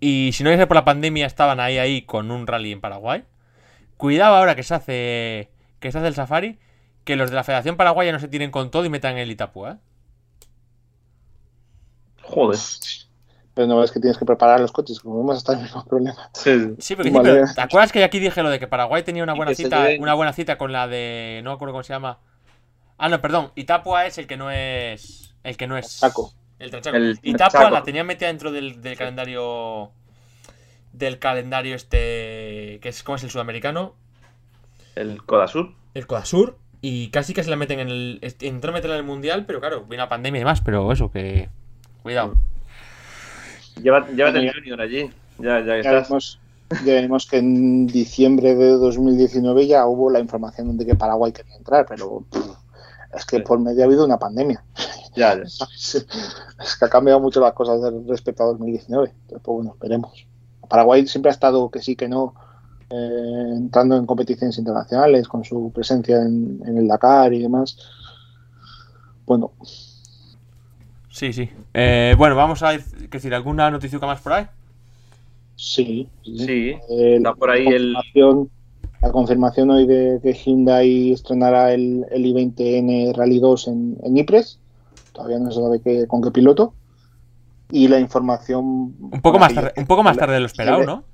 [0.00, 3.24] y si no hubiese por la pandemia estaban ahí ahí con un rally en Paraguay.
[3.96, 6.58] Cuidado ahora que se hace que se hace el Safari,
[7.04, 9.72] que los de la Federación Paraguaya no se tiren con todo y metan el Itapúa.
[9.72, 9.76] ¿eh?
[12.22, 12.58] Joder.
[13.54, 15.64] Pero no ves que tienes que preparar los coches, como vamos a estar en el
[15.64, 16.30] mismo problema.
[16.32, 17.44] Sí, sí porque vale.
[17.54, 20.32] ¿te acuerdas que aquí dije lo de que Paraguay tenía una buena cita, una buena
[20.32, 21.40] cita con la de.
[21.42, 22.20] no me acuerdo cómo se llama.
[22.96, 23.50] Ah, no, perdón.
[23.56, 25.34] Itapua es el que no es.
[25.42, 26.00] El que no es.
[26.00, 26.32] Chaco.
[26.58, 26.96] El Trachaco.
[26.96, 29.90] El Itapua la tenía metida dentro del, del, calendario.
[30.92, 32.78] Del calendario este.
[32.80, 33.94] que es ¿Cómo es el sudamericano?
[34.94, 35.74] El Codasur.
[35.94, 36.56] El Codasur.
[36.82, 38.34] Y casi que se la meten en el.
[38.40, 41.10] Entró a meterla en el mundial, pero claro, viene la pandemia y demás, pero eso,
[41.10, 41.48] que.
[42.02, 42.34] Cuidado.
[43.82, 45.10] Llévate, el Junior allí.
[45.38, 46.38] Ya, ya, ya estás.
[46.84, 51.56] ya vemos que en diciembre de 2019 ya hubo la información de que Paraguay quería
[51.56, 52.24] entrar, pero
[53.14, 54.62] es que por medio ha habido una pandemia.
[55.14, 55.42] Ya, ya.
[56.62, 59.08] Es que ha cambiado mucho las cosas respecto a 2019.
[59.08, 60.26] Entonces, pues bueno, veremos.
[60.68, 62.34] Paraguay siempre ha estado que sí, que no
[62.90, 67.78] eh, entrando en competiciones internacionales, con su presencia en, en, el Dakar y demás.
[69.26, 69.52] Bueno.
[71.08, 71.48] Sí, sí.
[71.72, 74.46] Eh, bueno, vamos a decir, ¿alguna noticia más por ahí?
[75.54, 76.08] Sí.
[76.24, 79.02] Sí, eh, por ahí la confirmación, el...
[79.02, 84.58] la confirmación hoy de que Hyundai estrenará el, el i20N Rally 2 en, en Ypres.
[85.12, 86.74] Todavía no se sabe qué, con qué piloto.
[87.70, 88.96] Y la información...
[88.98, 91.04] Un poco más tarde, un poco más tarde de lo esperado, ¿no?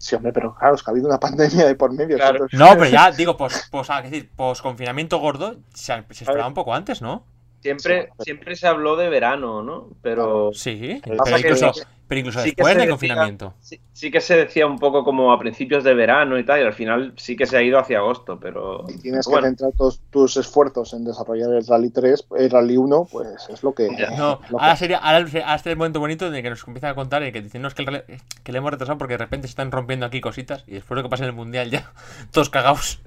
[0.00, 2.16] Sí, hombre, pero claro, es que ha habido una pandemia de por medio.
[2.16, 2.46] Claro.
[2.52, 6.54] No, pero ya, digo, pues, pues, ah, decir, pues confinamiento gordo se, se esperaba un
[6.54, 7.26] poco antes, ¿no?
[7.60, 9.90] Siempre, siempre se habló de verano, ¿no?
[10.00, 10.50] Pero.
[10.54, 11.72] Sí, pero incluso,
[12.08, 13.52] pero incluso sí después del confinamiento.
[13.60, 16.64] Sí, sí, que se decía un poco como a principios de verano y tal, y
[16.64, 18.86] al final sí que se ha ido hacia agosto, pero.
[18.88, 19.42] Si tienes bueno.
[19.42, 23.62] que centrar todos tus esfuerzos en desarrollar el Rally 3, el Rally 1, pues es
[23.62, 23.90] lo que.
[24.16, 24.78] No, lo ahora, que...
[24.78, 27.42] sería, ahora, ahora este el momento bonito de que nos empiezan a contar y que
[27.42, 28.02] dicen, no, es que, el,
[28.42, 31.02] que le hemos retrasado porque de repente se están rompiendo aquí cositas y después de
[31.02, 31.92] que pase en el mundial ya,
[32.32, 33.00] todos cagados.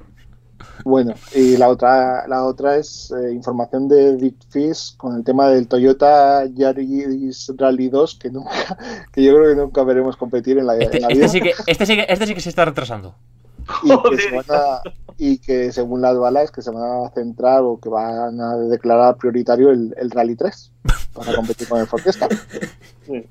[0.83, 5.67] Bueno, y la otra, la otra es eh, información de Bitfish con el tema del
[5.67, 8.51] Toyota Yaris Rally 2, que, nunca,
[9.13, 11.27] que yo creo que nunca veremos competir en la, este, en la este vida.
[11.29, 13.15] Sí que, este, sí que, este sí que se está retrasando.
[13.83, 14.81] Y que, a,
[15.17, 19.15] y que, según las balas que se van a centrar o que van a declarar
[19.15, 20.71] prioritario el, el Rally 3
[21.13, 22.27] para competir con el Fortesta.
[23.05, 23.25] Sí.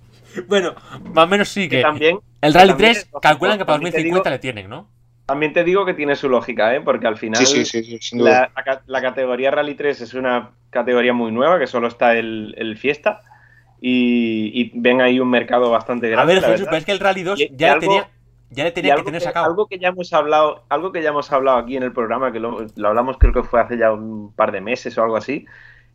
[0.49, 0.75] Bueno,
[1.13, 4.31] más o menos sí que, que también, el Rally 3 calculan que para 2050 digo,
[4.31, 4.89] le tienen, ¿no?
[5.33, 6.83] También te digo que tiene su lógica, ¿eh?
[6.83, 11.15] porque al final sí, sí, sí, la, la, la, categoría Rally 3 es una categoría
[11.15, 13.23] muy nueva, que solo está el, el Fiesta,
[13.81, 16.35] y, y, ven ahí un mercado bastante grande.
[16.35, 17.81] A ver, Jesús, pero es que el Rally 2 y, ya, algo...
[17.81, 18.11] tenía,
[18.51, 19.47] ya le tenía que algo tener que, sacado.
[19.47, 22.39] algo que ya hemos hablado, algo que ya hemos hablado aquí en el programa, que
[22.39, 25.47] lo, lo hablamos creo que fue hace ya un par de meses o algo así,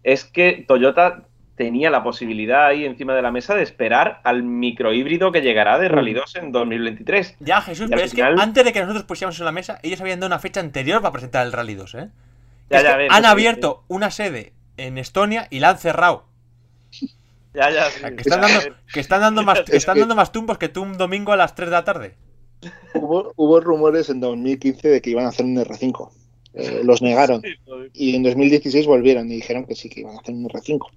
[0.01, 1.26] es que Toyota
[1.57, 5.89] tenía la posibilidad ahí encima de la mesa de esperar al microhíbrido que llegará de
[5.89, 7.35] Rally 2 en 2023.
[7.39, 9.79] Ya, Jesús, pero al es final- que antes de que nosotros pusiéramos en la mesa,
[9.83, 12.09] ellos habían dado una fecha anterior para presentar el Rally 2, ¿eh?
[12.69, 16.25] Ya, Es ya han abierto una sede en Estonia y la han cerrado.
[17.53, 18.59] Ya, ya, sí, que están dando,
[18.93, 21.37] que están dando más, Es están que- dando más tumbos que tú un domingo a
[21.37, 22.15] las 3 de la tarde.
[22.93, 26.11] Hubo, hubo rumores en 2015 de que iban a hacer un R5.
[26.53, 27.41] Eh, los negaron.
[27.93, 30.87] Y en 2016 volvieron y dijeron que sí, que iban a hacer un R5.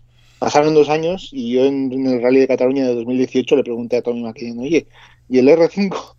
[0.41, 3.99] Pasaron dos años y yo en, en el Rally de Cataluña de 2018 le pregunté
[3.99, 4.89] a Tommy McKinnon, oye,
[5.29, 6.15] ¿y el R5?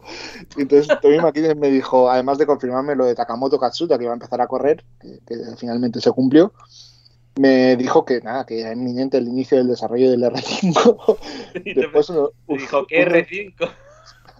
[0.57, 4.13] Y entonces Tommy McKinnon me dijo, además de confirmarme lo de Takamoto Katsuta, que iba
[4.13, 6.53] a empezar a correr, que, que finalmente se cumplió,
[7.39, 11.17] me dijo que nada, que era inminente el inicio del desarrollo del R5.
[11.65, 13.69] Y te- Después uno- dijo unos- R5.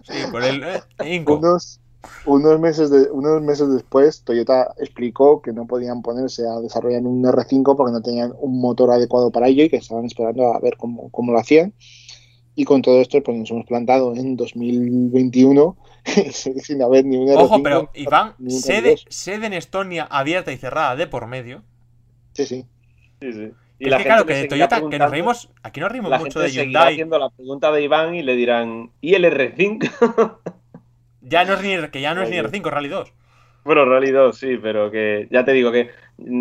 [0.04, 0.82] Sí, por el eh,
[1.16, 1.36] Inco.
[1.38, 1.80] unos,
[2.26, 7.22] unos, meses de, unos meses después, Toyota explicó que no podían ponerse a desarrollar un
[7.22, 10.76] R5 porque no tenían un motor adecuado para ello y que estaban esperando a ver
[10.76, 11.72] cómo, cómo lo hacían.
[12.54, 15.76] Y con todo esto, pues nos hemos plantado en 2021
[16.32, 17.38] sin haber ni un R5.
[17.38, 19.06] Ojo, pero Iván, sede, R2.
[19.08, 21.62] sede en Estonia abierta y cerrada de por medio.
[22.34, 22.66] Sí, sí.
[23.20, 23.50] Sí, sí.
[23.78, 26.10] Y Es la que gente claro, que de Toyota, que nos reímos, aquí nos reímos
[26.10, 26.92] La mucho gente de seguirá Hyundai.
[26.92, 30.38] haciendo la pregunta de Iván y le dirán, ¿y el R5?
[31.22, 32.48] Ya no es ni, que ya no es ni Oye.
[32.48, 33.12] R5, Rally 2.
[33.64, 35.90] Bueno, Rally 2 sí, pero que ya te digo que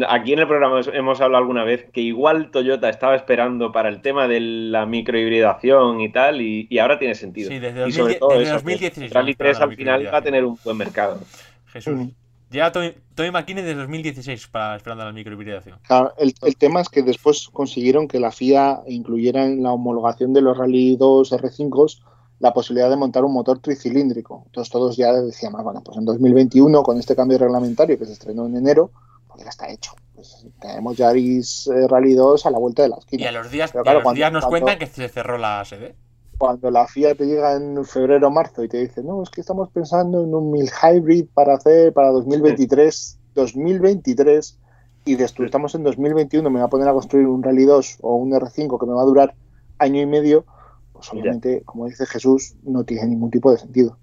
[0.07, 4.01] aquí en el programa hemos- hablado alguna vez que igual Toyota estaba esperando para el
[4.01, 7.49] tema de la microhibridación y tal, y, y ahora tiene sentido.
[7.51, 9.77] Sí, desde y sobre 2010 todo desde eso, que 2016 Rally estamos 3 esperando al
[9.77, 11.19] final va a tener un buen mercado.
[11.67, 11.93] Jesús.
[11.93, 12.09] Mm.
[12.49, 15.77] Lleva Tommy, Tommy McKinney desde 2016 para esperando la microhibridación.
[15.87, 20.33] Claro, el, el tema es que después consiguieron que la FIA incluyera en la homologación
[20.33, 22.01] de los Rally 2 R5
[22.41, 24.43] la posibilidad de montar un motor tricilíndrico.
[24.47, 28.47] Entonces todos ya decíamos, bueno, pues en 2021 con este cambio reglamentario que se estrenó
[28.47, 28.91] en enero,
[29.27, 29.93] pues ya está hecho.
[30.15, 33.29] Pues tenemos Yaris eh, Rally 2 a la vuelta de la Y esquina.
[33.29, 35.37] a los días, y a claro, los cuando- días nos cuando- cuentan que se cerró
[35.37, 35.95] la sede.
[36.37, 39.41] Cuando la FIA te llega en febrero o marzo y te dice, no, es que
[39.41, 44.57] estamos pensando en un mil hybrid para hacer para 2023, 2023,
[45.05, 48.15] y después estamos en 2021, me voy a poner a construir un Rally 2 o
[48.15, 49.35] un R5 que me va a durar
[49.79, 50.45] año y medio,
[51.01, 53.97] pues obviamente, como dice Jesús, no tiene ningún tipo de sentido.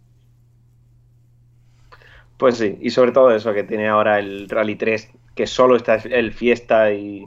[2.36, 5.94] Pues sí, y sobre todo eso, que tiene ahora el Rally 3, que solo está
[5.96, 7.26] el Fiesta y,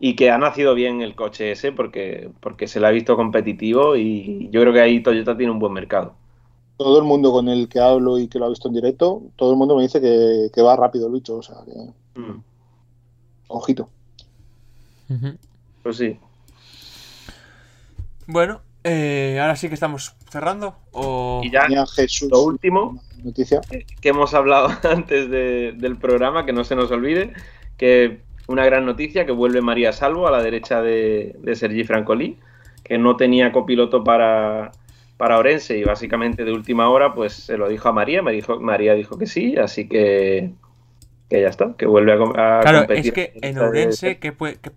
[0.00, 3.96] y que ha nacido bien el coche ese porque, porque se le ha visto competitivo
[3.96, 6.14] y yo creo que ahí Toyota tiene un buen mercado.
[6.76, 9.52] Todo el mundo con el que hablo y que lo ha visto en directo, todo
[9.52, 11.72] el mundo me dice que, que va rápido el bicho, o sea, que,
[12.20, 12.42] Mm,
[13.48, 13.88] ojito.
[15.82, 16.18] Pues sí.
[18.26, 20.76] Bueno, eh, ahora sí que estamos cerrando.
[20.92, 21.40] O...
[21.44, 23.60] Y ya Jesús lo último noticia.
[24.00, 27.32] que hemos hablado antes de- del programa, que no se nos olvide,
[27.76, 32.38] que una gran noticia, que vuelve María Salvo a la derecha de, de Sergi Francolí,
[32.82, 34.70] que no tenía copiloto para,
[35.16, 38.60] para Orense y básicamente de última hora pues se lo dijo a María, me dijo,
[38.60, 40.50] María dijo que sí, así que,
[41.30, 43.06] que ya está, que vuelve a, a Claro, competir.
[43.06, 44.72] es que en Ourense, que, puede, que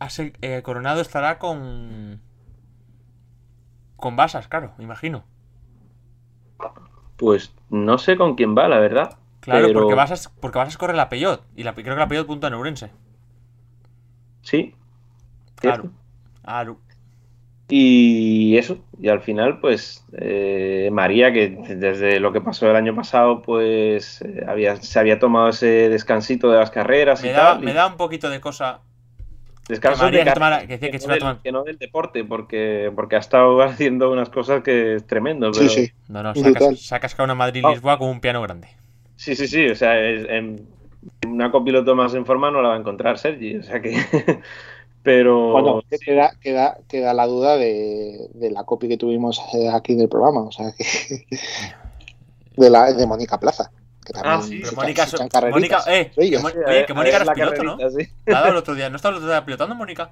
[0.00, 2.22] hace- eh, Coronado estará con.
[3.96, 5.24] Con Basas, claro, me imagino.
[7.16, 9.16] Pues no sé con quién va, la verdad.
[9.40, 11.42] Claro, pero- porque Basas, porque Basas corre la Peyot.
[11.56, 12.90] Y la, creo que la Peyot punta en Ourense.
[14.42, 14.74] Sí.
[15.56, 15.90] Claro.
[16.44, 16.78] Aru.
[17.68, 22.94] Y eso, y al final, pues eh, María, que desde lo que pasó el año
[22.94, 27.54] pasado, pues eh, había, se había tomado ese descansito de las carreras Me y da,
[27.54, 27.62] tal.
[27.62, 28.82] me y da un poquito de cosa.
[29.68, 33.20] Descanso que de tomara- no a del- tomar- que no del deporte, porque, porque ha
[33.20, 35.50] estado haciendo unas cosas que es tremendo.
[35.52, 35.68] Pero...
[35.68, 35.92] Sí, sí.
[36.08, 38.68] No, no, sacas, se ha cascado una Madrid-Lisboa con un piano grande.
[39.16, 40.66] sí, sí, sí, o sea, es- en-
[41.26, 43.94] una copiloto más en forma no la va a encontrar Sergi, o sea que...
[45.02, 45.52] pero...
[45.52, 49.92] Bueno, que queda, queda, queda la duda de, de la copia que tuvimos eh, aquí
[49.92, 50.84] en el programa, o sea, que
[52.56, 53.70] de la de Mónica Plaza,
[54.06, 54.62] que también Ah, sí.
[54.76, 57.76] Mónica, so- carreritas Mónica, eh, que, oye, que Mónica era piloto, ¿no?
[57.90, 58.08] sí.
[58.24, 58.88] Dado el otro día.
[58.88, 60.10] ¿No estaba el otro día pilotando, Mónica?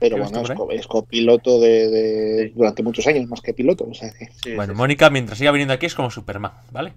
[0.00, 2.52] pero ¿Qué bueno, es, co- es copiloto de, de- Sí.
[2.56, 5.52] durante muchos años, más que piloto, o sea que Sí, Bueno, sí, Mónica, mientras siga
[5.52, 6.92] viniendo aquí, es como Superman, ¿vale?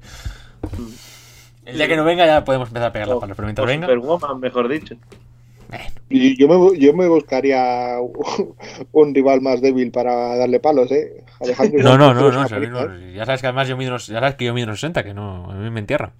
[0.76, 1.68] Mm.
[1.68, 3.48] El día que no venga ya podemos empezar a pegar la O- pala, pero o
[3.48, 3.86] mientras venga.
[3.86, 4.96] Superwoman, mejor dicho.
[5.70, 7.98] Bueno, y yo me, yo me buscaría
[8.92, 11.24] un rival más débil para darle palos, ¿eh?
[11.40, 14.46] Alejandro No, no, no, no, ya sabes que además yo mido unos, ya sabes que
[14.46, 16.14] yo mido unos 60, que no, a mí me entierra.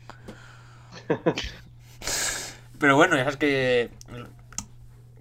[2.80, 3.90] Pero bueno, ya sabes que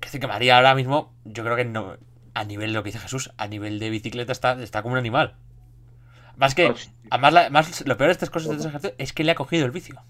[0.01, 1.97] que decir que María ahora mismo, yo creo que no,
[2.35, 4.99] a nivel de lo que dice Jesús, a nivel de bicicleta está, está como un
[4.99, 5.35] animal.
[6.37, 6.93] Más que, Hostia.
[7.11, 9.35] además, la- más lo peor de estas cosas de estos ejercicios es que le ha
[9.37, 10.01] cogido el vicio.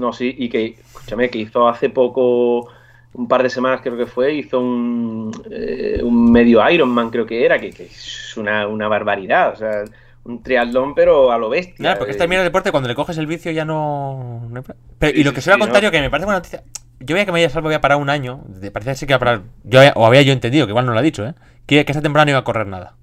[0.00, 2.68] No, sí, y que, escúchame, que hizo hace poco,
[3.14, 7.44] un par de semanas creo que fue, hizo un, eh, un medio Ironman, creo que
[7.44, 9.52] era, que, que es una, una barbaridad.
[9.52, 9.84] O sea,
[10.24, 11.76] un triatlón, pero a lo bestia.
[11.76, 14.46] Claro, porque Eh, mira el deporte, cuando le coges el vicio ya no.
[14.50, 16.26] no hay pro- Pero, y lo que se va a contar yo, que me parece
[16.26, 16.62] buena noticia.
[17.00, 18.42] Yo veía que Media Salvo había parado un año.
[18.60, 19.42] ser que iba a parar.
[19.64, 21.34] Yo, había- o había yo entendido, que igual no lo ha dicho, ¿eh?
[21.66, 22.94] Que, que esta temporada no iba a correr nada.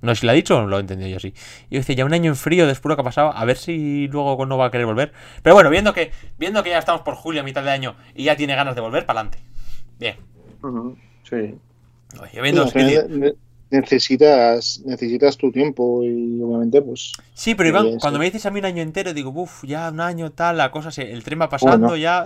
[0.00, 1.34] No sé si lo ha dicho lo he entendido yo así.
[1.70, 3.44] Y yo decía, ya un año en frío después de lo que ha pasado, a
[3.44, 5.12] ver si luego no va a querer volver.
[5.42, 8.24] Pero bueno, viendo que, viendo que ya estamos por julio, a mitad de año, y
[8.24, 9.38] ya tiene ganas de volver, para adelante.
[9.98, 10.16] Bien.
[11.28, 11.54] sí.
[12.20, 12.66] Oye, viendo
[13.70, 17.96] necesitas, necesitas tu tiempo y obviamente pues Sí, pero Iván, sí.
[18.00, 20.70] cuando me dices a mí un año entero, digo, uff, ya un año tal, la
[20.70, 22.24] cosa se, el tren va pasando, bueno, ya.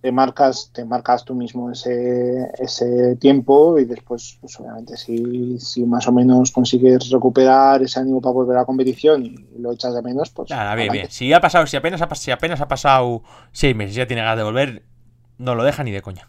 [0.00, 5.84] Te marcas te marcas tú mismo ese, ese tiempo y después pues obviamente si, si
[5.84, 9.94] más o menos consigues recuperar ese ánimo para volver a la competición y lo echas
[9.94, 10.98] de menos pues Nada, bien, adelante.
[10.98, 11.10] bien.
[11.10, 13.22] Si ha pasado, si apenas ha, si apenas ha pasado
[13.52, 14.82] seis meses y ya tiene ganas de volver,
[15.38, 16.28] no lo deja ni de coña.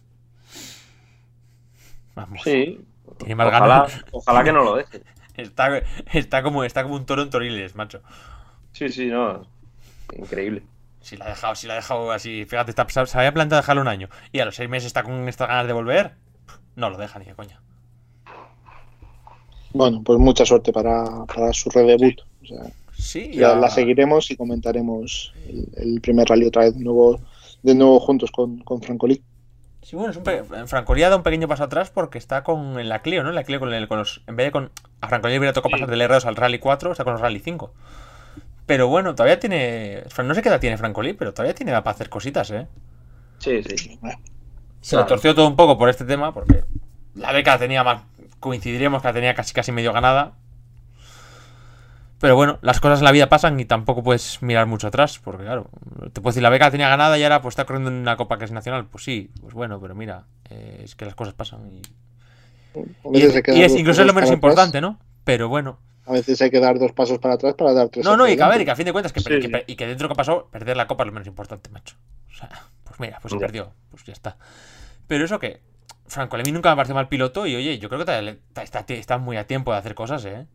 [2.16, 2.42] Vamos.
[2.44, 2.80] Sí.
[3.18, 4.06] Tiene más Ojalá, ganas.
[4.12, 5.04] ojalá que no lo deje.
[5.40, 5.70] Está,
[6.12, 8.02] está como, está como un toro en toriles, macho.
[8.74, 9.44] Sí, sí, no.
[10.18, 10.64] Increíble.
[11.02, 13.82] Si la ha dejado, si la ha dejado así, fíjate, está, se había planteado dejarlo
[13.82, 16.14] un año y a los seis meses está con estas ganas de volver,
[16.76, 17.60] no lo deja ni de coña.
[19.74, 22.60] bueno pues mucha suerte para, para su redebut o sea,
[22.98, 27.22] Sí, ya la seguiremos y comentaremos el, el primer rally otra vez de nuevo
[27.64, 29.22] de nuevo juntos con, con Francolí
[29.82, 30.44] Sí, bueno, es un pe...
[30.68, 33.30] Francolí ha dado un pequeño paso atrás porque está con en la Clio, ¿no?
[33.30, 34.22] En la Clio con, el- con los.
[34.28, 34.72] En vez de con.
[35.00, 35.82] A Francolí hubiera tocado Sí.
[35.82, 37.74] pasar del R2 al Rally 4, está con los Rally 5.
[38.70, 40.04] Pero bueno, todavía tiene.
[40.24, 42.68] No sé qué edad tiene Francolí, pero todavía tiene edad para hacer cositas, ¿eh?
[43.40, 44.00] Sí, sí.
[44.80, 45.08] Se lo Claro.
[45.08, 46.64] torció todo un poco por este tema, porque
[47.16, 48.04] la beca la tenía más.
[48.40, 50.34] Coincidiremos que la tenía casi casi medio ganada.
[52.20, 55.46] Pero bueno, las cosas en la vida pasan y tampoco puedes mirar mucho atrás, porque
[55.46, 55.72] claro,
[56.14, 58.18] te puedo decir, la beca la tenía ganada y ahora pues está corriendo en una
[58.18, 58.86] copa que es nacional.
[58.86, 61.72] Pues sí, pues bueno, pero mira, eh, es que las cosas pasan.
[61.72, 61.82] Y,
[63.18, 64.80] y y es incluso es lo menos importante.
[64.80, 65.00] ¿no?
[65.24, 65.80] Pero bueno.
[66.10, 68.36] A veces hay que dar dos pasos para atrás para dar tres No, no, y
[68.36, 69.52] que a ver, y que a fin de cuentas, que, Sí, que- sí.
[69.68, 71.96] y que dentro de lo que pasó, perder la copa es lo menos importante, macho.
[72.32, 72.50] O sea,
[72.84, 74.38] pues mira, pues se perdió, pues ya está.
[75.08, 75.62] Pero eso que,
[76.08, 78.12] Franco, a mí nunca me parece mal piloto y oye, yo creo que
[78.52, 80.48] está, está, está muy a tiempo de hacer cosas, ¿eh?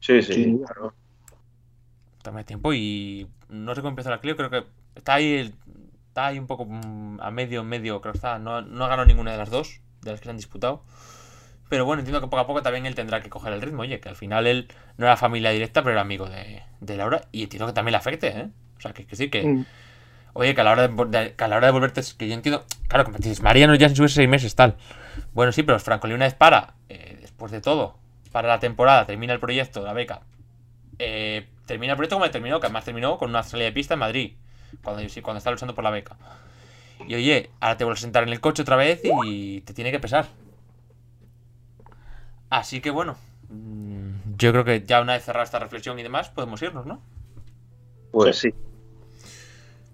[0.00, 0.32] Sí, sí.
[0.32, 0.60] Sí.
[0.64, 0.94] claro.
[2.18, 4.64] Está muy a tiempo y no sé cómo empezó la Clio, creo que
[4.94, 5.54] está ahí, el-
[6.08, 9.06] está ahí un poco mm, a medio, medio, creo que está, no, no ha ganado
[9.06, 10.84] ninguna de las dos, de las que se han disputado.
[11.68, 13.82] Pero bueno, entiendo que poco a poco también él tendrá que coger el ritmo.
[13.82, 17.22] Oye, que al final él no era familia directa, pero era amigo de, de Laura.
[17.30, 18.48] Y entiendo que también le afecte, ¿eh?
[18.76, 19.64] O sea, que, que sí, que, Mm.
[20.34, 22.28] Oye, que a la hora de, de- que a la hora de volverte, es que
[22.28, 24.76] yo entiendo, claro, que me dices, Mariano ya sin subirse seis meses, tal.
[25.32, 27.98] Bueno, sí, pero Francolí una vez para, eh, después de todo,
[28.30, 30.20] para la temporada, termina el proyecto, la beca.
[31.00, 34.00] Eh, termina el proyecto como terminó, que además terminó con una salida de pista en
[34.00, 34.32] Madrid,
[34.82, 36.16] cuando, cuando estaba luchando por la beca.
[37.08, 39.90] Y oye, ahora te vuelves a sentar en el coche otra vez y te tiene
[39.90, 40.26] que pesar.
[42.50, 43.16] Así que bueno,
[43.48, 47.02] mm, yo creo que ya una vez cerrada esta reflexión y demás, podemos irnos, ¿no?
[48.10, 48.54] Pues sí.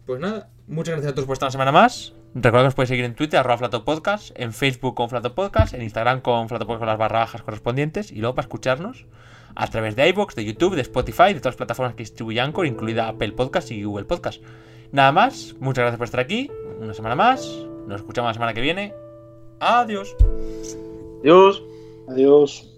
[0.07, 2.13] Pues nada, muchas gracias a todos por estar una semana más.
[2.35, 6.21] Recuerda que os podéis seguir en Twitter, arroba Flatopodcast, en Facebook con Flatopodcast, en Instagram
[6.21, 9.07] con Flatopodcast con las barra bajas correspondientes y luego para escucharnos
[9.55, 12.67] a través de iVoox, de YouTube, de Spotify, de todas las plataformas que distribuye Anchor,
[12.67, 14.43] incluida Apple Podcast y Google Podcast.
[14.91, 16.51] Nada más, muchas gracias por estar aquí,
[16.81, 17.47] una semana más,
[17.87, 18.95] nos escuchamos la semana que viene.
[19.61, 20.17] Adiós.
[21.21, 21.74] Adiós.
[22.07, 22.74] Adiós.